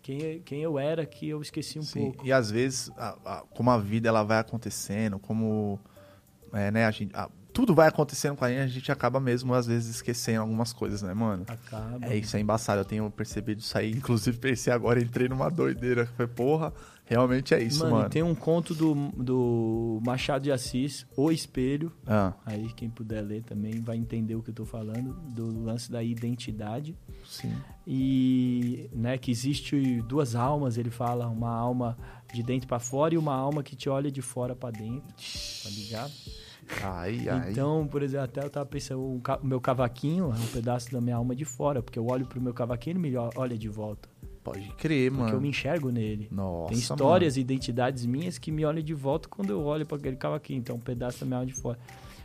quem, 0.02 0.40
quem 0.42 0.62
eu 0.62 0.78
era, 0.78 1.04
que 1.06 1.28
eu 1.28 1.40
esqueci 1.42 1.78
um 1.78 1.82
Sim, 1.82 2.12
pouco. 2.12 2.26
e 2.26 2.32
às 2.32 2.50
vezes, 2.50 2.90
a- 2.96 3.16
a- 3.24 3.44
como 3.50 3.70
a 3.70 3.78
vida 3.78 4.08
ela 4.08 4.22
vai 4.22 4.38
acontecendo, 4.38 5.18
como 5.18 5.78
é, 6.52 6.70
né, 6.70 6.86
a 6.86 6.90
gente, 6.90 7.14
a- 7.14 7.28
tudo 7.52 7.74
vai 7.74 7.88
acontecendo 7.88 8.36
com 8.36 8.44
a 8.44 8.48
gente, 8.48 8.60
a 8.60 8.66
gente 8.68 8.92
acaba 8.92 9.18
mesmo 9.20 9.52
às 9.54 9.66
vezes 9.66 9.96
esquecendo 9.96 10.40
algumas 10.40 10.72
coisas, 10.72 11.02
né, 11.02 11.12
mano? 11.12 11.44
Acaba. 11.48 12.06
É 12.06 12.16
isso, 12.16 12.36
é 12.36 12.40
embaçado. 12.40 12.80
Eu 12.80 12.84
tenho 12.84 13.10
percebido 13.10 13.60
isso 13.60 13.76
aí. 13.76 13.90
Inclusive, 13.90 14.38
pensei 14.38 14.72
agora, 14.72 15.00
entrei 15.02 15.28
numa 15.28 15.50
doideira. 15.50 16.06
Foi, 16.16 16.26
porra, 16.28 16.72
realmente 17.10 17.52
é 17.52 17.62
isso, 17.62 17.80
mano, 17.80 17.96
mano. 17.96 18.08
tem 18.08 18.22
um 18.22 18.34
conto 18.34 18.74
do, 18.74 18.94
do 19.16 20.00
Machado 20.04 20.44
de 20.44 20.52
Assis, 20.52 21.04
O 21.16 21.30
Espelho. 21.30 21.92
Ah, 22.06 22.32
Aí, 22.46 22.72
quem 22.74 22.88
puder 22.88 23.20
ler 23.20 23.42
também 23.42 23.80
vai 23.80 23.96
entender 23.96 24.36
o 24.36 24.42
que 24.42 24.50
eu 24.50 24.54
tô 24.54 24.64
falando, 24.64 25.12
do 25.34 25.64
lance 25.64 25.90
da 25.90 26.02
identidade. 26.02 26.96
sim. 27.26 27.52
E, 27.86 28.88
né, 28.92 29.18
que 29.18 29.30
existe 29.32 30.00
duas 30.02 30.36
almas, 30.36 30.78
ele 30.78 30.90
fala, 30.90 31.26
uma 31.26 31.50
alma 31.50 31.98
de 32.32 32.42
dentro 32.42 32.68
pra 32.68 32.78
fora 32.78 33.14
e 33.14 33.18
uma 33.18 33.34
alma 33.34 33.62
que 33.64 33.74
te 33.74 33.88
olha 33.88 34.10
de 34.12 34.22
fora 34.22 34.54
pra 34.54 34.70
dentro, 34.70 35.02
tá 35.64 35.70
ligado? 35.70 36.12
Aí, 36.82 37.28
aí. 37.28 37.50
Então, 37.50 37.88
por 37.90 38.02
exemplo, 38.02 38.24
até 38.26 38.44
eu 38.44 38.50
tava 38.50 38.66
pensando, 38.66 39.00
o 39.00 39.20
meu 39.42 39.60
cavaquinho 39.60 40.26
é 40.26 40.38
um 40.38 40.46
pedaço 40.52 40.92
da 40.92 41.00
minha 41.00 41.16
alma 41.16 41.34
de 41.34 41.44
fora, 41.44 41.82
porque 41.82 41.98
eu 41.98 42.06
olho 42.06 42.26
pro 42.26 42.40
meu 42.40 42.54
cavaquinho 42.54 42.94
e 42.94 42.98
ele 42.98 43.10
me 43.10 43.16
olha 43.34 43.58
de 43.58 43.68
volta, 43.68 44.08
Pode 44.42 44.68
crer, 44.74 45.10
porque 45.10 45.22
mano. 45.24 45.36
eu 45.36 45.40
me 45.40 45.48
enxergo 45.48 45.90
nele. 45.90 46.28
Nossa, 46.30 46.70
Tem 46.70 46.78
histórias 46.78 47.36
e 47.36 47.40
identidades 47.40 48.06
minhas 48.06 48.38
que 48.38 48.50
me 48.50 48.64
olham 48.64 48.82
de 48.82 48.94
volta 48.94 49.28
quando 49.28 49.50
eu 49.50 49.62
olho 49.62 49.84
para 49.84 49.98
aquele 49.98 50.16
cavaquinho. 50.16 50.58
Então, 50.60 50.76
um 50.76 50.80
pedaço 50.80 51.20
da 51.20 51.26
minha 51.26 51.38
alma 51.38 51.46
de 51.46 51.54
fora. 51.54 51.78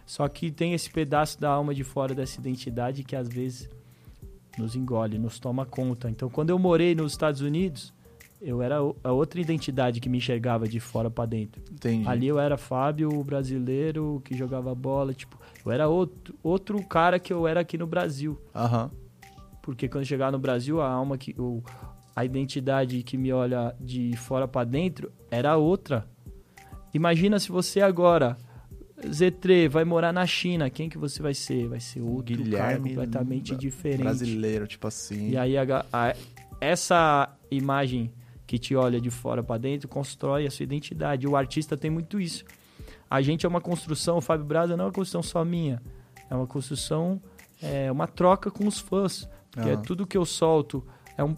Só 0.06 0.28
que 0.30 0.49
tem 0.49 0.73
esse 0.73 0.89
pedaço 0.89 1.39
da 1.39 1.49
alma 1.49 1.73
de 1.73 1.84
fora 1.84 2.13
dessa 2.13 2.39
identidade 2.39 3.04
que 3.04 3.15
às 3.15 3.28
vezes 3.28 3.69
nos 4.58 4.75
engole, 4.75 5.17
nos 5.17 5.39
toma 5.39 5.65
conta. 5.65 6.10
Então, 6.10 6.30
quando 6.30 6.51
eu 6.51 6.60
morei 6.60 6.95
nos 6.95 7.12
Estados 7.12 7.41
Unidos, 7.41 7.93
eu 8.41 8.62
era 8.62 8.78
a 9.04 9.12
outra 9.12 9.41
identidade 9.41 9.99
que 9.99 10.08
me 10.08 10.19
enxergava 10.19 10.67
de 10.67 10.80
fora 10.80 11.10
para 11.10 11.25
dentro. 11.25 11.62
mano. 11.62 11.75
Entendi. 11.75 12.08
Ali 12.08 12.28
eu 12.28 12.39
era 12.39 12.56
Fábio, 12.58 13.10
o 13.10 13.23
brasileiro 13.23 14.21
que 14.23 14.38
jogava 14.38 14.73
bola, 14.73 15.13
tipo, 15.13 15.38
eu 15.65 15.71
era 15.71 15.88
outro, 15.88 16.36
outro 16.43 16.82
cara 16.86 17.19
que 17.19 17.34
eu 17.34 17.47
era 17.47 17.60
aqui 17.60 17.78
no 17.78 17.88
Brasil. 17.88 18.39
Aham. 18.54 18.91
Porque 19.62 19.89
quando 19.89 20.06
chegar 20.06 20.32
no 20.32 20.38
Brasil, 20.38 20.80
a 20.80 20.88
alma 20.88 21.17
que. 21.17 21.36
O, 21.39 21.63
a 22.15 22.23
identidade 22.23 23.01
que 23.04 23.17
me 23.17 23.32
olha 23.34 23.75
de 23.80 24.15
fora 24.15 24.47
pra 24.47 24.63
dentro 24.63 25.12
era 25.30 25.58
outra. 25.58 26.08
Imagina 26.93 27.39
se 27.39 27.49
você 27.51 27.82
agora, 27.82 28.38
Z3, 29.04 29.67
vai 29.69 29.84
morar 29.84 30.13
na 30.13 30.25
China. 30.25 30.69
Quem 30.69 30.88
que 30.89 30.97
você 30.97 31.21
vai 31.21 31.34
ser? 31.34 31.67
Vai 31.67 31.80
ser 31.80 31.99
outro 32.01 32.34
cara 32.36 32.43
Guilherme 32.78 32.89
completamente 32.89 33.49
Bra- 33.51 33.58
diferente. 33.60 34.01
Brasileiro, 34.04 34.67
tipo 34.67 34.88
assim. 34.88 35.30
E 35.32 35.38
aí 35.38 35.58
a- 35.58 35.86
a- 35.91 36.15
essa 36.62 37.30
imagem 37.51 38.12
que 38.47 38.58
te 38.58 38.75
olha 38.75 39.01
de 39.01 39.10
fora 39.10 39.43
pra 39.43 39.58
dentro 39.58 39.88
constrói 39.89 40.45
a 40.47 40.51
sua 40.51 40.63
identidade. 40.63 41.28
O 41.28 41.36
artista 41.36 41.75
tem 41.75 41.91
muito 41.91 42.19
isso. 42.19 42.45
A 43.10 43.21
gente 43.21 43.45
é 43.45 43.49
uma 43.49 43.62
construção, 43.62 44.17
o 44.17 44.21
Fábio 44.21 44.45
Braga 44.45 44.78
não 44.78 44.86
é 44.86 44.88
uma 44.88 44.93
construção 44.93 45.21
só 45.21 45.43
minha. 45.43 45.82
É 46.30 46.36
uma 46.36 46.47
construção, 46.47 47.21
é 47.62 47.91
uma 47.91 48.08
troca 48.08 48.49
com 48.49 48.65
os 48.67 48.80
fãs. 48.80 49.28
Porque 49.51 49.69
é 49.69 49.73
Aham. 49.73 49.82
tudo 49.82 50.08
que 50.08 50.17
eu 50.17 50.25
solto 50.25 50.86
é 51.17 51.23
um 51.23 51.36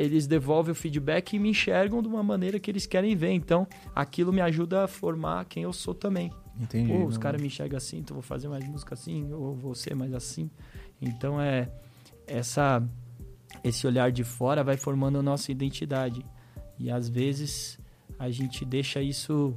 eles 0.00 0.26
devolvem 0.26 0.72
o 0.72 0.74
feedback 0.74 1.34
e 1.34 1.38
me 1.38 1.50
enxergam 1.50 2.00
de 2.02 2.08
uma 2.08 2.22
maneira 2.22 2.58
que 2.58 2.70
eles 2.70 2.86
querem 2.86 3.14
ver. 3.14 3.32
Então, 3.32 3.66
aquilo 3.94 4.32
me 4.32 4.40
ajuda 4.40 4.84
a 4.84 4.88
formar 4.88 5.44
quem 5.44 5.64
eu 5.64 5.72
sou 5.72 5.94
também. 5.94 6.32
Entendi. 6.58 6.92
Pô, 6.92 7.04
os 7.04 7.16
caras 7.16 7.40
me 7.40 7.46
enxergam 7.46 7.76
assim, 7.76 7.98
então 7.98 8.14
vou 8.14 8.22
fazer 8.22 8.48
mais 8.48 8.66
música 8.66 8.94
assim, 8.94 9.32
ou 9.32 9.54
vou 9.54 9.74
ser 9.74 9.94
mais 9.94 10.12
assim. 10.12 10.50
Então 11.00 11.40
é 11.40 11.70
essa 12.26 12.82
esse 13.64 13.86
olhar 13.86 14.12
de 14.12 14.24
fora 14.24 14.62
vai 14.62 14.76
formando 14.76 15.18
a 15.18 15.22
nossa 15.22 15.50
identidade. 15.50 16.24
E 16.78 16.90
às 16.90 17.08
vezes 17.08 17.78
a 18.18 18.30
gente 18.30 18.64
deixa 18.64 19.02
isso 19.02 19.54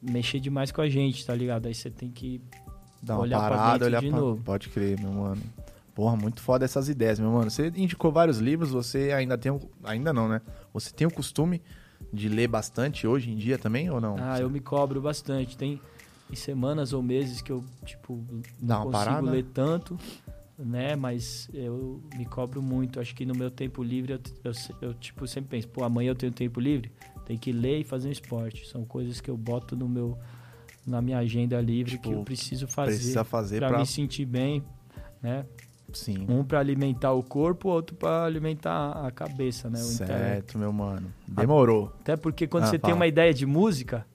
mexer 0.00 0.40
demais 0.40 0.70
com 0.70 0.80
a 0.80 0.88
gente, 0.88 1.24
tá 1.26 1.34
ligado? 1.34 1.66
Aí 1.66 1.74
você 1.74 1.90
tem 1.90 2.10
que 2.10 2.40
Dá 3.02 3.14
uma 3.14 3.22
olhar 3.22 3.38
pra 3.40 3.48
parada, 3.48 3.72
dentro 3.72 3.86
olhar 3.86 4.00
de 4.00 4.08
pra... 4.08 4.20
novo. 4.20 4.42
Pode 4.42 4.68
crer, 4.68 5.00
meu 5.00 5.10
mano. 5.10 5.42
Porra, 5.94 6.16
muito 6.16 6.40
foda 6.40 6.64
essas 6.64 6.88
ideias, 6.88 7.18
meu 7.18 7.30
mano. 7.30 7.50
Você 7.50 7.68
indicou 7.76 8.10
vários 8.10 8.38
livros, 8.38 8.70
você 8.70 9.12
ainda 9.12 9.36
tem... 9.36 9.52
um- 9.52 9.60
Ainda 9.84 10.12
não, 10.12 10.28
né? 10.28 10.40
Você 10.72 10.90
tem 10.92 11.06
o 11.06 11.10
costume 11.10 11.60
de 12.12 12.28
ler 12.28 12.48
bastante 12.48 13.06
hoje 13.06 13.30
em 13.30 13.36
dia 13.36 13.58
também, 13.58 13.90
ou 13.90 14.00
não? 14.00 14.16
Ah, 14.18 14.40
eu 14.40 14.48
me 14.48 14.60
cobro 14.60 15.00
bastante. 15.00 15.56
Tem 15.56 15.80
semanas 16.34 16.92
ou 16.92 17.02
meses 17.02 17.42
que 17.42 17.52
eu, 17.52 17.62
tipo, 17.84 18.24
não 18.60 18.84
consigo 18.84 18.90
parada? 18.90 19.30
ler 19.30 19.44
tanto, 19.44 19.98
né? 20.58 20.96
Mas 20.96 21.48
eu 21.52 22.02
me 22.16 22.24
cobro 22.24 22.62
muito. 22.62 22.98
Acho 22.98 23.14
que 23.14 23.26
no 23.26 23.34
meu 23.34 23.50
tempo 23.50 23.82
livre, 23.82 24.14
eu, 24.14 24.20
eu, 24.44 24.52
eu, 24.80 24.94
tipo, 24.94 25.26
sempre 25.26 25.50
penso, 25.50 25.68
pô, 25.68 25.84
amanhã 25.84 26.10
eu 26.10 26.14
tenho 26.14 26.32
tempo 26.32 26.58
livre, 26.58 26.90
tem 27.26 27.36
que 27.36 27.52
ler 27.52 27.80
e 27.80 27.84
fazer 27.84 28.08
um 28.08 28.12
esporte. 28.12 28.66
São 28.68 28.84
coisas 28.84 29.20
que 29.20 29.30
eu 29.30 29.36
boto 29.36 29.76
no 29.76 29.88
meu, 29.88 30.18
na 30.86 31.02
minha 31.02 31.18
agenda 31.18 31.60
livre 31.60 31.92
Tipo, 31.92 32.08
que 32.08 32.14
eu 32.14 32.24
preciso 32.24 32.66
fazer 32.66 32.96
Precisa 32.96 33.24
fazer 33.24 33.58
pra 33.58 33.68
pra... 33.68 33.78
me 33.80 33.86
sentir 33.86 34.24
bem, 34.24 34.64
né? 35.22 35.44
Sim. 35.92 36.26
Um 36.28 36.42
pra 36.44 36.58
alimentar 36.60 37.12
o 37.12 37.22
corpo, 37.22 37.68
outro 37.68 37.94
pra 37.96 38.24
alimentar 38.24 39.06
a 39.06 39.10
cabeça, 39.10 39.68
né? 39.70 39.78
O 39.80 39.92
intelecto. 39.92 40.06
Certo, 40.24 40.58
meu 40.58 40.72
mano. 40.72 41.12
Demorou. 41.28 41.92
Até 42.00 42.16
porque 42.16 42.46
quando 42.46 42.64
Ah, 42.64 42.66
você 42.68 42.78
fala. 42.78 42.88
tem 42.92 42.94
uma 42.94 43.06
ideia 43.06 43.32
de 43.32 43.44
música, 43.46 44.06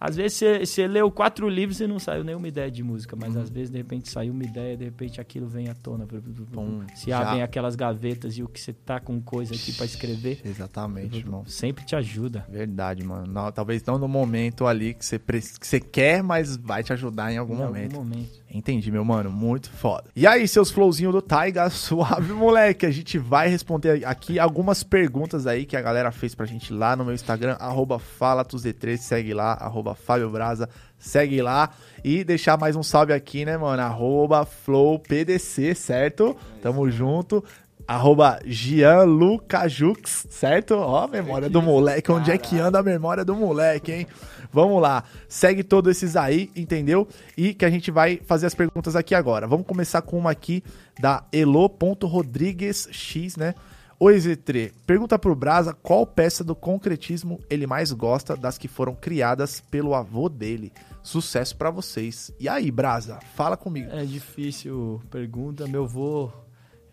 Às 0.00 0.16
vezes 0.16 0.38
você, 0.38 0.64
você 0.64 0.86
leu 0.88 1.10
quatro 1.10 1.46
livros 1.48 1.78
e 1.80 1.86
não 1.86 1.98
saiu 1.98 2.24
nenhuma 2.24 2.48
ideia 2.48 2.70
de 2.70 2.82
música, 2.82 3.14
mas 3.14 3.36
às 3.36 3.50
vezes 3.50 3.68
de 3.70 3.76
repente 3.76 4.08
saiu 4.10 4.32
uma 4.32 4.42
ideia, 4.44 4.74
de 4.76 4.84
repente 4.84 5.20
aquilo 5.20 5.46
vem 5.46 5.68
à 5.68 5.74
tona. 5.74 6.06
Pum, 6.06 6.82
Se 6.94 7.10
já. 7.10 7.20
abrem 7.20 7.42
aquelas 7.42 7.76
gavetas 7.76 8.38
e 8.38 8.42
o 8.42 8.48
que 8.48 8.58
você 8.58 8.72
tá 8.72 8.98
com 8.98 9.20
coisa 9.20 9.54
aqui 9.54 9.72
pra 9.74 9.84
escrever, 9.84 10.40
Exatamente, 10.44 11.18
irmão. 11.18 11.44
sempre 11.46 11.84
te 11.84 11.94
ajuda. 11.94 12.46
Verdade, 12.48 13.04
mano. 13.04 13.30
Não, 13.30 13.52
talvez 13.52 13.84
não 13.84 13.98
no 13.98 14.08
momento 14.08 14.66
ali 14.66 14.94
que 14.94 15.04
você, 15.04 15.18
pre- 15.18 15.40
que 15.40 15.66
você 15.66 15.78
quer, 15.78 16.22
mas 16.22 16.56
vai 16.56 16.82
te 16.82 16.92
ajudar 16.94 17.30
em 17.32 17.36
algum 17.36 17.54
em 17.54 17.58
momento. 17.58 17.96
algum 17.96 18.08
momento. 18.08 18.40
Entendi, 18.52 18.90
meu 18.90 19.04
mano. 19.04 19.30
Muito 19.30 19.70
foda. 19.70 20.04
E 20.16 20.26
aí, 20.26 20.48
seus 20.48 20.70
flowzinhos 20.70 21.12
do 21.12 21.22
Taiga, 21.22 21.68
suave, 21.70 22.32
moleque. 22.32 22.86
A 22.86 22.90
gente 22.90 23.18
vai 23.18 23.48
responder 23.48 24.04
aqui 24.06 24.38
algumas 24.38 24.82
perguntas 24.82 25.46
aí 25.46 25.64
que 25.66 25.76
a 25.76 25.80
galera 25.82 26.10
fez 26.10 26.34
pra 26.34 26.46
gente 26.46 26.72
lá 26.72 26.96
no 26.96 27.04
meu 27.04 27.14
Instagram, 27.14 27.52
arroba 27.60 27.98
FalaTuZ3, 27.98 28.96
segue 28.96 29.34
lá, 29.34 29.52
arroba 29.52 29.89
Fábio 29.94 30.30
Braza, 30.30 30.68
segue 30.98 31.42
lá. 31.42 31.70
E 32.04 32.24
deixar 32.24 32.58
mais 32.58 32.76
um 32.76 32.82
salve 32.82 33.12
aqui, 33.12 33.44
né, 33.44 33.56
mano? 33.56 33.82
Arroba 33.82 34.44
FlowPDC, 34.44 35.74
certo? 35.74 36.36
Tamo 36.62 36.90
junto. 36.90 37.44
Arroba 37.86 38.38
Gianlucajux, 38.44 40.26
certo? 40.30 40.74
Ó, 40.74 41.04
a 41.04 41.08
memória 41.08 41.50
do 41.50 41.60
moleque. 41.60 42.12
Onde 42.12 42.30
é 42.30 42.38
que 42.38 42.58
anda 42.58 42.78
a 42.78 42.84
memória 42.84 43.24
do 43.24 43.34
moleque, 43.34 43.90
hein? 43.90 44.06
Vamos 44.52 44.80
lá. 44.80 45.02
Segue 45.28 45.64
todos 45.64 45.96
esses 45.96 46.16
aí, 46.16 46.50
entendeu? 46.54 47.08
E 47.36 47.52
que 47.52 47.64
a 47.64 47.70
gente 47.70 47.90
vai 47.90 48.20
fazer 48.24 48.46
as 48.46 48.54
perguntas 48.54 48.94
aqui 48.94 49.12
agora. 49.12 49.46
Vamos 49.46 49.66
começar 49.66 50.02
com 50.02 50.16
uma 50.16 50.30
aqui 50.30 50.62
da 51.00 51.24
Elo.rodriguesx, 51.32 53.36
né? 53.36 53.54
Oi, 54.02 54.16
Z3. 54.16 54.72
Pergunta 54.86 55.18
pro 55.18 55.36
Brasa 55.36 55.74
qual 55.74 56.06
peça 56.06 56.42
do 56.42 56.54
concretismo 56.54 57.38
ele 57.50 57.66
mais 57.66 57.92
gosta 57.92 58.34
das 58.34 58.56
que 58.56 58.66
foram 58.66 58.94
criadas 58.94 59.60
pelo 59.60 59.94
avô 59.94 60.26
dele. 60.26 60.72
Sucesso 61.02 61.54
pra 61.54 61.70
vocês. 61.70 62.32
E 62.40 62.48
aí, 62.48 62.70
Brasa? 62.70 63.20
Fala 63.34 63.58
comigo. 63.58 63.90
É 63.90 64.02
difícil 64.06 65.02
pergunta. 65.10 65.68
Meu 65.68 65.84
avô, 65.84 66.32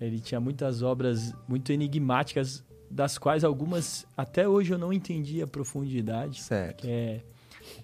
ele 0.01 0.20
tinha 0.20 0.41
muitas 0.41 0.82
obras 0.82 1.34
muito 1.47 1.72
enigmáticas, 1.72 2.62
das 2.91 3.18
quais 3.18 3.45
algumas 3.45 4.05
até 4.18 4.45
hoje 4.45 4.74
eu 4.74 4.78
não 4.78 4.91
entendi 4.91 5.41
a 5.41 5.47
profundidade. 5.47 6.43
Certo. 6.43 6.82
Que 6.82 6.91
é, 6.91 7.22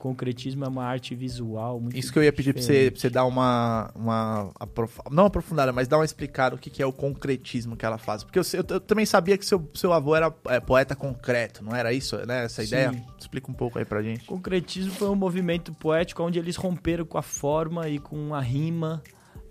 concretismo 0.04 0.66
é 0.66 0.68
uma 0.68 0.84
arte 0.84 1.16
visual 1.16 1.80
muito 1.80 1.98
Isso 1.98 2.12
que 2.12 2.20
eu 2.20 2.24
ia 2.24 2.34
pedir 2.34 2.52
pra 2.54 2.62
você, 2.62 2.92
pra 2.92 3.00
você 3.00 3.10
dar 3.10 3.24
uma. 3.26 3.90
uma 3.96 4.52
aprof- 4.60 5.00
Não 5.10 5.26
aprofundada, 5.26 5.72
mas 5.72 5.88
dar 5.88 5.98
uma 5.98 6.04
explicada 6.04 6.56
o 6.56 6.60
que, 6.60 6.70
que 6.70 6.84
é 6.84 6.86
o 6.86 6.92
concretismo 6.92 7.78
que 7.78 7.86
ela 7.86 7.98
faz. 7.98 8.22
Porque 8.24 8.38
eu, 8.38 8.44
eu, 8.54 8.66
eu 8.68 8.80
também 8.82 9.06
sabia 9.06 9.38
que 9.38 9.46
seu, 9.46 9.66
seu 9.74 9.94
avô 9.94 10.14
era 10.14 10.34
é, 10.48 10.60
poeta 10.60 10.94
concreto, 10.94 11.64
não 11.64 11.74
era 11.74 11.94
isso, 11.94 12.18
né? 12.26 12.44
Essa 12.44 12.62
Sim. 12.64 12.68
ideia? 12.68 13.06
Explica 13.18 13.50
um 13.50 13.54
pouco 13.54 13.80
aí 13.80 13.86
pra 13.86 14.04
gente. 14.04 14.24
O 14.24 14.28
concretismo 14.28 14.92
foi 14.92 15.08
um 15.10 15.16
movimento 15.16 15.74
poético 15.74 16.22
onde 16.22 16.38
eles 16.38 16.58
romperam 16.58 17.06
com 17.06 17.18
a 17.18 17.22
forma 17.24 17.88
e 17.88 17.98
com 17.98 18.36
a 18.36 18.42
rima. 18.42 19.02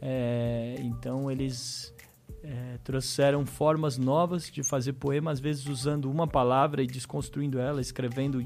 É, 0.00 0.76
então 0.80 1.30
eles 1.30 1.94
é, 2.42 2.78
trouxeram 2.84 3.46
formas 3.46 3.96
novas 3.96 4.50
de 4.50 4.62
fazer 4.62 4.92
poema, 4.94 5.30
às 5.30 5.40
vezes 5.40 5.66
usando 5.66 6.10
uma 6.10 6.26
palavra 6.26 6.82
e 6.82 6.86
desconstruindo 6.86 7.58
ela, 7.58 7.80
escrevendo 7.80 8.44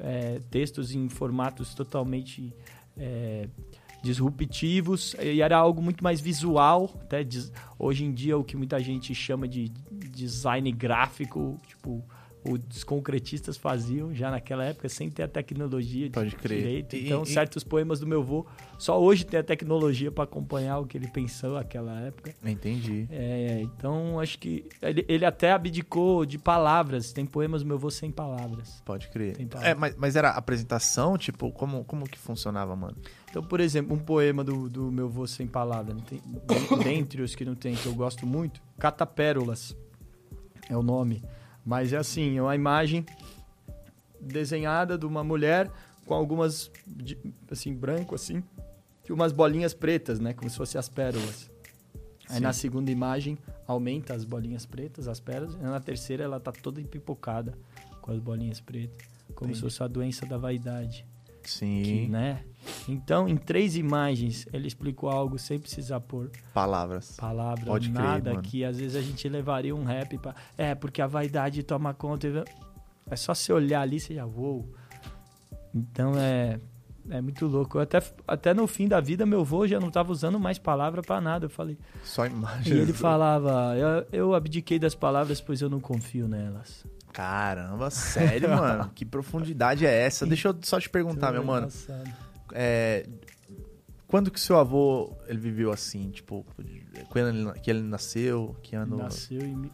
é, 0.00 0.40
textos 0.50 0.94
em 0.94 1.08
formatos 1.08 1.74
totalmente 1.74 2.52
é, 2.96 3.48
disruptivos. 4.02 5.14
E 5.20 5.40
era 5.40 5.56
algo 5.56 5.82
muito 5.82 6.02
mais 6.02 6.20
visual. 6.20 6.90
Até 7.02 7.26
hoje 7.78 8.04
em 8.04 8.12
dia, 8.12 8.36
o 8.36 8.44
que 8.44 8.56
muita 8.56 8.80
gente 8.80 9.14
chama 9.14 9.46
de 9.46 9.68
design 9.90 10.70
gráfico, 10.72 11.58
tipo 11.66 12.04
os 12.44 12.82
concretistas 12.84 13.56
faziam 13.56 14.14
já 14.14 14.30
naquela 14.30 14.64
época 14.64 14.88
sem 14.88 15.10
ter 15.10 15.24
a 15.24 15.28
tecnologia 15.28 16.06
de 16.06 16.10
Pode 16.14 16.34
crer. 16.36 16.58
direito. 16.58 16.96
Então, 16.96 17.22
e- 17.22 17.26
certos 17.26 17.62
poemas 17.62 18.00
do 18.00 18.06
meu 18.06 18.20
avô 18.20 18.46
só 18.78 18.98
hoje 19.00 19.24
tem 19.24 19.38
a 19.40 19.42
tecnologia 19.44 20.10
para 20.10 20.24
acompanhar 20.24 20.78
o 20.78 20.86
que 20.86 20.96
ele 20.96 21.08
pensou 21.08 21.54
naquela 21.54 22.00
época. 22.00 22.34
Entendi. 22.44 23.06
É, 23.10 23.60
então, 23.62 24.18
acho 24.18 24.38
que 24.38 24.64
ele, 24.80 25.04
ele 25.06 25.24
até 25.26 25.52
abdicou 25.52 26.24
de 26.24 26.38
palavras. 26.38 27.12
Tem 27.12 27.26
poemas 27.26 27.62
do 27.62 27.66
meu 27.66 27.76
avô 27.76 27.90
sem 27.90 28.10
palavras. 28.10 28.80
Pode 28.86 29.08
crer. 29.08 29.36
Tem 29.36 29.46
palavra. 29.46 29.70
É, 29.70 29.74
mas, 29.74 29.94
mas 29.96 30.16
era 30.16 30.30
apresentação, 30.30 31.18
tipo, 31.18 31.52
como, 31.52 31.84
como 31.84 32.08
que 32.08 32.18
funcionava, 32.18 32.74
mano? 32.74 32.96
Então, 33.30 33.42
por 33.44 33.60
exemplo, 33.60 33.94
um 33.94 33.98
poema 33.98 34.42
do, 34.42 34.68
do 34.68 34.90
meu 34.90 35.06
avô 35.06 35.26
sem 35.26 35.46
palavras, 35.46 35.94
não 35.94 36.02
tem, 36.02 36.20
den- 36.46 36.78
dentre 36.82 37.20
os 37.22 37.34
que 37.34 37.44
não 37.44 37.54
tem, 37.54 37.74
que 37.76 37.86
eu 37.86 37.94
gosto 37.94 38.26
muito, 38.26 38.60
Catapérolas 38.78 39.76
é 40.68 40.76
o 40.76 40.82
nome. 40.82 41.22
Mas 41.70 41.92
é 41.92 41.98
assim, 41.98 42.36
é 42.36 42.42
uma 42.42 42.56
imagem 42.56 43.06
desenhada 44.20 44.98
de 44.98 45.06
uma 45.06 45.22
mulher 45.22 45.70
com 46.04 46.14
algumas, 46.14 46.68
assim, 47.48 47.72
branco, 47.72 48.16
assim, 48.16 48.42
e 49.08 49.12
umas 49.12 49.30
bolinhas 49.30 49.72
pretas, 49.72 50.18
né? 50.18 50.32
Como 50.32 50.50
se 50.50 50.56
fossem 50.56 50.80
as 50.80 50.88
pérolas. 50.88 51.48
Aí 52.28 52.38
Sim. 52.38 52.40
na 52.40 52.52
segunda 52.52 52.90
imagem 52.90 53.38
aumenta 53.68 54.14
as 54.14 54.24
bolinhas 54.24 54.66
pretas, 54.66 55.06
as 55.06 55.20
pérolas, 55.20 55.54
e 55.54 55.58
na 55.58 55.78
terceira 55.78 56.24
ela 56.24 56.40
tá 56.40 56.50
toda 56.50 56.80
empipocada 56.80 57.56
com 58.02 58.10
as 58.10 58.18
bolinhas 58.18 58.58
pretas. 58.58 59.06
Como 59.36 59.54
se 59.54 59.60
Entendi. 59.60 59.60
fosse 59.60 59.80
a 59.80 59.86
doença 59.86 60.26
da 60.26 60.36
vaidade 60.36 61.06
Sim. 61.48 61.82
que, 61.82 62.08
né? 62.08 62.42
Então, 62.88 63.28
em 63.28 63.36
três 63.36 63.76
imagens, 63.76 64.46
ele 64.52 64.66
explicou 64.68 65.08
algo 65.08 65.38
sem 65.38 65.58
precisar 65.58 66.00
pôr 66.00 66.30
Palavras. 66.52 67.16
palavra, 67.16 67.64
Pode 67.64 67.88
crer, 67.90 68.02
nada, 68.02 68.30
mano. 68.32 68.42
que 68.42 68.64
às 68.64 68.78
vezes 68.78 68.96
a 68.96 69.00
gente 69.00 69.28
levaria 69.28 69.74
um 69.74 69.84
rap 69.84 70.18
pra... 70.18 70.34
É, 70.58 70.74
porque 70.74 71.00
a 71.00 71.06
vaidade 71.06 71.62
toma 71.62 71.94
conta. 71.94 72.44
É 73.10 73.16
só 73.16 73.34
você 73.34 73.52
olhar 73.52 73.80
ali, 73.80 73.98
você 73.98 74.14
já 74.14 74.26
voa. 74.26 74.64
Então, 75.74 76.12
é... 76.16 76.58
É 77.08 77.20
muito 77.20 77.46
louco. 77.46 77.78
Eu 77.78 77.82
até, 77.82 78.00
até 78.28 78.54
no 78.54 78.66
fim 78.66 78.86
da 78.86 79.00
vida, 79.00 79.24
meu 79.24 79.40
avô 79.40 79.66
já 79.66 79.80
não 79.80 79.90
tava 79.90 80.12
usando 80.12 80.38
mais 80.38 80.58
palavra 80.58 81.02
pra 81.02 81.20
nada. 81.20 81.46
Eu 81.46 81.50
falei... 81.50 81.76
Só 82.04 82.26
imagem. 82.26 82.74
E 82.74 82.78
ele 82.78 82.92
falava... 82.92 83.74
Eu, 83.76 84.06
eu 84.12 84.34
abdiquei 84.34 84.78
das 84.78 84.94
palavras, 84.94 85.40
pois 85.40 85.60
eu 85.62 85.70
não 85.70 85.80
confio 85.80 86.28
nelas. 86.28 86.84
Caramba, 87.12 87.90
sério, 87.90 88.48
mano? 88.50 88.90
Que 88.94 89.04
profundidade 89.04 89.84
é 89.86 89.92
essa? 90.06 90.26
Deixa 90.26 90.48
eu 90.48 90.56
só 90.62 90.78
te 90.80 90.88
perguntar, 90.88 91.32
meu 91.32 91.44
mano. 91.44 91.68
É, 92.52 93.06
quando 94.06 94.30
que 94.30 94.40
seu 94.40 94.58
avô 94.58 95.12
ele 95.26 95.38
viveu 95.38 95.70
assim? 95.72 96.10
Tipo, 96.10 96.44
quando 97.10 97.28
ele, 97.28 97.52
que 97.60 97.70
ele 97.70 97.82
nasceu? 97.82 98.56
Que 98.62 98.74
ano? 98.76 98.96
Nasceu 98.96 99.40
em. 99.40 99.70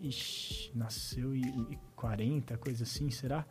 Ixi, 0.00 0.70
nasceu 0.74 1.34
em 1.34 1.40
em 1.40 1.78
40, 1.96 2.56
coisa 2.58 2.84
assim, 2.84 3.10
será? 3.10 3.44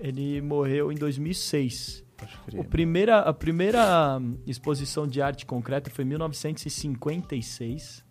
Ele 0.00 0.40
morreu 0.40 0.90
em 0.90 0.94
2006. 0.96 2.02
Pode 2.16 2.34
O 2.34 2.38
crer. 2.46 2.64
primeira, 2.68 3.18
a 3.20 3.32
primeira 3.34 4.18
hum, 4.18 4.38
exposição 4.46 5.06
de 5.06 5.20
arte 5.20 5.44
concreta 5.44 5.90
foi 5.90 6.04
em 6.04 6.08
1956. 6.08 8.02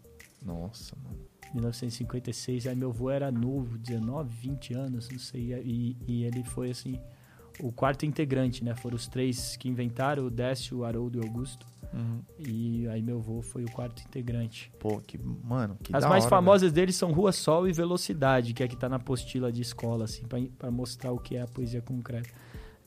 Nossa, 0.45 0.95
mano. 1.03 1.22
1956, 1.53 2.67
aí 2.67 2.75
meu 2.75 2.89
avô 2.89 3.09
era 3.09 3.31
novo, 3.31 3.77
19, 3.77 4.29
20 4.35 4.73
anos, 4.73 5.09
não 5.09 5.19
sei. 5.19 5.53
E, 5.63 5.97
e 6.07 6.23
ele 6.23 6.43
foi 6.43 6.71
assim, 6.71 6.99
o 7.59 7.71
quarto 7.71 8.05
integrante, 8.05 8.63
né? 8.63 8.75
Foram 8.75 8.95
os 8.95 9.07
três 9.07 9.55
que 9.57 9.69
inventaram, 9.69 10.25
o 10.25 10.29
Décio, 10.29 10.79
o 10.79 10.83
Haroldo 10.85 11.17
e 11.17 11.21
o 11.21 11.23
Augusto. 11.23 11.65
E 12.39 12.87
aí 12.87 13.03
meu 13.03 13.19
avô 13.19 13.43
foi 13.43 13.63
o 13.63 13.69
quarto 13.71 14.01
integrante. 14.01 14.71
Pô, 14.79 14.99
que, 14.99 15.15
mano, 15.19 15.77
que 15.83 15.95
As 15.95 16.03
mais 16.05 16.23
hora, 16.23 16.29
famosas 16.31 16.71
deles 16.71 16.95
são 16.95 17.11
Rua 17.11 17.31
Sol 17.31 17.67
e 17.67 17.71
Velocidade, 17.71 18.53
que 18.53 18.63
é 18.63 18.67
que 18.67 18.75
tá 18.75 18.89
na 18.89 18.95
apostila 18.95 19.51
de 19.51 19.61
escola, 19.61 20.05
assim, 20.05 20.23
pra- 20.25 20.39
pra 20.57 20.71
mostrar 20.71 21.11
o 21.11 21.19
que 21.19 21.35
é 21.35 21.41
a 21.43 21.47
poesia 21.47 21.81
concreta. 21.83 22.29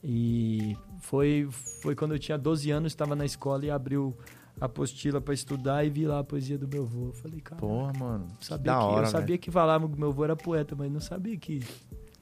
E 0.02 0.76
foi, 1.00 1.48
foi 1.82 1.94
quando 1.94 2.14
eu 2.14 2.18
tinha 2.18 2.36
12 2.36 2.70
anos, 2.70 2.92
estava 2.92 3.14
na 3.14 3.24
escola 3.24 3.64
e 3.64 3.70
abriu 3.70 4.16
apostila 4.61 5.20
pra 5.20 5.34
estudar 5.34 5.84
e 5.84 5.90
vi 5.90 6.07
lá 6.07 6.20
a 6.20 6.24
poesia 6.24 6.59
do 6.59 6.66
meu 6.66 6.82
avô. 6.82 7.07
Eu 7.07 7.12
falei, 7.12 7.40
cara. 7.40 7.61
Porra, 7.61 7.92
mano. 7.92 8.26
que 8.38 8.46
sabia 8.46 8.72
da 8.72 8.78
que, 8.78 8.84
hora, 8.84 9.07
eu 9.07 9.11
sabia 9.11 9.38
que 9.38 9.50
falava 9.50 9.88
que 9.88 9.98
meu 9.98 10.09
avô 10.09 10.24
era 10.24 10.36
poeta, 10.36 10.74
mas 10.76 10.90
não 10.90 11.00
sabia 11.00 11.36
que 11.36 11.62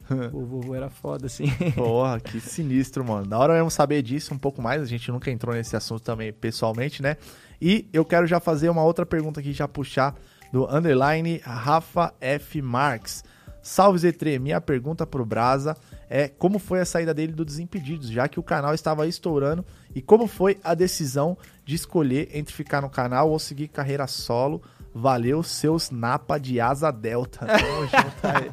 o 0.33 0.45
vovô 0.45 0.75
era 0.75 0.91
foda, 0.91 1.27
assim. 1.27 1.47
Porra, 1.75 2.21
que 2.21 2.41
sinistro, 2.41 3.05
mano. 3.05 3.27
Da 3.27 3.39
hora 3.39 3.55
mesmo 3.55 3.71
saber 3.71 4.03
disso 4.03 4.35
um 4.35 4.39
pouco 4.39 4.61
mais. 4.61 4.83
A 4.83 4.87
gente 4.87 5.11
nunca 5.11 5.31
entrou 5.31 5.55
nesse 5.55 5.77
assunto 5.77 6.03
também 6.03 6.33
pessoalmente, 6.33 7.03
né? 7.03 7.17
E 7.61 7.89
eu 7.93 8.05
quero 8.05 8.27
já 8.27 8.41
fazer 8.41 8.69
uma 8.69 8.83
outra 8.83 9.07
pergunta 9.07 9.41
aqui, 9.41 9.53
já 9.53 9.67
puxar 9.67 10.15
do 10.53 10.67
underline 10.67 11.39
Rafa 11.39 12.13
F. 12.21 12.61
Marques. 12.61 13.25
Salve 13.63 13.99
Z3, 13.99 14.39
minha 14.39 14.61
pergunta 14.61 15.07
pro 15.07 15.25
Brasa 15.25 15.75
é 16.09 16.29
como 16.29 16.59
foi 16.59 16.81
a 16.81 16.85
saída 16.85 17.13
dele 17.15 17.33
do 17.33 17.45
Desimpedidos, 17.45 18.09
já 18.11 18.29
que 18.29 18.39
o 18.41 18.43
canal 18.43 18.75
estava 18.75 19.07
estourando, 19.07 19.65
e 19.95 20.03
como 20.03 20.27
foi 20.27 20.59
a 20.63 20.75
decisão 20.75 21.37
de 21.65 21.75
escolher 21.75 22.29
entre 22.33 22.55
ficar 22.55 22.81
no 22.83 22.91
canal 22.91 23.31
ou 23.31 23.39
seguir 23.39 23.69
carreira 23.69 24.07
solo. 24.07 24.63
Valeu, 24.97 25.43
seus 25.43 25.91
napa 25.91 26.39
de 26.39 26.61
asa 26.61 26.93
delta. 26.93 27.45
Tamo 27.51 27.87
junto 27.87 28.27
aí. 28.27 28.51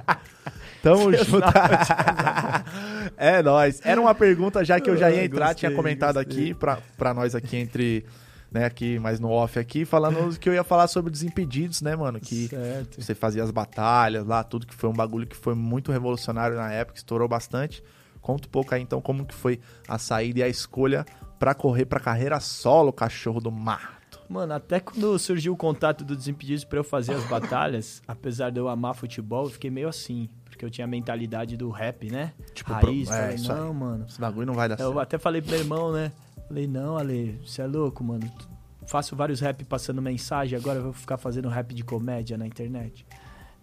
Tamo 0.81 1.13
junto. 1.13 1.45
é 3.17 3.41
nóis. 3.43 3.79
Era 3.83 4.01
uma 4.01 4.15
pergunta 4.15 4.63
já 4.65 4.79
que 4.79 4.89
eu 4.89 4.97
já 4.97 5.11
ia 5.11 5.21
Ah, 5.21 5.25
entrar, 5.25 5.45
gostei, 5.49 5.69
tinha 5.69 5.71
comentado 5.75 6.15
gostei. 6.15 6.45
aqui 6.45 6.53
pra, 6.55 6.79
pra 6.97 7.13
nós 7.13 7.35
aqui 7.35 7.57
entre, 7.57 8.05
né, 8.51 8.65
aqui 8.65 8.99
mais 8.99 9.19
no 9.19 9.29
off 9.29 9.57
aqui, 9.57 9.85
falando 9.85 10.37
que 10.39 10.49
eu 10.49 10.53
ia 10.53 10.63
falar 10.63 10.87
sobre 10.87 11.11
Desimpedidos, 11.11 11.81
né, 11.81 11.95
mano, 11.95 12.19
que 12.19 12.47
Certo. 12.49 13.01
você 13.01 13.15
fazia 13.15 13.43
as 13.43 13.51
batalhas 13.51 14.25
lá, 14.25 14.43
tudo 14.43 14.67
que 14.67 14.73
foi 14.75 14.89
um 14.89 14.93
bagulho 14.93 15.25
que 15.25 15.35
foi 15.35 15.55
muito 15.55 15.91
revolucionário 15.91 16.57
na 16.57 16.71
época, 16.71 16.97
estourou 16.97 17.27
bastante. 17.27 17.83
Conta 18.21 18.47
um 18.47 18.51
pouco 18.51 18.75
aí 18.75 18.81
então 18.81 19.01
como 19.01 19.25
que 19.25 19.33
foi 19.33 19.59
a 19.87 19.97
saída 19.97 20.39
e 20.39 20.43
a 20.43 20.47
escolha 20.47 21.05
pra 21.39 21.55
correr 21.55 21.85
pra 21.85 21.99
carreira 21.99 22.39
solo, 22.39 22.91
cachorro 22.93 23.39
do 23.39 23.51
mato. 23.51 24.19
Mano, 24.29 24.53
até 24.53 24.79
quando 24.79 25.17
surgiu 25.17 25.53
o 25.53 25.57
contato 25.57 26.03
do 26.05 26.15
Desimpedidos 26.15 26.63
pra 26.63 26.77
eu 26.79 26.83
fazer 26.83 27.13
as 27.15 27.23
batalhas, 27.25 28.01
apesar 28.07 28.49
de 28.51 28.59
eu 28.59 28.67
amar 28.69 28.93
futebol, 28.95 29.45
eu 29.45 29.49
fiquei 29.49 29.69
meio 29.71 29.89
assim. 29.89 30.29
Porque 30.45 30.63
eu 30.63 30.69
tinha 30.69 30.85
a 30.85 30.87
mentalidade 30.87 31.57
do 31.57 31.69
rap, 31.69 32.09
né? 32.11 32.31
Tipo, 32.53 32.71
Raiz, 32.73 33.07
pro- 33.07 33.15
é, 33.15 33.19
falei, 33.21 33.35
isso 33.35 33.51
aí. 33.51 33.57
não, 33.59 33.73
mano. 33.73 34.05
Esse 34.07 34.21
bagulho 34.21 34.45
não 34.45 34.53
vai 34.53 34.69
dar 34.69 34.75
Eu 34.79 34.87
certo. 34.87 34.99
até 34.99 35.17
falei 35.17 35.41
pro 35.41 35.51
meu 35.51 35.59
irmão, 35.59 35.91
né? 35.91 36.11
Falei, 36.51 36.67
não, 36.67 36.97
Ale, 36.97 37.39
você 37.45 37.61
é 37.61 37.65
louco, 37.65 38.03
mano. 38.03 38.29
Faço 38.85 39.15
vários 39.15 39.39
rap 39.39 39.63
passando 39.63 40.01
mensagem, 40.01 40.57
agora 40.59 40.79
eu 40.79 40.83
vou 40.83 40.91
ficar 40.93 41.17
fazendo 41.17 41.47
rap 41.47 41.73
de 41.73 41.81
comédia 41.81 42.37
na 42.37 42.45
internet. 42.45 43.05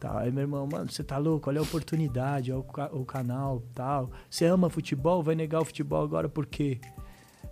Tá, 0.01 0.21
aí 0.21 0.33
meu 0.33 0.41
irmão, 0.43 0.67
mano, 0.67 0.91
você 0.91 1.05
tá 1.05 1.19
louco? 1.19 1.51
Olha 1.51 1.61
a 1.61 1.63
oportunidade, 1.63 2.51
olha 2.51 2.61
o, 2.61 2.65
ca- 2.65 2.89
o 2.91 3.05
canal, 3.05 3.63
tal. 3.75 4.11
Você 4.31 4.47
ama 4.47 4.71
futebol? 4.71 5.23
Vai 5.23 5.35
negar 5.35 5.61
o 5.61 5.67
futebol 5.67 6.03
agora 6.03 6.31
por 6.31 6.47
quê? 6.47 6.81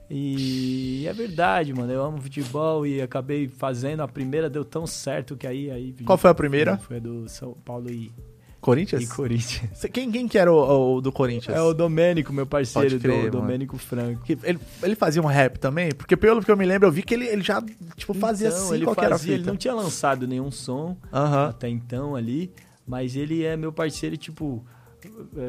E 0.08 1.04
é 1.06 1.12
verdade, 1.12 1.74
mano. 1.74 1.92
Eu 1.92 2.02
amo 2.02 2.18
futebol 2.22 2.86
e 2.86 3.02
acabei 3.02 3.46
fazendo. 3.46 4.00
A 4.00 4.08
primeira 4.08 4.48
deu 4.48 4.64
tão 4.64 4.86
certo 4.86 5.36
que 5.36 5.46
aí. 5.46 5.70
aí 5.70 5.92
Qual 6.04 6.16
foi 6.16 6.30
a 6.30 6.34
primeira? 6.34 6.78
Foi 6.78 6.96
a 6.96 7.00
do 7.00 7.28
São 7.28 7.52
Paulo 7.52 7.90
e, 7.90 8.10
Corinthians? 8.66 9.02
e 9.02 9.06
Corinthians. 9.06 9.70
Cê- 9.78 9.88
Quem, 9.88 10.10
quem 10.10 10.26
que 10.26 10.36
era 10.36 10.52
o, 10.52 10.96
o 10.96 11.00
do 11.00 11.12
Corinthians? 11.12 11.56
É 11.56 11.62
o 11.62 11.72
Domênico, 11.72 12.32
meu 12.32 12.46
parceiro, 12.46 12.98
crer, 12.98 13.30
do. 13.30 13.38
Domênico 13.40 13.78
Franco. 13.78 14.22
Ele, 14.42 14.58
ele 14.82 14.94
fazia 14.96 15.22
um 15.22 15.26
rap 15.26 15.58
também? 15.58 15.92
Porque 15.92 16.16
pelo 16.16 16.42
que 16.42 16.50
eu 16.50 16.56
me 16.56 16.66
lembro, 16.66 16.88
eu 16.88 16.92
vi 16.92 17.02
que 17.02 17.14
ele, 17.14 17.26
ele 17.26 17.42
já, 17.42 17.62
tipo, 17.96 18.12
fazia 18.12 18.48
Então, 18.48 18.58
assim 18.64 18.74
ele 18.74 18.84
qual 18.84 18.96
que 18.96 19.04
era 19.04 19.14
a 19.14 19.18
fazia, 19.18 19.34
ele 19.36 19.44
não 19.44 19.56
tinha 19.56 19.72
lançado 19.72 20.26
nenhum 20.26 20.50
som 20.50 20.96
Aham. 21.12 21.48
até 21.50 21.68
então 21.68 22.16
ali, 22.16 22.50
mas 22.86 23.14
ele 23.14 23.44
é 23.44 23.56
meu 23.56 23.72
parceiro, 23.72 24.16
tipo, 24.16 24.64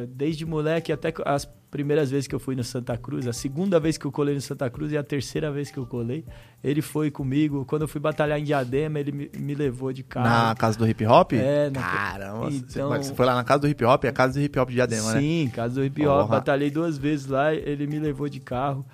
desde 0.08 0.44
moleque 0.46 0.92
até 0.92 1.12
as 1.24 1.44
primeiras 1.70 2.10
vezes 2.10 2.26
que 2.26 2.34
eu 2.34 2.38
fui 2.38 2.56
no 2.56 2.64
Santa 2.64 2.96
Cruz, 2.96 3.26
a 3.26 3.32
segunda 3.32 3.78
vez 3.78 3.98
que 3.98 4.06
eu 4.06 4.10
colei 4.12 4.34
no 4.34 4.40
Santa 4.40 4.70
Cruz 4.70 4.90
e 4.90 4.96
a 4.96 5.02
terceira 5.02 5.50
vez 5.52 5.70
que 5.70 5.76
eu 5.78 5.84
colei, 5.84 6.24
ele 6.64 6.80
foi 6.80 7.10
comigo. 7.10 7.64
Quando 7.66 7.82
eu 7.82 7.88
fui 7.88 8.00
batalhar 8.00 8.38
em 8.38 8.44
Diadema, 8.44 8.98
ele 8.98 9.12
me, 9.12 9.30
me 9.36 9.54
levou 9.54 9.92
de 9.92 10.02
carro. 10.02 10.26
Na 10.48 10.54
casa 10.54 10.78
do 10.78 10.88
hip 10.88 11.04
hop? 11.04 11.32
É, 11.34 11.68
na- 11.70 11.82
Caramba, 11.82 12.50
você- 12.50 12.56
Então- 12.56 12.88
você 12.90 13.14
foi 13.14 13.26
lá 13.26 13.34
na 13.34 13.44
casa 13.44 13.60
do 13.60 13.68
hip 13.68 13.84
hop, 13.84 14.04
é 14.04 14.08
a 14.08 14.12
casa 14.12 14.32
do 14.34 14.40
hip 14.42 14.58
hop 14.58 14.68
de 14.70 14.74
Diadema, 14.76 15.12
né? 15.12 15.20
Sim, 15.20 15.50
casa 15.54 15.74
do 15.74 15.84
hip 15.84 16.00
hop. 16.06 16.22
Porra. 16.22 16.28
Batalhei 16.38 16.70
duas 16.70 16.96
vezes 16.96 17.26
lá, 17.26 17.52
ele 17.54 17.86
me 17.86 17.98
levou 17.98 18.28
de 18.30 18.40
carro. 18.40 18.84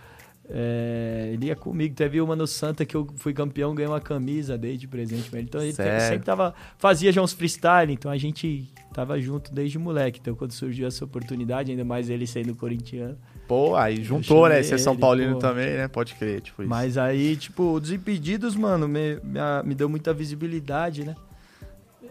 É, 0.49 1.31
ele 1.33 1.47
ia 1.47 1.57
comigo. 1.57 1.95
Teve 1.95 2.21
uma 2.21 2.37
no 2.37 2.47
Santa 2.47 2.85
que 2.85 2.95
eu 2.95 3.09
fui 3.17 3.33
campeão, 3.33 3.75
ganhei 3.75 3.91
uma 3.91 4.01
camisa, 4.01 4.59
dei 4.59 4.77
de 4.77 4.87
presente 4.87 5.31
pra 5.31 5.39
ele. 5.39 5.49
Então 5.49 5.63
ele 5.63 5.73
Sério? 5.73 6.01
sempre 6.01 6.25
tava. 6.25 6.55
Fazia 6.79 7.11
já 7.11 7.23
uns 7.23 7.33
freestyle, 7.33 7.93
então 7.93 8.11
a 8.11 8.19
gente 8.19 8.69
tava 8.93 9.19
junto 9.21 9.53
desde 9.53 9.79
moleque. 9.79 10.21
Então 10.21 10.35
quando 10.35 10.53
surgiu 10.53 10.87
essa 10.87 11.05
oportunidade, 11.05 11.71
ainda 11.71 11.85
mais 11.85 12.11
ele 12.11 12.27
sendo 12.27 12.55
corintiano. 12.55 13.17
Pô, 13.49 13.75
aí 13.77 14.03
juntou, 14.03 14.49
né? 14.49 14.57
chamei 14.57 14.65
Ser 14.65 14.79
São 14.79 14.97
Paulino 14.97 15.35
pô. 15.35 15.39
também, 15.39 15.75
né? 15.75 15.89
Pode 15.89 16.15
crer, 16.15 16.41
tipo 16.41 16.63
isso. 16.63 16.69
Mas 16.69 16.97
aí, 16.97 17.37
tipo, 17.37 17.75
o 17.75 17.81
Desimpedidos, 17.81 18.55
mano, 18.55 18.89
me, 18.89 19.17
me, 19.17 19.41
me 19.65 19.75
deu 19.75 19.89
muita 19.89 20.15
visibilidade, 20.15 21.05
né? 21.05 21.15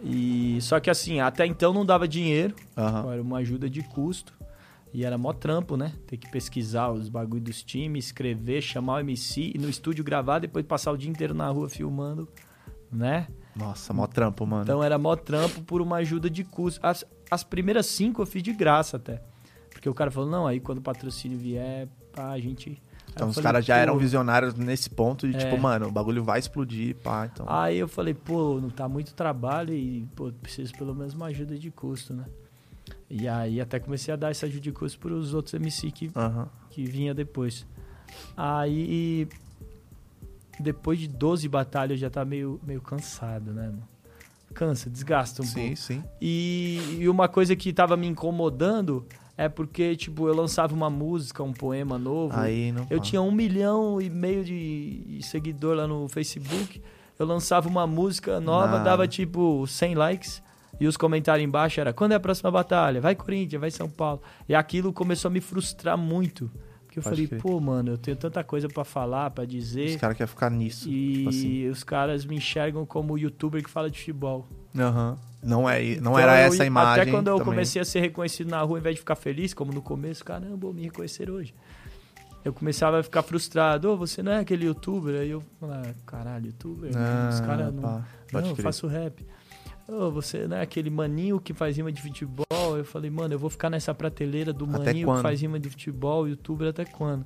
E 0.04 0.58
só 0.62 0.80
que 0.80 0.90
assim, 0.90 1.20
até 1.22 1.46
então 1.46 1.74
não 1.74 1.86
dava 1.86 2.08
dinheiro. 2.08 2.54
Aham. 2.78 3.14
Era 3.14 3.22
uma 3.22 3.38
ajuda 3.38 3.70
de 3.70 3.82
custo. 3.82 4.34
E 4.94 5.04
era 5.04 5.18
mó 5.18 5.34
trampo, 5.34 5.76
né? 5.76 5.92
Ter 6.06 6.18
que 6.18 6.30
pesquisar 6.30 6.92
os 6.92 7.10
bagulho 7.10 7.42
dos 7.42 7.64
times, 7.64 8.06
escrever, 8.06 8.62
chamar 8.62 8.96
o 8.96 9.00
MC 9.00 9.52
e 9.56 9.58
no 9.58 9.68
estúdio 9.68 10.04
gravar, 10.04 10.38
depois 10.40 10.64
passar 10.66 10.92
o 10.92 10.98
dia 10.98 11.10
inteiro 11.10 11.34
na 11.34 11.48
rua 11.50 11.68
filmando, 11.68 12.30
né? 12.92 13.28
Nossa, 13.56 13.92
mó 13.92 14.06
trampo, 14.06 14.46
mano. 14.46 14.64
Então 14.64 14.84
era 14.84 14.98
mó 15.00 15.16
trampo 15.16 15.62
por 15.64 15.82
uma 15.82 15.98
ajuda 15.98 16.30
de 16.30 16.44
custo. 16.44 16.80
As, 16.86 17.04
as 17.30 17.44
primeiras 17.44 17.88
cinco 17.88 18.22
eu 18.22 18.26
fiz 18.28 18.44
de 18.44 18.54
graça 18.54 18.98
até. 18.98 19.22
Porque 19.72 19.90
o 19.90 19.94
cara 19.96 20.12
falou, 20.12 20.30
não, 20.30 20.46
aí 20.46 20.60
quando 20.60 20.78
o 20.78 20.82
patrocínio 20.82 21.38
vier, 21.40 21.88
pá, 22.14 22.30
a 22.30 22.40
gente. 22.40 22.80
Então 23.12 23.30
os 23.30 23.38
caras 23.40 23.66
já 23.66 23.78
eram 23.78 23.98
visionários 23.98 24.54
nesse 24.54 24.90
ponto 24.90 25.28
de, 25.28 25.36
É. 25.36 25.40
tipo, 25.40 25.58
mano, 25.60 25.88
o 25.88 25.92
bagulho 25.92 26.24
vai 26.24 26.40
explodir, 26.40 26.96
pá, 26.98 27.30
então... 27.32 27.46
Aí 27.50 27.78
eu 27.78 27.88
falei, 27.88 28.14
pô, 28.14 28.60
não 28.62 28.70
tá 28.70 28.88
muito 28.88 29.14
trabalho 29.14 29.74
e, 29.74 30.08
pô, 30.16 30.32
preciso 30.32 30.74
pelo 30.74 30.96
menos 30.96 31.14
uma 31.14 31.28
ajuda 31.28 31.58
de 31.58 31.70
custo, 31.70 32.14
né? 32.14 32.26
E 33.16 33.28
aí 33.28 33.62
até 33.62 33.80
comecei 33.80 34.12
a 34.12 34.18
dar 34.18 34.32
essa 34.32 34.48
ajuda 34.48 34.62
de 34.62 34.72
custo 34.72 34.98
pros 34.98 35.36
outros 35.36 35.54
MC 35.54 35.92
que 35.92 36.12
Aham. 36.16 36.50
que 36.72 36.84
vinha 36.84 37.14
depois. 37.14 37.64
Aí, 38.36 39.28
depois 40.60 40.98
de 40.98 41.08
12 41.08 41.48
batalhas, 41.48 41.92
eu 41.92 41.98
já 41.98 42.10
tá 42.10 42.26
meio, 42.26 42.60
meio 42.66 42.82
cansado, 42.82 43.54
né, 43.54 43.68
mano? 43.68 43.88
Cansa, 44.52 44.90
desgasta 44.90 45.44
um 45.44 45.46
Sim, 45.46 45.62
pouco. 45.62 45.78
sim. 45.78 46.04
E, 46.20 46.98
e 47.02 47.10
uma 47.10 47.28
coisa 47.28 47.56
que 47.56 47.72
tava 47.72 47.96
me 47.96 48.08
incomodando 48.08 49.06
é 49.38 49.48
porque, 49.48 49.96
tipo, 49.96 50.28
eu 50.28 50.34
lançava 50.34 50.74
uma 50.74 50.90
música, 50.90 51.44
um 51.44 51.54
poema 51.54 52.00
novo. 52.00 52.36
Aí 52.36 52.72
não... 52.72 52.88
eu 52.90 53.00
tinha 53.00 53.22
um 53.22 53.32
milhão 53.32 54.02
e 54.02 54.10
meio 54.10 54.44
de 54.44 55.20
seguidor 55.22 55.76
lá 55.76 55.88
no 55.88 56.08
Facebook. 56.10 56.82
Eu 57.18 57.28
lançava 57.28 57.70
uma 57.70 57.86
música 57.86 58.40
nova, 58.40 58.74
Nada. 58.74 58.84
dava 58.84 59.08
tipo 59.08 59.68
100 59.68 59.96
likes. 59.96 60.44
E 60.80 60.88
os 60.88 60.98
comentários 60.98 61.46
embaixo 61.48 61.80
era 61.80 61.94
quando 61.94 62.14
é 62.14 62.16
a 62.16 62.20
próxima 62.20 62.50
batalha? 62.52 63.00
Vai 63.00 63.16
Corinthians, 63.16 63.60
vai 63.60 63.72
São 63.72 63.90
Paulo. 63.90 64.22
E 64.50 64.56
aquilo 64.56 64.92
começou 64.92 65.30
a 65.30 65.32
me 65.32 65.40
frustrar 65.40 65.98
muito. 65.98 66.50
Porque 66.86 67.00
eu 67.00 67.04
Pode 67.04 67.16
falei, 67.16 67.28
crer. 67.28 67.42
pô, 67.42 67.60
mano, 67.60 67.92
eu 67.92 67.98
tenho 67.98 68.16
tanta 68.18 68.44
coisa 68.44 68.68
pra 68.68 68.84
falar, 68.84 69.30
pra 69.32 69.44
Os 69.44 69.50
dizer. 69.50 69.98
caras 70.00 70.16
querem 70.18 70.28
ficar 70.30 70.50
nisso. 70.52 70.88
E 70.90 71.14
tipo 71.18 71.30
assim. 71.30 71.68
os 71.70 71.84
caras 71.84 72.26
me 72.26 72.36
enxergam 72.36 72.86
como 72.86 73.18
youtuber 73.18 73.64
que 73.64 73.70
fala 73.70 73.90
de 73.90 73.98
futebol. 74.00 74.48
Aham. 74.78 75.18
Não, 75.42 75.70
é, 75.70 75.82
não 75.82 76.12
Então, 76.14 76.20
era 76.20 76.40
eu- 76.42 76.48
essa 76.48 76.64
a 76.64 76.66
imagem 76.66 77.02
Até 77.02 77.12
quando 77.12 77.28
eu 77.28 77.38
também. 77.38 77.54
comecei 77.54 77.82
a 77.82 77.86
ser 77.86 78.00
reconhecido 78.00 78.50
na 78.50 78.62
rua, 78.62 78.78
ao 78.78 78.80
invés 78.80 78.96
de 78.96 79.00
ficar 79.02 79.16
feliz, 79.16 79.54
como 79.54 79.74
no 79.74 79.82
começo, 79.82 80.24
caramba, 80.24 80.72
me 80.72 80.84
reconhecer 80.84 81.30
hoje. 81.30 81.54
Eu 82.46 82.52
começava 82.54 83.00
a 83.00 83.04
ficar 83.04 83.24
frustrado. 83.24 83.90
Ô, 83.90 83.98
você 83.98 84.22
não 84.22 84.32
é 84.34 84.40
aquele 84.40 84.66
youtuber? 84.66 85.20
Aí 85.22 85.30
eu 85.30 85.42
falava, 85.60 85.94
caralho, 86.06 86.48
youtuber? 86.48 86.92
Ah, 86.96 87.30
Os 87.34 87.40
caras 87.42 87.74
não. 87.74 87.82
pá. 87.82 88.06
Não, 88.34 88.50
eu 88.50 88.56
faço 88.58 88.86
rap. 88.88 89.26
Ô, 89.88 90.10
você 90.12 90.48
não 90.48 90.58
é 90.58 90.62
aquele 90.62 90.90
maninho 90.90 91.40
que 91.40 91.54
faz 91.54 91.76
rima 91.76 91.92
de 91.92 92.02
futebol? 92.02 92.46
Eu 92.78 92.86
falei, 92.86 93.10
mano, 93.10 93.34
eu 93.34 93.40
vou 93.40 93.50
ficar 93.50 93.70
nessa 93.70 93.94
prateleira 93.94 94.54
do 94.54 94.66
Até 94.66 94.86
maninho 94.86 95.08
quando? 95.08 95.18
que 95.18 95.24
faz 95.24 95.42
rima 95.42 95.60
de 95.60 95.70
futebol, 95.70 96.28
youtuber, 96.28 96.70
até 96.70 96.86
quando? 96.86 97.26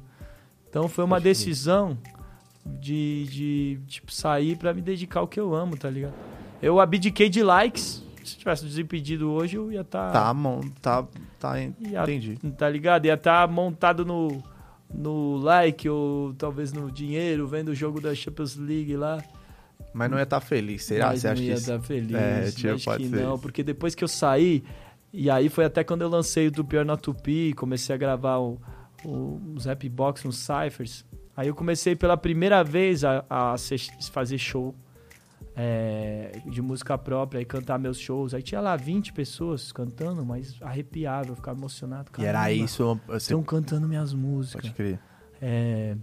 Então 0.70 0.88
foi 0.88 1.04
uma 1.04 1.20
decisão 1.20 1.98
de, 2.66 3.26
de 3.26 3.80
tipo, 3.88 4.12
sair 4.12 4.58
pra 4.58 4.74
me 4.74 4.82
dedicar 4.82 5.22
ao 5.22 5.28
que 5.28 5.40
eu 5.40 5.54
amo, 5.54 5.78
tá 5.78 5.90
ligado? 5.90 6.14
Eu 6.62 6.80
abdiquei 6.80 7.30
de 7.30 7.44
likes. 7.44 8.04
Se 8.24 8.38
tivesse 8.38 8.66
desimpedido 8.66 9.32
hoje, 9.32 9.56
eu 9.56 9.72
ia 9.72 9.82
estar. 9.82 10.12
Tá, 10.12 10.36
tá, 10.82 11.08
tá, 11.40 11.60
ia, 11.62 11.74
entendi. 12.04 12.38
Tá 12.58 12.70
ligado? 12.70 13.06
Ia 13.06 13.14
estar 13.14 13.48
montado 13.48 14.04
no, 14.04 14.44
no 14.94 15.38
like 15.38 15.88
ou 15.88 16.34
talvez 16.34 16.74
no 16.74 16.92
dinheiro, 16.92 17.48
vendo 17.48 17.70
o 17.70 17.76
jogo 17.76 18.02
da 18.02 18.14
Champions 18.14 18.58
League 18.58 18.98
lá. 18.98 19.24
Mas 19.94 20.12
não 20.12 20.18
ia 20.18 20.24
estar 20.24 20.40
feliz, 20.40 20.84
será? 20.84 21.08
Mas 21.08 21.22
Você 21.22 21.28
não 21.28 21.34
acha 21.34 21.42
que 21.42 21.48
ia 21.48 21.54
isso... 21.54 21.72
estar 21.72 21.82
feliz. 21.82 22.16
É, 22.16 22.52
tio, 22.52 22.76
acho 22.76 22.86
pode 22.86 23.04
que 23.04 23.10
ser. 23.10 23.24
não, 23.24 23.40
porque 23.40 23.64
depois 23.64 23.96
que 23.96 24.04
eu 24.04 24.08
saí, 24.08 24.64
e 25.12 25.30
aí 25.30 25.50
foi 25.50 25.66
até 25.66 25.84
quando 25.84 26.02
eu 26.02 26.10
lancei 26.10 26.48
o 26.48 26.52
do 26.52 26.64
Pior 26.64 26.86
na 26.86 26.98
Tupi, 26.98 27.54
comecei 27.54 27.96
a 27.96 27.98
gravar 27.98 28.38
o, 28.38 28.60
o, 29.04 29.42
os 29.56 29.66
rap 29.66 29.88
box, 29.90 30.26
uns 30.28 30.38
cyphers. 30.38 31.06
Aí 31.36 31.48
eu 31.48 31.56
comecei 31.56 31.96
pela 31.96 32.18
primeira 32.18 32.64
vez 32.64 33.04
a, 33.04 33.24
a 33.30 33.56
fazer 34.12 34.38
show 34.38 34.76
é, 35.56 36.40
de 36.46 36.62
música 36.62 36.98
própria 36.98 37.40
e 37.40 37.46
cantar 37.46 37.80
meus 37.80 38.00
shows. 38.00 38.34
Aí 38.34 38.44
tinha 38.44 38.62
lá 38.62 38.76
20 38.76 39.14
pessoas 39.14 39.72
cantando, 39.72 40.24
mas 40.24 40.56
arrepiava, 40.62 41.30
eu 41.30 41.36
ficava 41.36 41.58
emocionado. 41.58 42.12
E 42.18 42.26
era 42.26 42.40
Caramba, 42.42 42.64
isso, 42.64 43.02
você 43.08 43.18
Estão 43.18 43.42
cantando 43.44 43.88
minhas 43.88 44.14
músicas. 44.14 44.62
pode 44.62 44.74
crer. 44.76 45.00
É, 45.42 45.96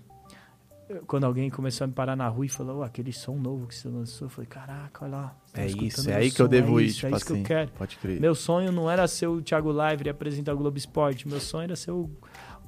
quando 1.06 1.24
alguém 1.24 1.48
começou 1.50 1.84
a 1.84 1.88
me 1.88 1.94
parar 1.94 2.14
na 2.14 2.28
rua 2.28 2.46
e 2.46 2.48
falou, 2.48 2.78
"Ô, 2.78 2.82
aquele 2.82 3.12
som 3.12 3.36
novo 3.36 3.66
que 3.66 3.74
você 3.74 3.88
lançou, 3.88 4.26
eu 4.26 4.30
falei, 4.30 4.46
caraca, 4.48 5.04
olha 5.04 5.16
lá. 5.16 5.36
É 5.54 5.66
isso, 5.66 6.10
é 6.10 6.14
aí 6.16 6.30
que 6.30 6.40
eu 6.42 6.46
som, 6.46 6.50
devo 6.50 6.78
é 6.78 6.82
ir, 6.82 6.86
isso, 6.86 6.96
tipo 7.00 7.06
é 7.06 7.16
isso 7.16 7.24
assim. 7.24 7.34
que 7.34 7.40
eu 7.40 7.44
quero. 7.44 7.70
Pode 7.72 7.96
crer. 7.96 8.20
Meu 8.20 8.34
sonho 8.34 8.70
não 8.70 8.90
era 8.90 9.06
ser 9.08 9.26
o 9.26 9.40
Thiago 9.40 9.70
Live 9.72 10.04
e 10.04 10.08
apresentar 10.08 10.52
o 10.52 10.56
Globo 10.56 10.76
Esporte. 10.76 11.26
Meu 11.26 11.40
sonho 11.40 11.64
era 11.64 11.76
ser 11.76 11.90
o, 11.92 12.10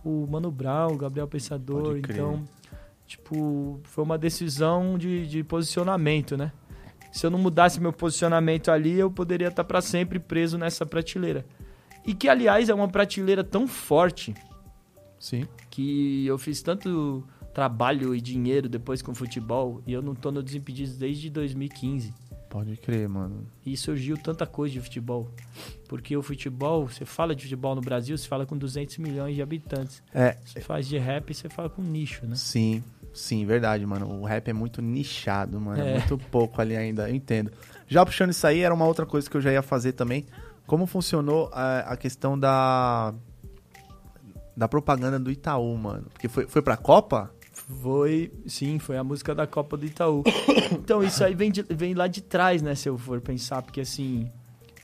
o 0.05 0.27
Mano 0.31 0.51
Brown, 0.51 0.93
o 0.93 0.97
Gabriel 0.97 1.29
Pensador. 1.29 1.99
Então, 1.99 2.45
tipo, 3.07 3.81
foi 3.85 4.05
uma 4.05 4.17
decisão 4.17 4.97
de, 4.97 5.27
de 5.27 5.45
posicionamento, 5.45 6.37
né? 6.37 6.53
Se 7.13 7.25
eu 7.27 7.31
não 7.31 7.39
mudasse 7.39 7.81
meu 7.81 7.93
posicionamento 7.93 8.71
ali, 8.71 8.93
eu 8.99 9.11
poderia 9.11 9.49
estar 9.49 9.65
pra 9.65 9.81
sempre 9.81 10.19
preso 10.19 10.57
nessa 10.59 10.85
prateleira. 10.87 11.45
E 12.05 12.15
que, 12.15 12.29
aliás, 12.29 12.69
é 12.69 12.75
uma 12.75 12.89
prateleira 12.89 13.43
tão 13.43 13.67
forte 13.67 14.35
Sim. 15.19 15.47
que 15.71 16.27
eu 16.27 16.39
fiz 16.39 16.63
tanto 16.63 17.27
trabalho 17.57 18.15
e 18.15 18.21
dinheiro 18.21 18.69
depois 18.69 19.01
com 19.01 19.15
futebol 19.15 19.81
e 19.87 19.93
eu 19.95 20.03
não 20.03 20.15
tô 20.15 20.31
no 20.31 20.43
Desimpedidos 20.43 20.99
desde 20.99 21.31
2015. 21.31 22.13
Pode 22.51 22.77
crer, 22.77 23.09
mano. 23.09 23.47
E 23.65 23.75
surgiu 23.79 24.19
tanta 24.19 24.47
coisa 24.47 24.75
de 24.75 24.81
futebol. 24.83 25.31
Porque 25.89 26.15
o 26.15 26.23
futebol, 26.23 26.87
você 26.87 27.07
fala 27.07 27.35
de 27.35 27.45
futebol 27.45 27.75
no 27.75 27.81
Brasil, 27.81 28.17
você 28.17 28.29
fala 28.29 28.45
com 28.45 28.59
200 28.59 28.99
milhões 28.99 29.35
de 29.35 29.41
habitantes. 29.41 30.03
É, 30.13 30.37
Você 30.45 30.61
faz 30.61 30.87
de 30.87 30.99
rap, 30.99 31.33
você 31.33 31.49
fala 31.49 31.71
com 31.71 31.81
nicho, 31.81 32.27
né? 32.27 32.37
sim. 32.37 32.85
Sim, 33.15 33.47
verdade, 33.47 33.87
mano. 33.87 34.21
O 34.21 34.27
rap 34.27 34.47
é 34.49 34.53
muito 34.53 34.83
nichado, 34.83 35.59
mano. 35.59 35.81
É, 35.83 35.93
É. 35.93 35.99
muito 35.99 36.19
pouco 36.31 36.61
ali 36.61 36.77
ainda, 36.77 37.09
eu 37.09 37.15
entendo. 37.15 37.51
Já 37.89 38.05
puxando 38.05 38.33
isso 38.33 38.47
aí, 38.47 38.61
era 38.61 38.75
uma 38.75 38.85
outra 38.85 39.07
coisa 39.07 39.31
que 39.31 39.35
eu 39.35 39.41
já 39.41 39.51
ia 39.51 39.63
fazer 39.63 39.93
também. 39.93 40.27
Como 40.67 40.87
funcionou 40.87 41.49
a, 41.55 41.79
a 41.79 41.97
questão 41.97 42.39
da 42.39 43.15
da 44.55 44.69
propaganda 44.69 45.19
do 45.19 45.31
Itaú, 45.31 45.77
mano. 45.77 46.07
Porque 46.13 46.29
foi, 46.29 46.47
foi 46.47 46.61
pra 46.63 46.77
Copa? 46.77 47.31
Foi, 47.69 48.33
sim, 48.47 48.79
foi 48.79 48.97
a 48.97 49.03
música 49.05 49.35
da 49.35 49.47
Copa 49.47 49.77
do 49.77 49.85
Itaú. 49.87 50.23
Então, 50.73 51.03
isso 51.03 51.23
aí 51.25 51.35
vem, 51.35 51.51
de- 51.51 51.63
vem 51.63 51.95
lá 51.95 52.07
de 52.07 52.21
trás, 52.21 52.61
né, 52.63 52.75
se 52.75 52.89
eu 52.89 52.97
for 52.99 53.21
pensar, 53.21 53.63
porque 53.63 53.81
assim, 53.81 54.29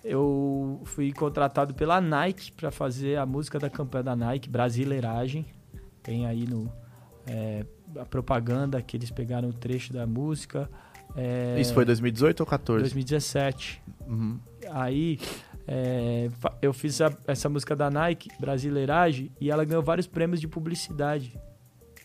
eu 0.04 0.80
fui 0.84 1.12
contratado 1.12 1.74
pela 1.74 2.00
Nike 2.00 2.52
pra 2.52 2.70
fazer 2.70 3.18
a 3.18 3.26
música 3.26 3.58
da 3.58 3.68
campanha 3.70 4.04
da 4.04 4.16
Nike, 4.16 4.48
Brasileiragem. 4.48 5.44
Tem 6.02 6.26
aí 6.26 6.46
no 6.46 6.70
é, 7.26 7.64
a 7.98 8.04
propaganda 8.04 8.80
que 8.82 8.96
eles 8.96 9.10
pegaram 9.10 9.48
o 9.48 9.52
trecho 9.52 9.92
da 9.92 10.06
música. 10.06 10.68
É, 11.16 11.60
Isso 11.60 11.74
foi 11.74 11.84
2018 11.84 12.40
ou 12.40 12.46
14? 12.46 12.80
2017. 12.82 13.80
Uhum. 14.08 14.38
Aí 14.70 15.18
é, 15.68 16.28
eu 16.60 16.72
fiz 16.72 17.00
a- 17.00 17.12
essa 17.26 17.48
música 17.48 17.76
da 17.76 17.88
Nike, 17.90 18.28
Brasileiragem, 18.40 19.30
e 19.40 19.50
ela 19.50 19.64
ganhou 19.64 19.82
vários 19.82 20.06
prêmios 20.08 20.40
de 20.40 20.48
publicidade. 20.48 21.38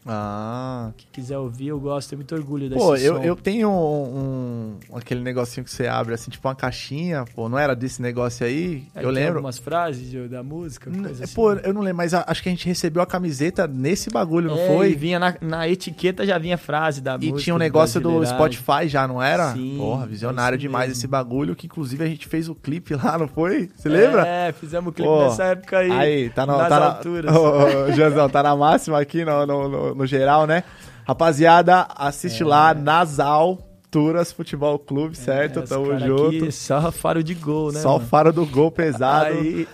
Ah. 0.07 0.91
Quem 0.97 1.07
quiser 1.11 1.37
ouvir, 1.37 1.67
eu 1.67 1.79
gosto, 1.79 2.09
tenho 2.09 2.19
muito 2.19 2.33
orgulho 2.35 2.69
desse 2.69 2.81
Pô, 2.81 2.95
eu, 2.95 3.15
som. 3.17 3.23
eu 3.23 3.35
tenho 3.35 3.69
um, 3.69 4.77
um- 4.91 4.95
aquele 4.97 5.21
negocinho 5.21 5.63
que 5.63 5.71
você 5.71 5.87
abre, 5.87 6.13
assim, 6.13 6.29
tipo 6.31 6.47
uma 6.47 6.55
caixinha, 6.55 7.25
pô, 7.35 7.47
não 7.49 7.57
era 7.57 7.75
desse 7.75 8.01
negócio 8.01 8.45
aí? 8.45 8.85
Aí 8.95 9.03
eu 9.03 9.09
lembro. 9.09 9.35
algumas 9.35 9.57
frases 9.57 10.09
de- 10.09 10.27
da 10.27 10.41
música, 10.43 10.89
N- 10.89 11.03
coisa 11.03 11.23
assim. 11.23 11.33
Pô, 11.35 11.53
eu 11.53 11.73
não 11.73 11.81
lembro, 11.81 11.97
mas 11.97 12.13
a- 12.13 12.23
acho 12.27 12.41
que 12.41 12.49
a 12.49 12.51
gente 12.51 12.65
recebeu 12.67 13.01
a 13.01 13.05
camiseta 13.05 13.67
nesse 13.67 14.09
bagulho, 14.09 14.49
não 14.49 14.57
É, 14.57 14.67
foi? 14.67 14.91
E 14.91 14.95
vinha 14.95 15.19
na, 15.19 15.35
na 15.41 15.67
etiqueta 15.67 16.25
já 16.25 16.37
vinha 16.37 16.57
frase 16.57 17.01
da 17.01 17.15
E 17.15 17.17
música. 17.29 17.39
tinha 17.39 17.55
um 17.55 17.59
negócio 17.59 17.99
do 17.99 18.09
Brasileiragem. 18.17 18.57
Spotify 18.57 18.87
já, 18.87 19.07
não 19.07 19.21
era? 19.21 19.53
Sim, 19.53 19.75
Porra, 19.77 20.05
visionário 20.05 20.55
é 20.55 20.59
demais 20.59 20.87
mesmo. 20.89 20.99
esse 20.99 21.07
bagulho, 21.07 21.55
que 21.55 21.65
inclusive 21.67 22.03
a 22.03 22.07
gente 22.07 22.27
fez 22.27 22.47
o 22.49 22.55
clipe 22.55 22.93
lá, 22.95 23.17
não 23.17 23.27
foi? 23.27 23.69
Você 23.75 23.89
lembra? 23.89 24.25
É, 24.25 24.51
fizemos 24.51 24.89
o 24.89 24.93
clipe 24.93 25.07
Pô, 25.09 25.23
nessa 25.23 25.43
época 25.45 25.79
aí. 25.79 25.91
Aí, 25.91 26.29
tá, 26.29 26.45
nas 26.45 26.69
tá 26.69 26.79
na, 26.79 26.85
alturas. 26.87 27.33
Ô, 27.35 27.91
Janzão, 27.93 28.29
tá 28.29 28.43
na 28.43 28.55
máxima 28.55 28.99
aqui 28.99 29.23
no, 29.25 29.45
no, 29.45 29.67
no- 29.69 29.95
no 29.97 30.05
geral, 30.05 30.45
né? 30.47 30.63
Rapaziada, 31.05 31.87
assiste 31.95 32.43
lá 32.43 32.73
nas 32.73 33.19
alturas 33.19 34.31
Futebol 34.31 34.77
Clube, 34.77 35.17
certo? 35.17 35.59
É, 35.59 35.61
Tamo 35.63 35.97
junto. 35.99 36.25
aqui, 36.27 36.51
só 36.51 36.91
faro 36.91 37.23
de 37.23 37.33
gol, 37.33 37.71
né? 37.71 37.79
Só 37.79 37.93
mano? 37.97 38.05
faro 38.09 38.31
do 38.33 38.45
gol 38.45 38.69
pesado. 38.71 39.33
Aí, 39.35 39.67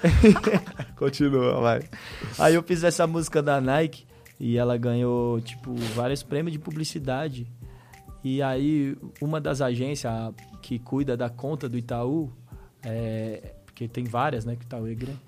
Continua, 0.96 1.60
vai. 1.60 1.82
aí 2.40 2.56
eu 2.56 2.64
fiz 2.64 2.84
essa 2.84 3.06
música 3.08 3.42
da 3.42 3.60
Nike 3.60 4.06
e 4.40 4.58
ela 4.58 4.78
ganhou, 4.78 5.42
tipo, 5.42 5.74
vários 5.96 6.24
prêmios 6.24 6.54
de 6.54 6.60
publicidade. 6.60 7.48
E 8.24 8.42
aí, 8.42 8.96
uma 9.22 9.42
das 9.42 9.60
agências 9.62 10.14
que 10.62 10.80
cuida 10.80 11.18
da 11.18 11.30
conta 11.30 11.68
do 11.68 11.78
Itaú, 11.78 12.32
é, 12.84 13.54
porque 13.66 13.88
tem 13.88 14.06
várias, 14.06 14.46
né, 14.46 14.56
que 14.56 14.62
o 14.64 14.66
Itaú 14.66 14.88
é 14.88 14.94
grande, 14.94 15.20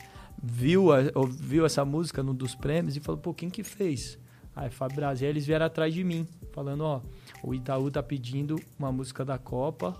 viu, 0.42 0.94
a- 0.94 1.00
ouviu 1.14 1.66
essa 1.66 1.84
música 1.84 2.24
num 2.24 2.34
dos 2.34 2.56
prêmios 2.56 2.96
e 2.96 3.00
falou, 3.02 3.20
pô, 3.20 3.34
quem 3.34 3.50
que 3.50 3.64
fez? 3.64 4.18
Aí, 4.56 4.70
Fábio 4.70 4.96
Brasil, 4.96 5.28
eles 5.28 5.46
vieram 5.46 5.66
atrás 5.66 5.94
de 5.94 6.04
mim, 6.04 6.26
falando, 6.54 6.82
ó, 6.82 7.02
o 7.44 7.54
Itaú 7.54 7.92
tá 7.92 8.02
pedindo 8.02 8.60
uma 8.80 8.92
música 8.92 9.26
da 9.26 9.38
Copa, 9.38 9.96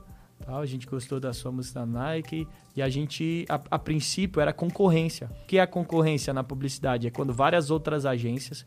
tal, 0.46 0.62
a 0.62 0.66
gente 0.66 0.88
gostou 0.88 1.20
da 1.20 1.34
sua 1.34 1.52
música 1.52 1.82
da 1.82 1.86
Nike, 1.86 2.48
e 2.76 2.82
a 2.82 2.88
gente, 2.88 3.46
a, 3.50 3.60
a 3.72 3.80
princípio, 3.80 4.42
era 4.42 4.54
concorrência. 4.54 5.30
O 5.44 5.46
que 5.46 5.58
é 5.58 5.62
a 5.62 5.68
concorrência 5.68 6.34
na 6.34 6.44
publicidade? 6.44 7.08
É 7.08 7.12
quando 7.12 7.34
várias 7.34 7.70
outras 7.70 8.06
agências 8.06 8.66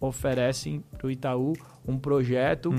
oferecem 0.00 0.82
pro 0.96 1.10
Itaú 1.10 1.52
um 1.86 1.98
projeto, 1.98 2.72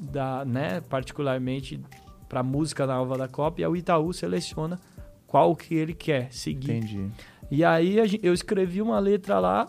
da, 0.00 0.44
né, 0.44 0.80
particularmente 0.82 1.80
para 2.28 2.42
música 2.42 2.86
nova 2.86 3.18
da 3.18 3.26
Copa, 3.26 3.60
e 3.60 3.66
o 3.66 3.74
Itaú 3.74 4.12
seleciona 4.12 4.78
qual 5.26 5.56
que 5.56 5.74
ele 5.74 5.94
quer 5.94 6.32
seguir. 6.32 6.76
Entendi. 6.76 7.10
E 7.50 7.64
aí 7.64 7.96
eu 8.22 8.32
escrevi 8.32 8.82
uma 8.82 8.98
letra 8.98 9.38
lá, 9.38 9.68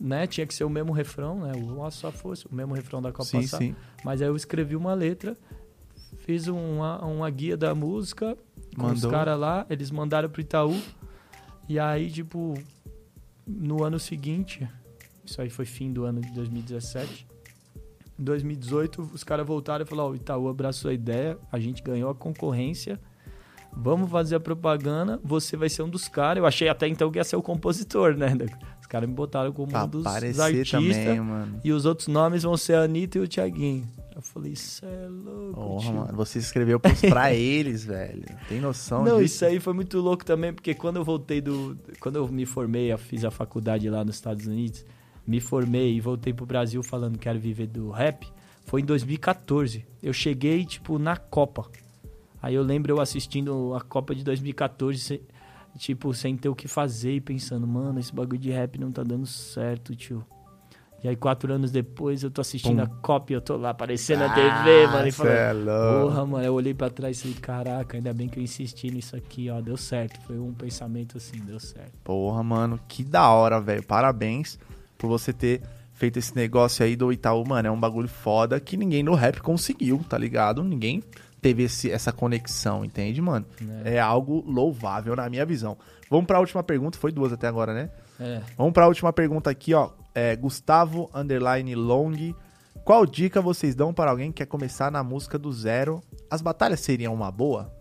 né? 0.00 0.26
Tinha 0.26 0.46
que 0.46 0.54
ser 0.54 0.64
o 0.64 0.70
mesmo 0.70 0.92
refrão, 0.92 1.40
né? 1.40 1.52
O 1.54 1.90
só 1.90 2.10
fosse 2.10 2.46
o 2.46 2.54
mesmo 2.54 2.74
refrão 2.74 3.02
da 3.02 3.12
Copa 3.12 3.24
Sim, 3.24 3.42
passada. 3.42 3.62
sim. 3.62 3.76
Mas 4.02 4.22
aí 4.22 4.28
eu 4.28 4.34
escrevi 4.34 4.74
uma 4.74 4.94
letra, 4.94 5.36
fiz 6.18 6.46
uma, 6.46 7.04
uma 7.04 7.28
guia 7.28 7.56
da 7.56 7.74
música 7.74 8.36
com 8.76 8.86
os 8.86 9.02
Mandou. 9.02 9.10
caras 9.10 9.38
lá, 9.38 9.66
eles 9.68 9.90
mandaram 9.90 10.30
pro 10.30 10.40
Itaú. 10.40 10.80
E 11.68 11.78
aí, 11.78 12.10
tipo, 12.10 12.54
no 13.46 13.84
ano 13.84 13.98
seguinte, 13.98 14.66
isso 15.24 15.40
aí 15.40 15.50
foi 15.50 15.66
fim 15.66 15.92
do 15.92 16.04
ano 16.04 16.20
de 16.20 16.30
2017. 16.32 17.26
Em 18.18 18.24
2018, 18.24 19.02
os 19.14 19.22
caras 19.22 19.46
voltaram 19.46 19.84
e 19.84 19.88
falaram: 19.88 20.10
Ó, 20.10 20.12
o 20.12 20.16
Itaú 20.16 20.48
abraçou 20.48 20.90
a 20.90 20.94
ideia, 20.94 21.38
a 21.52 21.58
gente 21.60 21.82
ganhou 21.82 22.10
a 22.10 22.14
concorrência. 22.14 22.98
Vamos 23.72 24.10
fazer 24.10 24.34
a 24.34 24.40
propaganda, 24.40 25.20
você 25.22 25.56
vai 25.56 25.68
ser 25.68 25.82
um 25.82 25.88
dos 25.88 26.08
caras. 26.08 26.38
Eu 26.38 26.46
achei 26.46 26.68
até 26.68 26.88
então 26.88 27.10
que 27.10 27.18
ia 27.18 27.24
ser 27.24 27.36
o 27.36 27.42
compositor, 27.42 28.16
né? 28.16 28.34
Os 28.90 28.92
caras 28.92 29.08
me 29.08 29.14
botaram 29.14 29.52
como 29.52 29.68
Pra 29.70 29.84
um 29.84 29.88
dos, 29.88 30.04
artistas. 30.04 30.68
também, 30.68 31.20
mano. 31.20 31.60
E 31.62 31.70
os 31.70 31.84
outros 31.84 32.08
nomes 32.08 32.42
vão 32.42 32.56
ser 32.56 32.74
a 32.74 32.82
Anitta 32.82 33.18
e 33.18 33.20
o 33.20 33.28
Thiaguinho. 33.28 33.86
Eu 34.16 34.20
falei, 34.20 34.50
isso 34.52 34.84
é 34.84 35.06
louco, 35.08 35.54
Porra, 35.54 35.80
tio." 35.84 35.94
mano, 35.94 36.16
você 36.16 36.40
escreveu 36.40 36.80
pra 36.80 36.90
eles, 37.32 37.84
velho. 37.84 38.24
Tem 38.48 38.60
noção 38.60 39.04
Não, 39.04 39.20
disso? 39.20 39.34
isso 39.36 39.44
aí 39.44 39.60
foi 39.60 39.72
muito 39.74 40.00
louco 40.00 40.24
também, 40.24 40.52
porque 40.52 40.74
quando 40.74 40.96
eu 40.96 41.04
voltei 41.04 41.40
do. 41.40 41.78
Quando 42.00 42.16
eu 42.16 42.26
me 42.26 42.44
formei, 42.44 42.92
eu 42.92 42.98
fiz 42.98 43.24
a 43.24 43.30
faculdade 43.30 43.88
lá 43.88 44.04
nos 44.04 44.16
Estados 44.16 44.44
Unidos, 44.48 44.84
me 45.24 45.40
formei 45.40 45.94
e 45.94 46.00
voltei 46.00 46.32
pro 46.32 46.44
Brasil 46.44 46.82
falando 46.82 47.12
que 47.12 47.20
quero 47.20 47.38
viver 47.38 47.68
do 47.68 47.90
rap, 47.90 48.26
foi 48.66 48.80
em 48.80 48.84
2014. 48.84 49.86
Eu 50.02 50.12
cheguei, 50.12 50.64
tipo, 50.64 50.98
na 50.98 51.16
Copa. 51.16 51.70
Aí 52.42 52.56
eu 52.56 52.62
lembro 52.64 52.90
eu 52.92 53.00
assistindo 53.00 53.72
a 53.76 53.80
Copa 53.80 54.16
de 54.16 54.24
2014, 54.24 54.98
se- 54.98 55.22
tipo, 55.76 56.12
sem 56.14 56.36
ter 56.36 56.48
o 56.48 56.54
que 56.54 56.68
fazer 56.68 57.14
e 57.14 57.20
pensando, 57.20 57.66
mano, 57.66 57.98
esse 57.98 58.14
bagulho 58.14 58.38
de 58.38 58.50
rap 58.50 58.78
não 58.78 58.90
tá 58.90 59.02
dando 59.02 59.26
certo, 59.26 59.94
tio. 59.94 60.24
E 61.02 61.08
aí, 61.08 61.16
quatro 61.16 61.50
anos 61.50 61.70
depois, 61.70 62.22
eu 62.22 62.30
tô 62.30 62.42
assistindo 62.42 62.86
Pum. 62.86 63.12
a 63.14 63.24
e 63.30 63.32
eu 63.32 63.40
tô 63.40 63.56
lá 63.56 63.70
aparecendo 63.70 64.18
na 64.18 64.26
Ah, 64.26 64.34
TV, 64.34 64.86
mano, 64.86 65.08
e 65.08 65.12
falando, 65.12 65.70
é. 65.70 66.02
Porra, 66.02 66.26
mano, 66.26 66.44
eu 66.44 66.52
olhei 66.54 66.74
pra 66.74 66.90
trás 66.90 67.18
e 67.18 67.22
falei, 67.22 67.36
caraca, 67.40 67.96
ainda 67.96 68.12
bem 68.12 68.28
que 68.28 68.38
eu 68.38 68.42
insisti 68.42 68.90
nisso 68.90 69.16
aqui, 69.16 69.48
ó, 69.48 69.62
deu 69.62 69.78
certo. 69.78 70.20
Foi 70.26 70.38
um 70.38 70.52
pensamento 70.52 71.16
assim, 71.16 71.38
deu 71.38 71.58
certo. 71.58 71.92
Porra, 72.04 72.42
mano, 72.42 72.78
que 72.86 73.02
da 73.02 73.30
hora, 73.30 73.58
velho. 73.58 73.82
Parabéns 73.82 74.58
por 74.98 75.08
você 75.08 75.32
ter 75.32 75.62
feito 75.94 76.18
esse 76.18 76.36
negócio 76.36 76.84
aí 76.84 76.94
do 76.94 77.10
Itaú, 77.10 77.48
mano. 77.48 77.68
É 77.68 77.70
um 77.70 77.80
bagulho 77.80 78.08
foda 78.08 78.60
que 78.60 78.76
ninguém 78.76 79.02
no 79.02 79.14
rap 79.14 79.40
conseguiu, 79.40 80.04
tá 80.06 80.18
ligado? 80.18 80.62
Ninguém 80.62 81.02
teve 81.40 81.64
esse- 81.64 81.90
essa 81.90 82.12
conexão, 82.12 82.84
entende, 82.84 83.20
mano? 83.20 83.46
Né? 83.60 83.82
É 83.96 84.00
algo 84.00 84.42
louvável 84.46 85.14
na 85.16 85.28
minha 85.28 85.44
visão. 85.46 85.76
Vamos 86.10 86.26
pra 86.26 86.40
última 86.40 86.62
pergunta. 86.62 86.98
Foi 86.98 87.12
duas 87.12 87.32
até 87.32 87.46
agora, 87.46 87.72
né? 87.72 87.90
É. 88.18 88.40
Vamos 88.56 88.72
pra 88.72 88.86
última 88.86 89.12
pergunta 89.12 89.48
aqui, 89.50 89.72
ó. 89.74 89.90
É, 90.14 90.34
Gustavo 90.36 91.08
Underline 91.14 91.74
Long. 91.74 92.34
Qual 92.84 93.06
dica 93.06 93.40
vocês 93.40 93.74
dão 93.74 93.92
para 93.94 94.10
alguém 94.10 94.32
que 94.32 94.38
quer 94.38 94.46
começar 94.46 94.90
na 94.90 95.02
música 95.04 95.38
do 95.38 95.52
zero? 95.52 96.02
As 96.30 96.42
batalhas 96.42 96.80
seriam 96.80 97.14
uma 97.14 97.30
boa? 97.30 97.72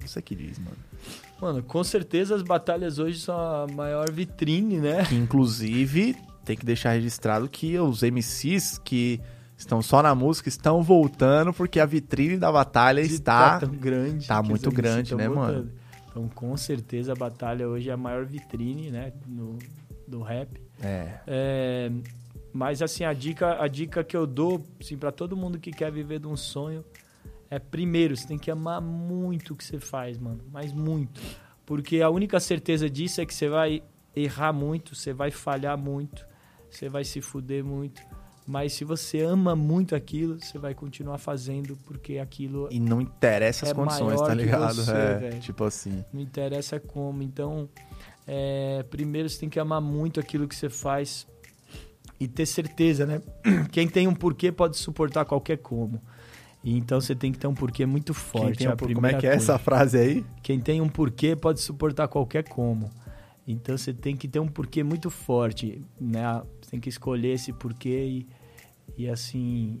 Você 0.00 0.20
que 0.22 0.34
diz, 0.34 0.58
mano. 0.58 0.76
Mano, 1.40 1.62
com 1.62 1.84
certeza 1.84 2.34
as 2.34 2.42
batalhas 2.42 2.98
hoje 2.98 3.20
são 3.20 3.36
a 3.38 3.66
maior 3.66 4.10
vitrine, 4.10 4.78
né? 4.78 5.04
Que, 5.04 5.14
inclusive, 5.14 6.16
tem 6.44 6.56
que 6.56 6.64
deixar 6.64 6.92
registrado 6.92 7.48
que 7.48 7.78
os 7.78 8.02
MCs 8.02 8.78
que 8.78 9.20
estão 9.64 9.82
só 9.82 10.02
na 10.02 10.14
música 10.14 10.48
estão 10.48 10.82
voltando 10.82 11.52
porque 11.52 11.80
a 11.80 11.86
vitrine 11.86 12.36
da 12.36 12.52
batalha 12.52 13.00
está. 13.00 13.58
tão 13.58 13.70
grande. 13.70 14.26
tá 14.26 14.42
que 14.42 14.48
muito 14.48 14.70
grande, 14.70 15.14
né, 15.14 15.28
botando. 15.28 15.42
mano? 15.42 15.72
Então, 16.10 16.28
com 16.28 16.56
certeza 16.56 17.12
a 17.12 17.16
batalha 17.16 17.68
hoje 17.68 17.90
é 17.90 17.92
a 17.92 17.96
maior 17.96 18.24
vitrine, 18.24 18.90
né, 18.90 19.12
no, 19.26 19.58
do 20.06 20.22
rap. 20.22 20.60
É. 20.80 21.18
É, 21.26 21.90
mas 22.52 22.82
assim, 22.82 23.04
a 23.04 23.12
dica, 23.12 23.60
a 23.60 23.66
dica 23.66 24.04
que 24.04 24.16
eu 24.16 24.26
dou, 24.26 24.64
assim, 24.80 24.96
para 24.96 25.10
todo 25.10 25.36
mundo 25.36 25.58
que 25.58 25.72
quer 25.72 25.90
viver 25.90 26.20
de 26.20 26.26
um 26.28 26.36
sonho 26.36 26.84
é 27.50 27.58
primeiro, 27.58 28.16
você 28.16 28.26
tem 28.26 28.38
que 28.38 28.50
amar 28.50 28.80
muito 28.80 29.54
o 29.54 29.56
que 29.56 29.64
você 29.64 29.78
faz, 29.78 30.18
mano, 30.18 30.40
mas 30.52 30.72
muito. 30.72 31.20
Porque 31.66 32.00
a 32.02 32.10
única 32.10 32.38
certeza 32.38 32.88
disso 32.88 33.20
é 33.20 33.26
que 33.26 33.34
você 33.34 33.48
vai 33.48 33.82
errar 34.14 34.52
muito, 34.52 34.94
você 34.94 35.12
vai 35.12 35.30
falhar 35.30 35.76
muito, 35.76 36.26
você 36.70 36.88
vai 36.88 37.04
se 37.04 37.20
fuder 37.20 37.64
muito. 37.64 38.02
Mas 38.46 38.74
se 38.74 38.84
você 38.84 39.20
ama 39.22 39.56
muito 39.56 39.94
aquilo, 39.94 40.38
você 40.38 40.58
vai 40.58 40.74
continuar 40.74 41.16
fazendo 41.18 41.76
porque 41.86 42.18
aquilo 42.18 42.68
E 42.70 42.78
não 42.78 43.00
interessa 43.00 43.64
as 43.64 43.70
É 43.72 43.74
condições, 43.74 44.20
tá 44.20 44.34
ligado? 44.34 44.74
você, 44.74 44.92
é, 44.92 45.38
tipo 45.40 45.64
assim. 45.64 46.04
não 46.12 46.20
interessa 46.20 46.78
como. 46.78 47.22
Então, 47.22 47.68
é, 48.26 48.84
primeiro 48.90 49.28
você 49.30 49.38
tem 49.40 49.48
que 49.48 49.58
amar 49.58 49.80
muito 49.80 50.20
aquilo 50.20 50.46
que 50.46 50.54
você 50.54 50.68
faz 50.68 51.26
e 52.20 52.28
ter 52.28 52.44
certeza, 52.46 53.06
né? 53.06 53.22
Quem 53.72 53.88
tem 53.88 54.06
um 54.06 54.14
porquê 54.14 54.52
pode 54.52 54.76
suportar 54.76 55.24
qualquer 55.24 55.56
como. 55.58 56.00
E 56.62 56.76
então 56.78 57.00
você 57.00 57.14
tem 57.14 57.32
que 57.32 57.38
ter 57.38 57.46
um 57.46 57.54
porquê 57.54 57.84
muito 57.86 58.12
forte. 58.14 58.46
Quem 58.46 58.56
tem 58.56 58.66
é 58.66 58.70
um 58.72 58.76
por- 58.76 58.92
como 58.94 59.06
é 59.06 59.10
que 59.14 59.26
é 59.26 59.30
coisa. 59.30 59.34
essa 59.52 59.58
frase 59.58 59.98
aí? 59.98 60.24
Quem 60.42 60.60
tem 60.60 60.80
um 60.82 60.88
porquê 60.88 61.34
pode 61.34 61.60
suportar 61.60 62.08
qualquer 62.08 62.44
como. 62.48 62.90
Então 63.46 63.76
você 63.76 63.92
tem 63.92 64.16
que 64.16 64.26
ter 64.26 64.38
um 64.40 64.48
porquê 64.48 64.82
muito 64.82 65.10
forte, 65.10 65.82
né? 66.00 66.42
Você 66.64 66.70
tem 66.70 66.80
que 66.80 66.88
escolher 66.88 67.34
esse 67.34 67.52
porquê 67.52 68.24
e, 68.96 69.02
e 69.04 69.08
assim, 69.08 69.78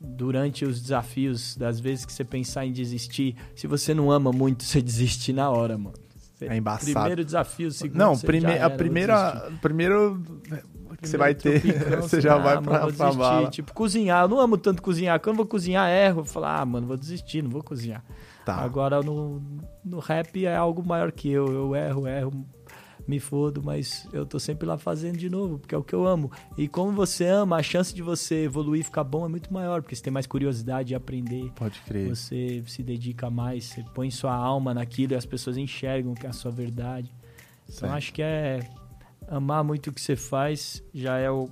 durante 0.00 0.64
os 0.64 0.80
desafios, 0.80 1.56
das 1.56 1.78
vezes 1.80 2.04
que 2.04 2.12
você 2.12 2.24
pensar 2.24 2.66
em 2.66 2.72
desistir, 2.72 3.36
se 3.54 3.66
você 3.66 3.94
não 3.94 4.10
ama 4.10 4.32
muito, 4.32 4.64
você 4.64 4.82
desiste 4.82 5.32
na 5.32 5.48
hora, 5.50 5.78
mano. 5.78 5.96
Você- 6.34 6.46
É 6.46 6.56
embaçado. 6.56 6.92
Primeiro 6.92 7.24
desafio, 7.24 7.70
segundo 7.70 7.96
Não, 7.98 8.18
prime 8.18 8.44
era, 8.52 8.66
a 8.66 8.70
primeira. 8.70 9.50
Primeiro. 9.62 10.20
você 11.00 11.16
vai 11.16 11.34
ter, 11.34 11.60
tropicão, 11.62 12.02
você 12.02 12.20
já 12.20 12.34
ah, 12.34 12.38
vai 12.38 12.60
pra- 12.60 12.78
pra 12.80 12.86
desistir. 12.90 13.16
bala. 13.18 13.50
Tipo, 13.50 13.72
cozinhar. 13.72 14.24
Eu 14.24 14.28
não 14.28 14.40
amo 14.40 14.58
tanto 14.58 14.82
cozinhar. 14.82 15.18
Quando 15.20 15.34
eu 15.34 15.36
vou 15.36 15.46
cozinhar, 15.46 15.88
erro. 15.90 16.20
Eu 16.20 16.24
falo, 16.26 16.44
ah, 16.46 16.66
mano, 16.66 16.86
vou 16.86 16.96
desistir, 16.96 17.40
não 17.42 17.50
vou 17.50 17.62
cozinhar. 17.62 18.04
Tá. 18.44 18.56
Agora 18.56 19.00
no, 19.02 19.42
no 19.84 19.98
rap 19.98 20.44
é 20.44 20.54
algo 20.54 20.86
maior 20.86 21.10
que 21.10 21.30
eu. 21.30 21.46
Eu 21.50 21.74
erro, 21.74 22.06
erro, 22.06 22.46
me 23.06 23.20
fodo, 23.20 23.62
mas 23.62 24.08
eu 24.12 24.26
tô 24.26 24.38
sempre 24.38 24.66
lá 24.66 24.76
fazendo 24.76 25.16
de 25.16 25.30
novo, 25.30 25.58
porque 25.58 25.74
é 25.74 25.78
o 25.78 25.82
que 25.82 25.94
eu 25.94 26.06
amo. 26.06 26.30
E 26.56 26.66
como 26.66 26.92
você 26.92 27.26
ama, 27.26 27.56
a 27.56 27.62
chance 27.62 27.94
de 27.94 28.02
você 28.02 28.44
evoluir 28.44 28.80
e 28.80 28.84
ficar 28.84 29.04
bom 29.04 29.24
é 29.24 29.28
muito 29.28 29.52
maior, 29.52 29.82
porque 29.82 29.94
você 29.94 30.02
tem 30.02 30.12
mais 30.12 30.26
curiosidade 30.26 30.88
de 30.88 30.94
aprender. 30.94 31.50
Pode 31.54 31.80
crer. 31.82 32.08
Você 32.08 32.62
se 32.66 32.82
dedica 32.82 33.30
mais, 33.30 33.64
você 33.64 33.84
põe 33.94 34.10
sua 34.10 34.34
alma 34.34 34.74
naquilo 34.74 35.12
e 35.12 35.16
as 35.16 35.26
pessoas 35.26 35.56
enxergam 35.56 36.14
que 36.14 36.26
é 36.26 36.30
a 36.30 36.32
sua 36.32 36.50
verdade. 36.50 37.12
Então 37.64 37.88
Certo. 37.88 37.94
acho 37.94 38.12
que 38.12 38.22
é 38.22 38.60
amar 39.28 39.64
muito 39.64 39.90
o 39.90 39.92
que 39.92 40.00
você 40.00 40.16
faz 40.16 40.82
já 40.94 41.18
é 41.18 41.30
o 41.30 41.48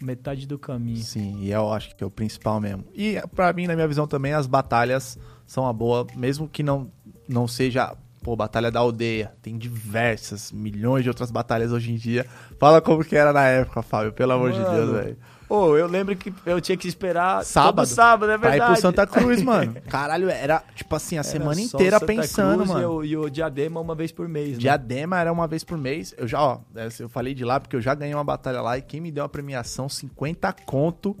metade 0.00 0.46
do 0.46 0.58
caminho. 0.58 1.02
Sim, 1.02 1.40
e 1.40 1.50
eu 1.50 1.72
acho 1.72 1.96
que 1.96 2.04
é 2.04 2.06
o 2.06 2.10
principal 2.10 2.60
mesmo. 2.60 2.84
E 2.94 3.20
pra 3.34 3.52
mim, 3.52 3.66
na 3.66 3.74
minha 3.74 3.88
visão 3.88 4.06
também, 4.06 4.32
as 4.32 4.46
batalhas 4.46 5.18
são 5.46 5.64
uma 5.64 5.72
boa, 5.72 6.06
mesmo 6.14 6.48
que 6.48 6.62
não, 6.62 6.90
não 7.28 7.48
seja, 7.48 7.96
pô, 8.24 8.34
batalha 8.34 8.70
da 8.70 8.80
aldeia. 8.80 9.32
Tem 9.42 9.56
diversas, 9.56 10.50
milhões 10.50 11.04
de 11.04 11.10
outras 11.10 11.30
batalhas 11.30 11.70
hoje 11.70 11.92
em 11.92 11.96
dia. 11.96 12.26
Fala 12.58 12.80
como 12.80 13.04
que 13.04 13.14
era 13.14 13.32
na 13.32 13.44
época, 13.46 13.82
Fábio, 13.82 14.12
pelo 14.12 14.32
amor 14.32 14.50
de 14.50 14.58
Mano, 14.58 14.74
Deus, 14.74 14.90
velho. 14.90 15.18
Pô, 15.46 15.76
eu 15.76 15.86
lembro 15.86 16.16
que 16.16 16.32
eu 16.46 16.58
tinha 16.58 16.76
que 16.76 16.88
esperar 16.88 17.44
Sábado. 17.44 17.86
sábado, 17.86 18.32
é 18.32 18.38
Pra 18.38 18.48
ir 18.48 18.50
verdade. 18.52 18.72
pro 18.72 18.80
Santa 18.80 19.06
Cruz, 19.06 19.42
mano. 19.42 19.76
Caralho, 19.88 20.30
era 20.30 20.62
tipo 20.74 20.96
assim, 20.96 21.16
a 21.16 21.20
Era 21.20 21.28
semana 21.28 21.60
inteira 21.60 21.98
Santa 21.98 22.06
pensando, 22.06 22.56
Cruz 22.64 22.68
mano. 22.70 22.82
E 22.82 22.86
o, 22.86 23.04
e 23.04 23.26
o 23.26 23.30
Diadema 23.30 23.78
uma 23.78 23.94
vez 23.94 24.10
por 24.10 24.26
mês, 24.26 24.52
né? 24.52 24.58
Diadema 24.58 25.20
era 25.20 25.30
uma 25.30 25.46
vez 25.46 25.62
por 25.62 25.76
mês. 25.76 26.14
Eu 26.16 26.26
já, 26.26 26.40
ó, 26.42 26.60
eu 26.98 27.08
falei 27.10 27.34
de 27.34 27.44
lá 27.44 27.60
porque 27.60 27.76
eu 27.76 27.80
já 27.82 27.94
ganhei 27.94 28.14
uma 28.14 28.24
batalha 28.24 28.62
lá 28.62 28.78
e 28.78 28.82
quem 28.82 29.02
me 29.02 29.12
deu 29.12 29.22
uma 29.22 29.28
premiação 29.28 29.86
50 29.86 30.50
conto 30.64 31.14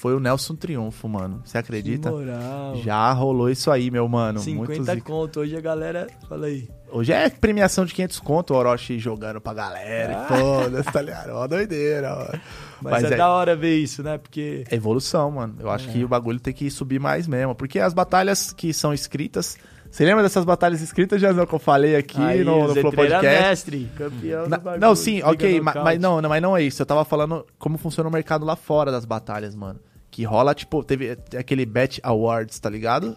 foi 0.00 0.14
o 0.14 0.18
Nelson 0.20 0.54
Triunfo, 0.56 1.06
mano. 1.08 1.42
Você 1.44 1.58
acredita? 1.58 2.08
Que 2.10 2.16
moral. 2.16 2.76
Já 2.76 3.12
rolou 3.12 3.50
isso 3.50 3.70
aí, 3.70 3.90
meu 3.90 4.08
mano. 4.08 4.40
Muito 4.42 4.72
50 4.72 4.94
zica. 4.94 5.06
conto. 5.06 5.40
Hoje 5.40 5.54
a 5.54 5.60
galera... 5.60 6.06
Fala 6.26 6.46
aí. 6.46 6.68
Hoje 6.90 7.12
é 7.12 7.28
premiação 7.28 7.84
de 7.84 7.92
500 7.92 8.18
conto, 8.20 8.54
o 8.54 8.56
Orochi 8.56 8.98
jogando 8.98 9.40
pra 9.42 9.52
galera 9.52 10.22
Ah. 10.22 10.24
e 10.24 10.38
foda-se, 10.38 10.90
tá 10.90 11.02
ligado? 11.02 11.30
Ó, 11.34 11.46
doideira, 11.46 12.14
ó. 12.14 12.38
Mas, 12.80 13.02
Mas 13.02 13.04
é, 13.04 13.14
é- 13.14 13.16
da 13.18 13.28
hora 13.28 13.54
ver 13.54 13.76
isso, 13.76 14.02
né? 14.02 14.16
Porque... 14.16 14.64
É 14.70 14.74
evolução, 14.74 15.30
mano. 15.30 15.56
Eu 15.60 15.70
acho 15.70 15.88
É. 15.90 15.92
que 15.92 16.02
o 16.02 16.08
bagulho 16.08 16.40
tem 16.40 16.54
que 16.54 16.70
subir 16.70 16.98
mais 16.98 17.28
mesmo. 17.28 17.54
Porque 17.54 17.78
as 17.78 17.92
batalhas 17.92 18.54
que 18.54 18.72
são 18.72 18.94
escritas. 18.94 19.58
Você 19.90 20.04
lembra 20.06 20.22
dessas 20.22 20.46
batalhas 20.46 20.80
escritas, 20.80 21.20
Jazão, 21.20 21.44
que 21.44 21.52
eu 21.54 21.58
falei 21.58 21.94
aqui 21.96 22.22
aí, 22.22 22.42
no, 22.42 22.68
no 22.68 22.74
Flow 22.74 22.90
Podcast? 22.92 23.26
mestre, 23.26 23.90
campeão 23.98 24.48
Na- 24.48 24.56
do 24.56 24.62
bagulho. 24.62 24.80
não, 24.80 24.94
sim, 24.96 25.20
ok, 25.22 25.60
mas 25.60 26.00
não, 26.00 26.22
não, 26.22 26.28
mas 26.30 26.40
não 26.40 26.56
é 26.56 26.62
isso. 26.62 26.80
Eu 26.80 26.86
tava 26.86 27.04
falando 27.04 27.44
como 27.58 27.76
funciona 27.76 28.08
o 28.08 28.12
mercado 28.12 28.46
lá 28.46 28.56
fora 28.56 28.90
das 28.90 29.04
batalhas, 29.04 29.54
mano. 29.54 29.78
Que 30.10 30.24
rola, 30.24 30.54
tipo, 30.54 30.82
teve 30.82 31.16
aquele 31.38 31.64
Bet 31.64 32.00
Awards, 32.02 32.58
tá 32.58 32.68
ligado? 32.68 33.16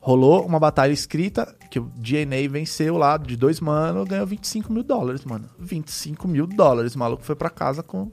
Rolou 0.00 0.44
uma 0.44 0.58
batalha 0.60 0.92
escrita 0.92 1.54
que 1.70 1.78
o 1.78 1.90
DNA 1.96 2.48
venceu 2.48 2.96
lá 2.98 3.16
de 3.16 3.36
dois 3.36 3.58
mano, 3.60 4.04
ganhou 4.04 4.26
25 4.26 4.72
mil 4.72 4.82
dólares, 4.82 5.24
mano. 5.24 5.48
25 5.58 6.28
mil 6.28 6.46
dólares. 6.46 6.94
O 6.94 6.98
maluco 6.98 7.22
foi 7.22 7.34
pra 7.34 7.48
casa 7.48 7.82
com, 7.82 8.10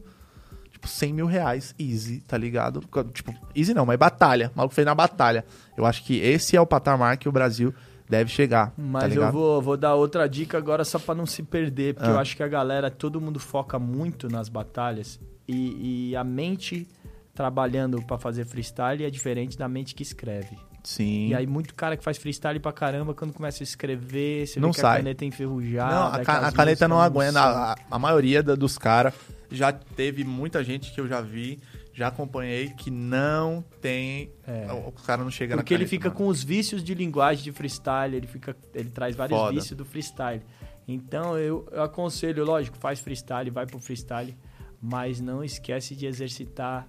tipo, 0.72 0.88
100 0.88 1.14
mil 1.14 1.26
reais, 1.26 1.76
easy, 1.80 2.22
tá 2.22 2.38
ligado? 2.38 2.82
Tipo, 3.14 3.34
easy 3.56 3.74
não, 3.74 3.86
mas 3.86 3.98
batalha. 4.00 4.52
O 4.54 4.58
maluco 4.58 4.74
fez 4.76 4.86
na 4.86 4.96
batalha. 4.96 5.46
Eu 5.78 5.86
acho 5.86 6.04
que 6.06 6.18
esse 6.20 6.56
é 6.56 6.62
o 6.62 6.66
patamar 6.66 7.18
que 7.18 7.28
o 7.28 7.32
Brasil 7.32 7.74
deve 8.10 8.30
chegar, 8.30 8.68
tá 8.68 8.74
Mas 8.78 9.04
eu 9.04 9.10
ligado? 9.22 9.32
vou, 9.34 9.62
vou 9.62 9.78
dar 9.78 9.96
outra 9.96 10.28
dica 10.28 10.58
agora 10.58 10.84
só 10.84 11.00
pra 11.00 11.16
não 11.16 11.26
se 11.26 11.44
perder, 11.44 11.94
porque 11.94 12.10
Ah. 12.10 12.14
eu 12.14 12.20
acho 12.20 12.36
que 12.36 12.44
a 12.44 12.48
galera, 12.48 12.92
todo 12.92 13.22
mundo 13.22 13.40
foca 13.40 13.80
muito 13.80 14.28
nas 14.28 14.50
batalhas 14.50 15.18
e, 15.48 16.10
e 16.12 16.16
a 16.18 16.24
mente 16.24 16.86
trabalhando 17.34 18.02
pra 18.04 18.18
fazer 18.18 18.46
freestyle 18.46 19.04
é 19.06 19.10
diferente 19.10 19.58
da 19.58 19.68
mente 19.68 19.96
que 19.96 20.04
escreve. 20.04 20.58
Sim. 20.84 21.28
E 21.28 21.36
aí 21.36 21.46
muito 21.46 21.76
cara 21.76 21.96
que 21.96 22.04
faz 22.04 22.18
freestyle 22.18 22.60
pra 22.60 22.72
caramba, 22.74 23.14
quando 23.14 23.32
começa 23.34 23.62
a 23.62 23.66
escrever, 23.66 24.48
você 24.48 24.60
Não 24.60 24.74
sai. 24.74 24.94
a 24.96 24.98
caneta 24.98 25.24
é 25.24 25.28
enferrujada. 25.28 25.94
Não, 25.96 26.08
a, 26.08 26.26
ca- 26.26 26.48
a 26.48 26.52
caneta 26.52 26.88
não 26.88 27.00
aguenta. 27.00 27.40
A, 27.40 27.76
a 27.90 28.00
maioria 28.00 28.42
da- 28.42 28.56
dos 28.56 28.78
caras 28.78 29.14
já 29.52 29.72
teve 29.72 30.24
muita 30.24 30.64
gente 30.64 30.92
que 30.92 31.00
eu 31.00 31.08
já 31.08 31.22
vi, 31.22 31.60
já 31.94 32.08
acompanhei, 32.08 32.70
que 32.70 32.90
não 32.90 33.64
tem. 33.80 34.32
É. 34.48 34.72
O, 34.74 34.88
o 34.88 34.92
cara 34.92 35.24
não 35.24 35.30
chega 35.30 35.56
na 35.56 35.62
Porque 35.62 35.74
ele 35.74 35.86
fica 35.86 36.10
mano. 36.10 36.18
com 36.18 36.28
os 36.28 36.44
vícios 36.44 36.84
de 36.84 36.96
linguagem 36.96 37.44
de 37.44 37.52
freestyle, 37.52 38.16
ele 38.16 38.28
fica, 38.28 38.56
ele 38.74 38.90
traz 38.90 39.16
vários 39.16 39.38
Foda. 39.38 39.54
vícios 39.54 39.78
do 39.78 39.86
freestyle. 39.86 40.42
Então 40.88 41.38
eu, 41.38 41.68
eu 41.72 41.84
aconselho, 41.84 42.44
lógico, 42.44 42.76
faz 42.76 43.00
freestyle, 43.00 43.52
vai 43.52 43.68
pro 43.68 43.78
freestyle, 43.80 44.36
mas 44.82 45.22
não 45.22 45.44
esquece 45.44 45.96
de 45.96 46.08
exercitar 46.08 46.88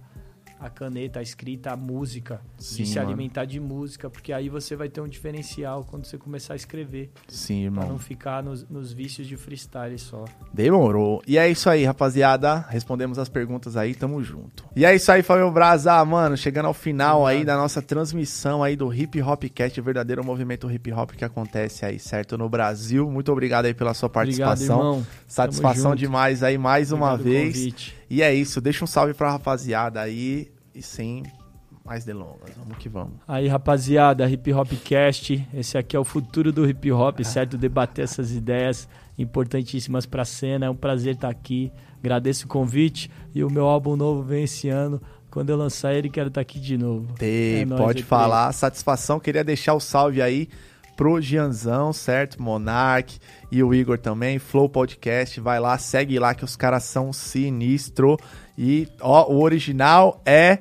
a 0.63 0.71
caneta, 0.71 1.19
a 1.19 1.23
escrita, 1.23 1.73
a 1.73 1.77
música, 1.77 2.41
Sim, 2.57 2.83
de 2.85 2.89
se 2.89 2.97
mano. 2.97 3.09
alimentar 3.09 3.45
de 3.45 3.59
música, 3.59 4.09
porque 4.09 4.33
aí 4.33 4.49
você 4.49 4.77
vai 4.77 4.89
ter 4.89 5.01
um 5.01 5.09
diferencial 5.09 5.85
quando 5.85 6.05
você 6.05 6.17
começar 6.17 6.53
a 6.55 6.57
escrever, 6.57 7.11
Sim, 7.29 7.71
pra 7.73 7.83
irmão. 7.83 7.89
não 7.89 7.99
ficar 7.99 8.43
nos, 8.43 8.69
nos 8.69 8.93
vícios 8.93 9.27
de 9.27 9.37
freestyle 9.37 9.99
só. 9.99 10.25
Demorou. 10.53 11.23
E 11.27 11.37
é 11.37 11.49
isso 11.51 11.69
aí, 11.69 11.85
rapaziada. 11.85 12.65
Respondemos 12.69 13.19
as 13.19 13.29
perguntas 13.29 13.77
aí, 13.77 13.95
tamo 13.95 14.23
junto. 14.23 14.65
E 14.77 14.85
é 14.85 14.95
isso 14.95 15.11
aí, 15.11 15.23
Fábio 15.23 15.51
Braz. 15.51 15.87
Ah, 15.87 16.05
mano, 16.05 16.37
chegando 16.37 16.67
ao 16.67 16.75
final 16.75 17.27
aí 17.27 17.45
da 17.45 17.57
nossa 17.57 17.83
transmissão 17.83 18.63
aí 18.63 18.77
do 18.77 18.93
Hip 18.93 19.21
Hop 19.23 19.43
Cast, 19.55 19.81
o 19.81 19.83
verdadeiro 19.85 20.25
movimento 20.25 20.71
hip 20.71 20.93
hop 20.93 21.11
que 21.13 21.25
acontece 21.25 21.85
aí, 21.85 21.99
certo? 21.99 22.39
No 22.39 22.49
Brasil. 22.49 23.11
Muito 23.11 23.33
obrigado 23.33 23.67
aí 23.67 23.75
pela 23.75 23.95
sua 23.95 24.09
participação. 24.09 24.77
Obrigado, 24.77 24.95
irmão. 24.95 25.07
Satisfação 25.27 25.95
demais 25.95 26.43
aí 26.43 26.57
mais 26.59 26.93
uma 26.93 27.15
Obrigado 27.15 27.23
pelo 27.25 27.35
vez. 27.45 27.57
convite. 27.57 28.02
E 28.13 28.21
é 28.21 28.35
isso, 28.35 28.61
deixa 28.61 28.85
um 28.85 28.87
salve 28.87 29.15
pra 29.15 29.31
rapaziada 29.31 29.99
aí 29.99 30.53
e 30.75 30.83
sem 30.83 31.23
mais 31.83 32.05
delongas. 32.05 32.51
Vamos 32.59 32.77
que 32.77 32.87
vamos. 32.87 33.15
Aí, 33.27 33.49
rapaziada, 33.49 34.29
Hip 34.29 34.53
Hop 34.53 34.71
Cast, 34.85 35.49
esse 35.55 35.79
aqui 35.79 35.97
é 35.97 35.99
o 35.99 36.05
futuro 36.05 36.53
do 36.53 36.69
hip 36.69 36.93
hop, 36.93 37.21
certo? 37.25 37.57
Debater 37.57 38.05
essas 38.05 38.31
ideias 38.31 38.87
importantíssimas 39.19 40.05
pra 40.05 40.27
cena. 40.27 40.67
É 40.67 40.71
um 40.71 40.77
prazer 40.77 41.15
estar 41.15 41.31
aqui. 41.31 41.73
Agradeço 42.01 42.45
o 42.45 42.49
convite 42.49 43.11
e 43.35 43.43
o 43.43 43.51
meu 43.51 43.65
álbum 43.65 43.97
novo 43.97 44.23
vem 44.23 44.45
esse 44.45 44.69
ano. 44.69 45.01
Quando 45.31 45.49
eu 45.49 45.57
lançar 45.57 45.95
ele, 45.95 46.11
quero 46.11 46.29
estar 46.29 46.43
aqui 46.43 46.61
de 46.61 46.77
novo. 46.77 47.15
Tem, 47.15 47.63
É 47.63 47.67
pode 47.67 48.03
E3. 48.03 48.07
falar. 48.07 48.53
Satisfação, 48.53 49.19
queria 49.19 49.43
deixar 49.43 49.73
o 49.73 49.81
salve 49.81 50.21
aí 50.21 50.51
pro 50.97 51.21
Gianzão, 51.21 51.93
certo? 51.93 52.43
Monark 52.43 53.19
e 53.51 53.63
o 53.63 53.75
Igor 53.75 53.99
também. 53.99 54.39
Flow 54.39 54.69
Podcast, 54.69 55.41
vai 55.41 55.59
lá, 55.61 55.77
segue 55.79 56.19
lá 56.19 56.35
que 56.35 56.45
os 56.45 56.57
caras 56.57 56.85
são 56.85 57.13
sinistro. 57.13 58.17
E, 58.57 58.89
ó, 59.01 59.31
o 59.31 59.43
original 59.43 60.21
é. 60.25 60.59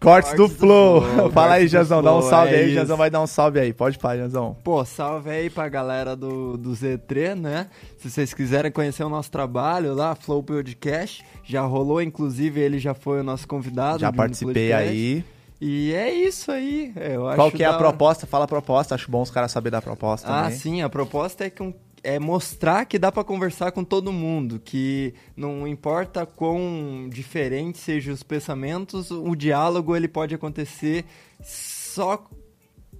Cortes, 0.00 0.32
do, 0.32 0.36
Cortes 0.36 0.54
do 0.54 0.60
Flow. 0.60 1.02
Flow, 1.02 1.30
Fala 1.32 1.54
aí, 1.54 1.66
Gianzão, 1.66 2.02
dá 2.02 2.14
um 2.14 2.20
salve 2.20 2.54
é 2.54 2.58
aí. 2.58 2.64
isso. 2.64 2.74
Gianzão 2.74 2.96
vai 2.96 3.08
dar 3.08 3.22
um 3.22 3.26
salve 3.26 3.58
aí. 3.58 3.72
Pode 3.72 3.96
falar, 3.96 4.16
Gianzão. 4.16 4.54
Pô, 4.62 4.84
salve 4.84 5.30
aí 5.30 5.48
pra 5.48 5.66
galera 5.68 6.14
do, 6.14 6.58
do 6.58 6.72
Z3, 6.72 7.34
né? 7.34 7.68
Se 7.98 8.10
vocês 8.10 8.34
quiserem 8.34 8.70
conhecer 8.70 9.02
o 9.02 9.08
nosso 9.08 9.30
trabalho 9.30 9.94
lá, 9.94 10.14
Flow 10.14 10.42
Podcast, 10.42 11.24
já 11.42 11.62
rolou, 11.62 12.02
inclusive 12.02 12.60
ele 12.60 12.78
já 12.78 12.92
foi 12.92 13.20
o 13.20 13.24
nosso 13.24 13.48
convidado. 13.48 14.00
Já 14.00 14.12
participei 14.12 14.72
aí. 14.74 15.24
E 15.60 15.92
é 15.94 16.12
isso 16.12 16.50
aí. 16.50 16.92
é, 16.96 17.16
Qual 17.36 17.50
que 17.50 17.62
é 17.62 17.66
a 17.66 17.74
proposta? 17.74 18.26
Fala 18.26 18.44
a 18.44 18.48
proposta. 18.48 18.94
Acho 18.94 19.10
bom 19.10 19.22
os 19.22 19.30
caras 19.30 19.50
saberem 19.52 19.72
da 19.78 19.82
proposta 19.82 20.28
Ah, 20.28 20.42
também. 20.44 20.58
sim, 20.58 20.82
a 20.82 20.88
proposta 20.88 21.44
é, 21.44 21.50
que 21.50 21.62
um- 21.62 21.72
é 22.02 22.18
mostrar 22.18 22.84
que 22.84 22.98
dá 22.98 23.10
pra 23.10 23.24
conversar 23.24 23.72
com 23.72 23.82
todo 23.82 24.12
mundo, 24.12 24.60
que 24.62 25.14
não 25.36 25.66
importa 25.66 26.26
quão 26.26 27.08
diferentes 27.08 27.80
sejam 27.80 28.12
os 28.12 28.22
pensamentos, 28.22 29.10
o 29.10 29.34
diálogo 29.34 29.96
ele 29.96 30.08
pode 30.08 30.34
acontecer 30.34 31.04
só 31.42 32.22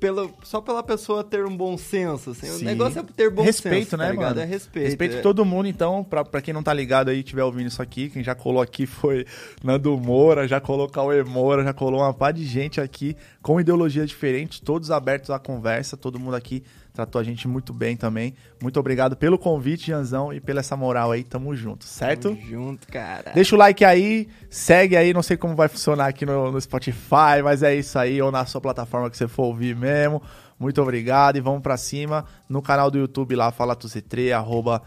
pela, 0.05 0.29
só 0.43 0.61
pela 0.61 0.83
pessoa 0.83 1.25
ter 1.25 1.47
um 1.47 1.57
bom 1.57 1.79
senso. 1.79 2.33
assim. 2.33 2.51
O 2.51 2.59
Sim. 2.59 2.67
negócio 2.67 3.01
é 3.01 3.03
ter 3.03 3.31
bom 3.31 3.43
respeito, 3.43 3.85
senso, 3.85 3.97
né, 3.97 4.09
tá 4.09 4.15
mano? 4.15 4.39
É 4.39 4.45
respeito. 4.45 4.85
Respeito 4.85 5.17
é. 5.17 5.21
todo 5.23 5.47
mundo, 5.47 5.67
então, 5.67 6.05
pra, 6.05 6.23
pra 6.23 6.43
quem 6.43 6.53
não 6.53 6.63
tá 6.63 6.75
ligado 6.75 7.09
aí, 7.09 7.23
tiver 7.23 7.43
ouvindo 7.43 7.69
isso 7.69 7.81
aqui, 7.81 8.11
quem 8.11 8.23
já 8.23 8.35
colou 8.35 8.61
aqui 8.61 8.85
foi 8.85 9.25
Nando 9.63 9.97
Moura, 9.97 10.47
já 10.47 10.61
colou 10.61 10.91
Cauê 10.91 11.23
Moura, 11.25 11.65
já 11.65 11.73
colou 11.73 12.01
uma 12.01 12.13
pá 12.13 12.31
de 12.31 12.45
gente 12.45 12.83
aqui 12.83 13.17
com 13.41 13.59
ideologias 13.59 14.07
diferentes, 14.07 14.61
todos 14.61 14.91
abertos 14.91 15.31
à 15.31 15.39
conversa, 15.39 15.97
todo 15.97 16.21
mundo 16.21 16.37
aqui 16.37 16.63
tratou 16.95 17.21
a 17.21 17.25
gente 17.25 17.49
muito 17.49 17.75
bem 17.75 17.97
também. 17.97 18.35
Muito 18.63 18.79
obrigado 18.79 19.17
pelo 19.17 19.37
convite, 19.37 19.89
Janzão, 19.89 20.33
e 20.33 20.41
pela 20.41 20.61
essa 20.61 20.77
moral 20.77 21.11
aí, 21.11 21.25
tamo 21.25 21.55
junto, 21.55 21.85
certo? 21.85 22.29
Tamo 22.31 22.41
junto, 22.41 22.87
cara. 22.87 23.33
Deixa 23.35 23.57
o 23.57 23.59
like 23.59 23.85
aí, 23.85 24.29
segue 24.49 24.97
aí, 24.97 25.13
não 25.13 25.23
sei 25.23 25.37
como 25.37 25.57
vai 25.57 25.69
funcionar 25.69 26.07
aqui 26.07 26.25
no, 26.25 26.53
no 26.53 26.61
Spotify, 26.61 27.43
mas 27.43 27.65
é 27.65 27.75
isso 27.75 27.99
aí, 27.99 28.23
ou 28.23 28.31
na 28.31 28.47
sua 28.47 28.61
plataforma 28.61 29.11
que 29.11 29.17
você 29.17 29.27
for 29.27 29.47
ouvir 29.47 29.75
mesmo. 29.75 30.23
Muito 30.59 30.81
obrigado 30.81 31.37
e 31.37 31.41
vamos 31.41 31.63
pra 31.63 31.77
cima. 31.77 32.25
No 32.49 32.63
canal 32.63 32.93
do 32.93 32.97
YouTube 32.97 33.35
lá, 33.35 33.51
Fala 33.51 33.75
Tu 33.75 33.89
Z3, 33.89 34.33
arroba 34.33 34.81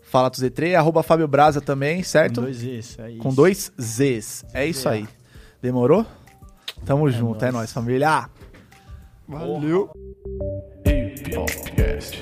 Fala 0.00 0.30
Tu 0.30 0.40
Z3, 0.40 0.76
arroba 0.76 1.02
Fábio 1.02 1.26
Braza 1.26 1.60
também, 1.60 2.04
certo? 2.04 2.36
Com 2.36 2.42
dois 2.42 2.56
Z's, 2.58 2.98
é 3.00 3.10
isso. 3.10 3.18
Com 3.18 3.34
dois 3.34 3.72
Zs. 3.80 4.44
É 4.54 4.64
isso 4.64 4.88
aí. 4.88 5.08
Demorou? 5.60 6.06
Tamo 6.86 7.10
junto, 7.10 7.44
é 7.44 7.50
nóis. 7.50 7.54
nóis, 7.54 7.72
família. 7.72 8.30
Valeu. 9.26 9.90
Podcast. 11.24 12.16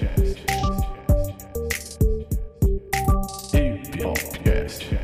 Podcast. 3.99 5.02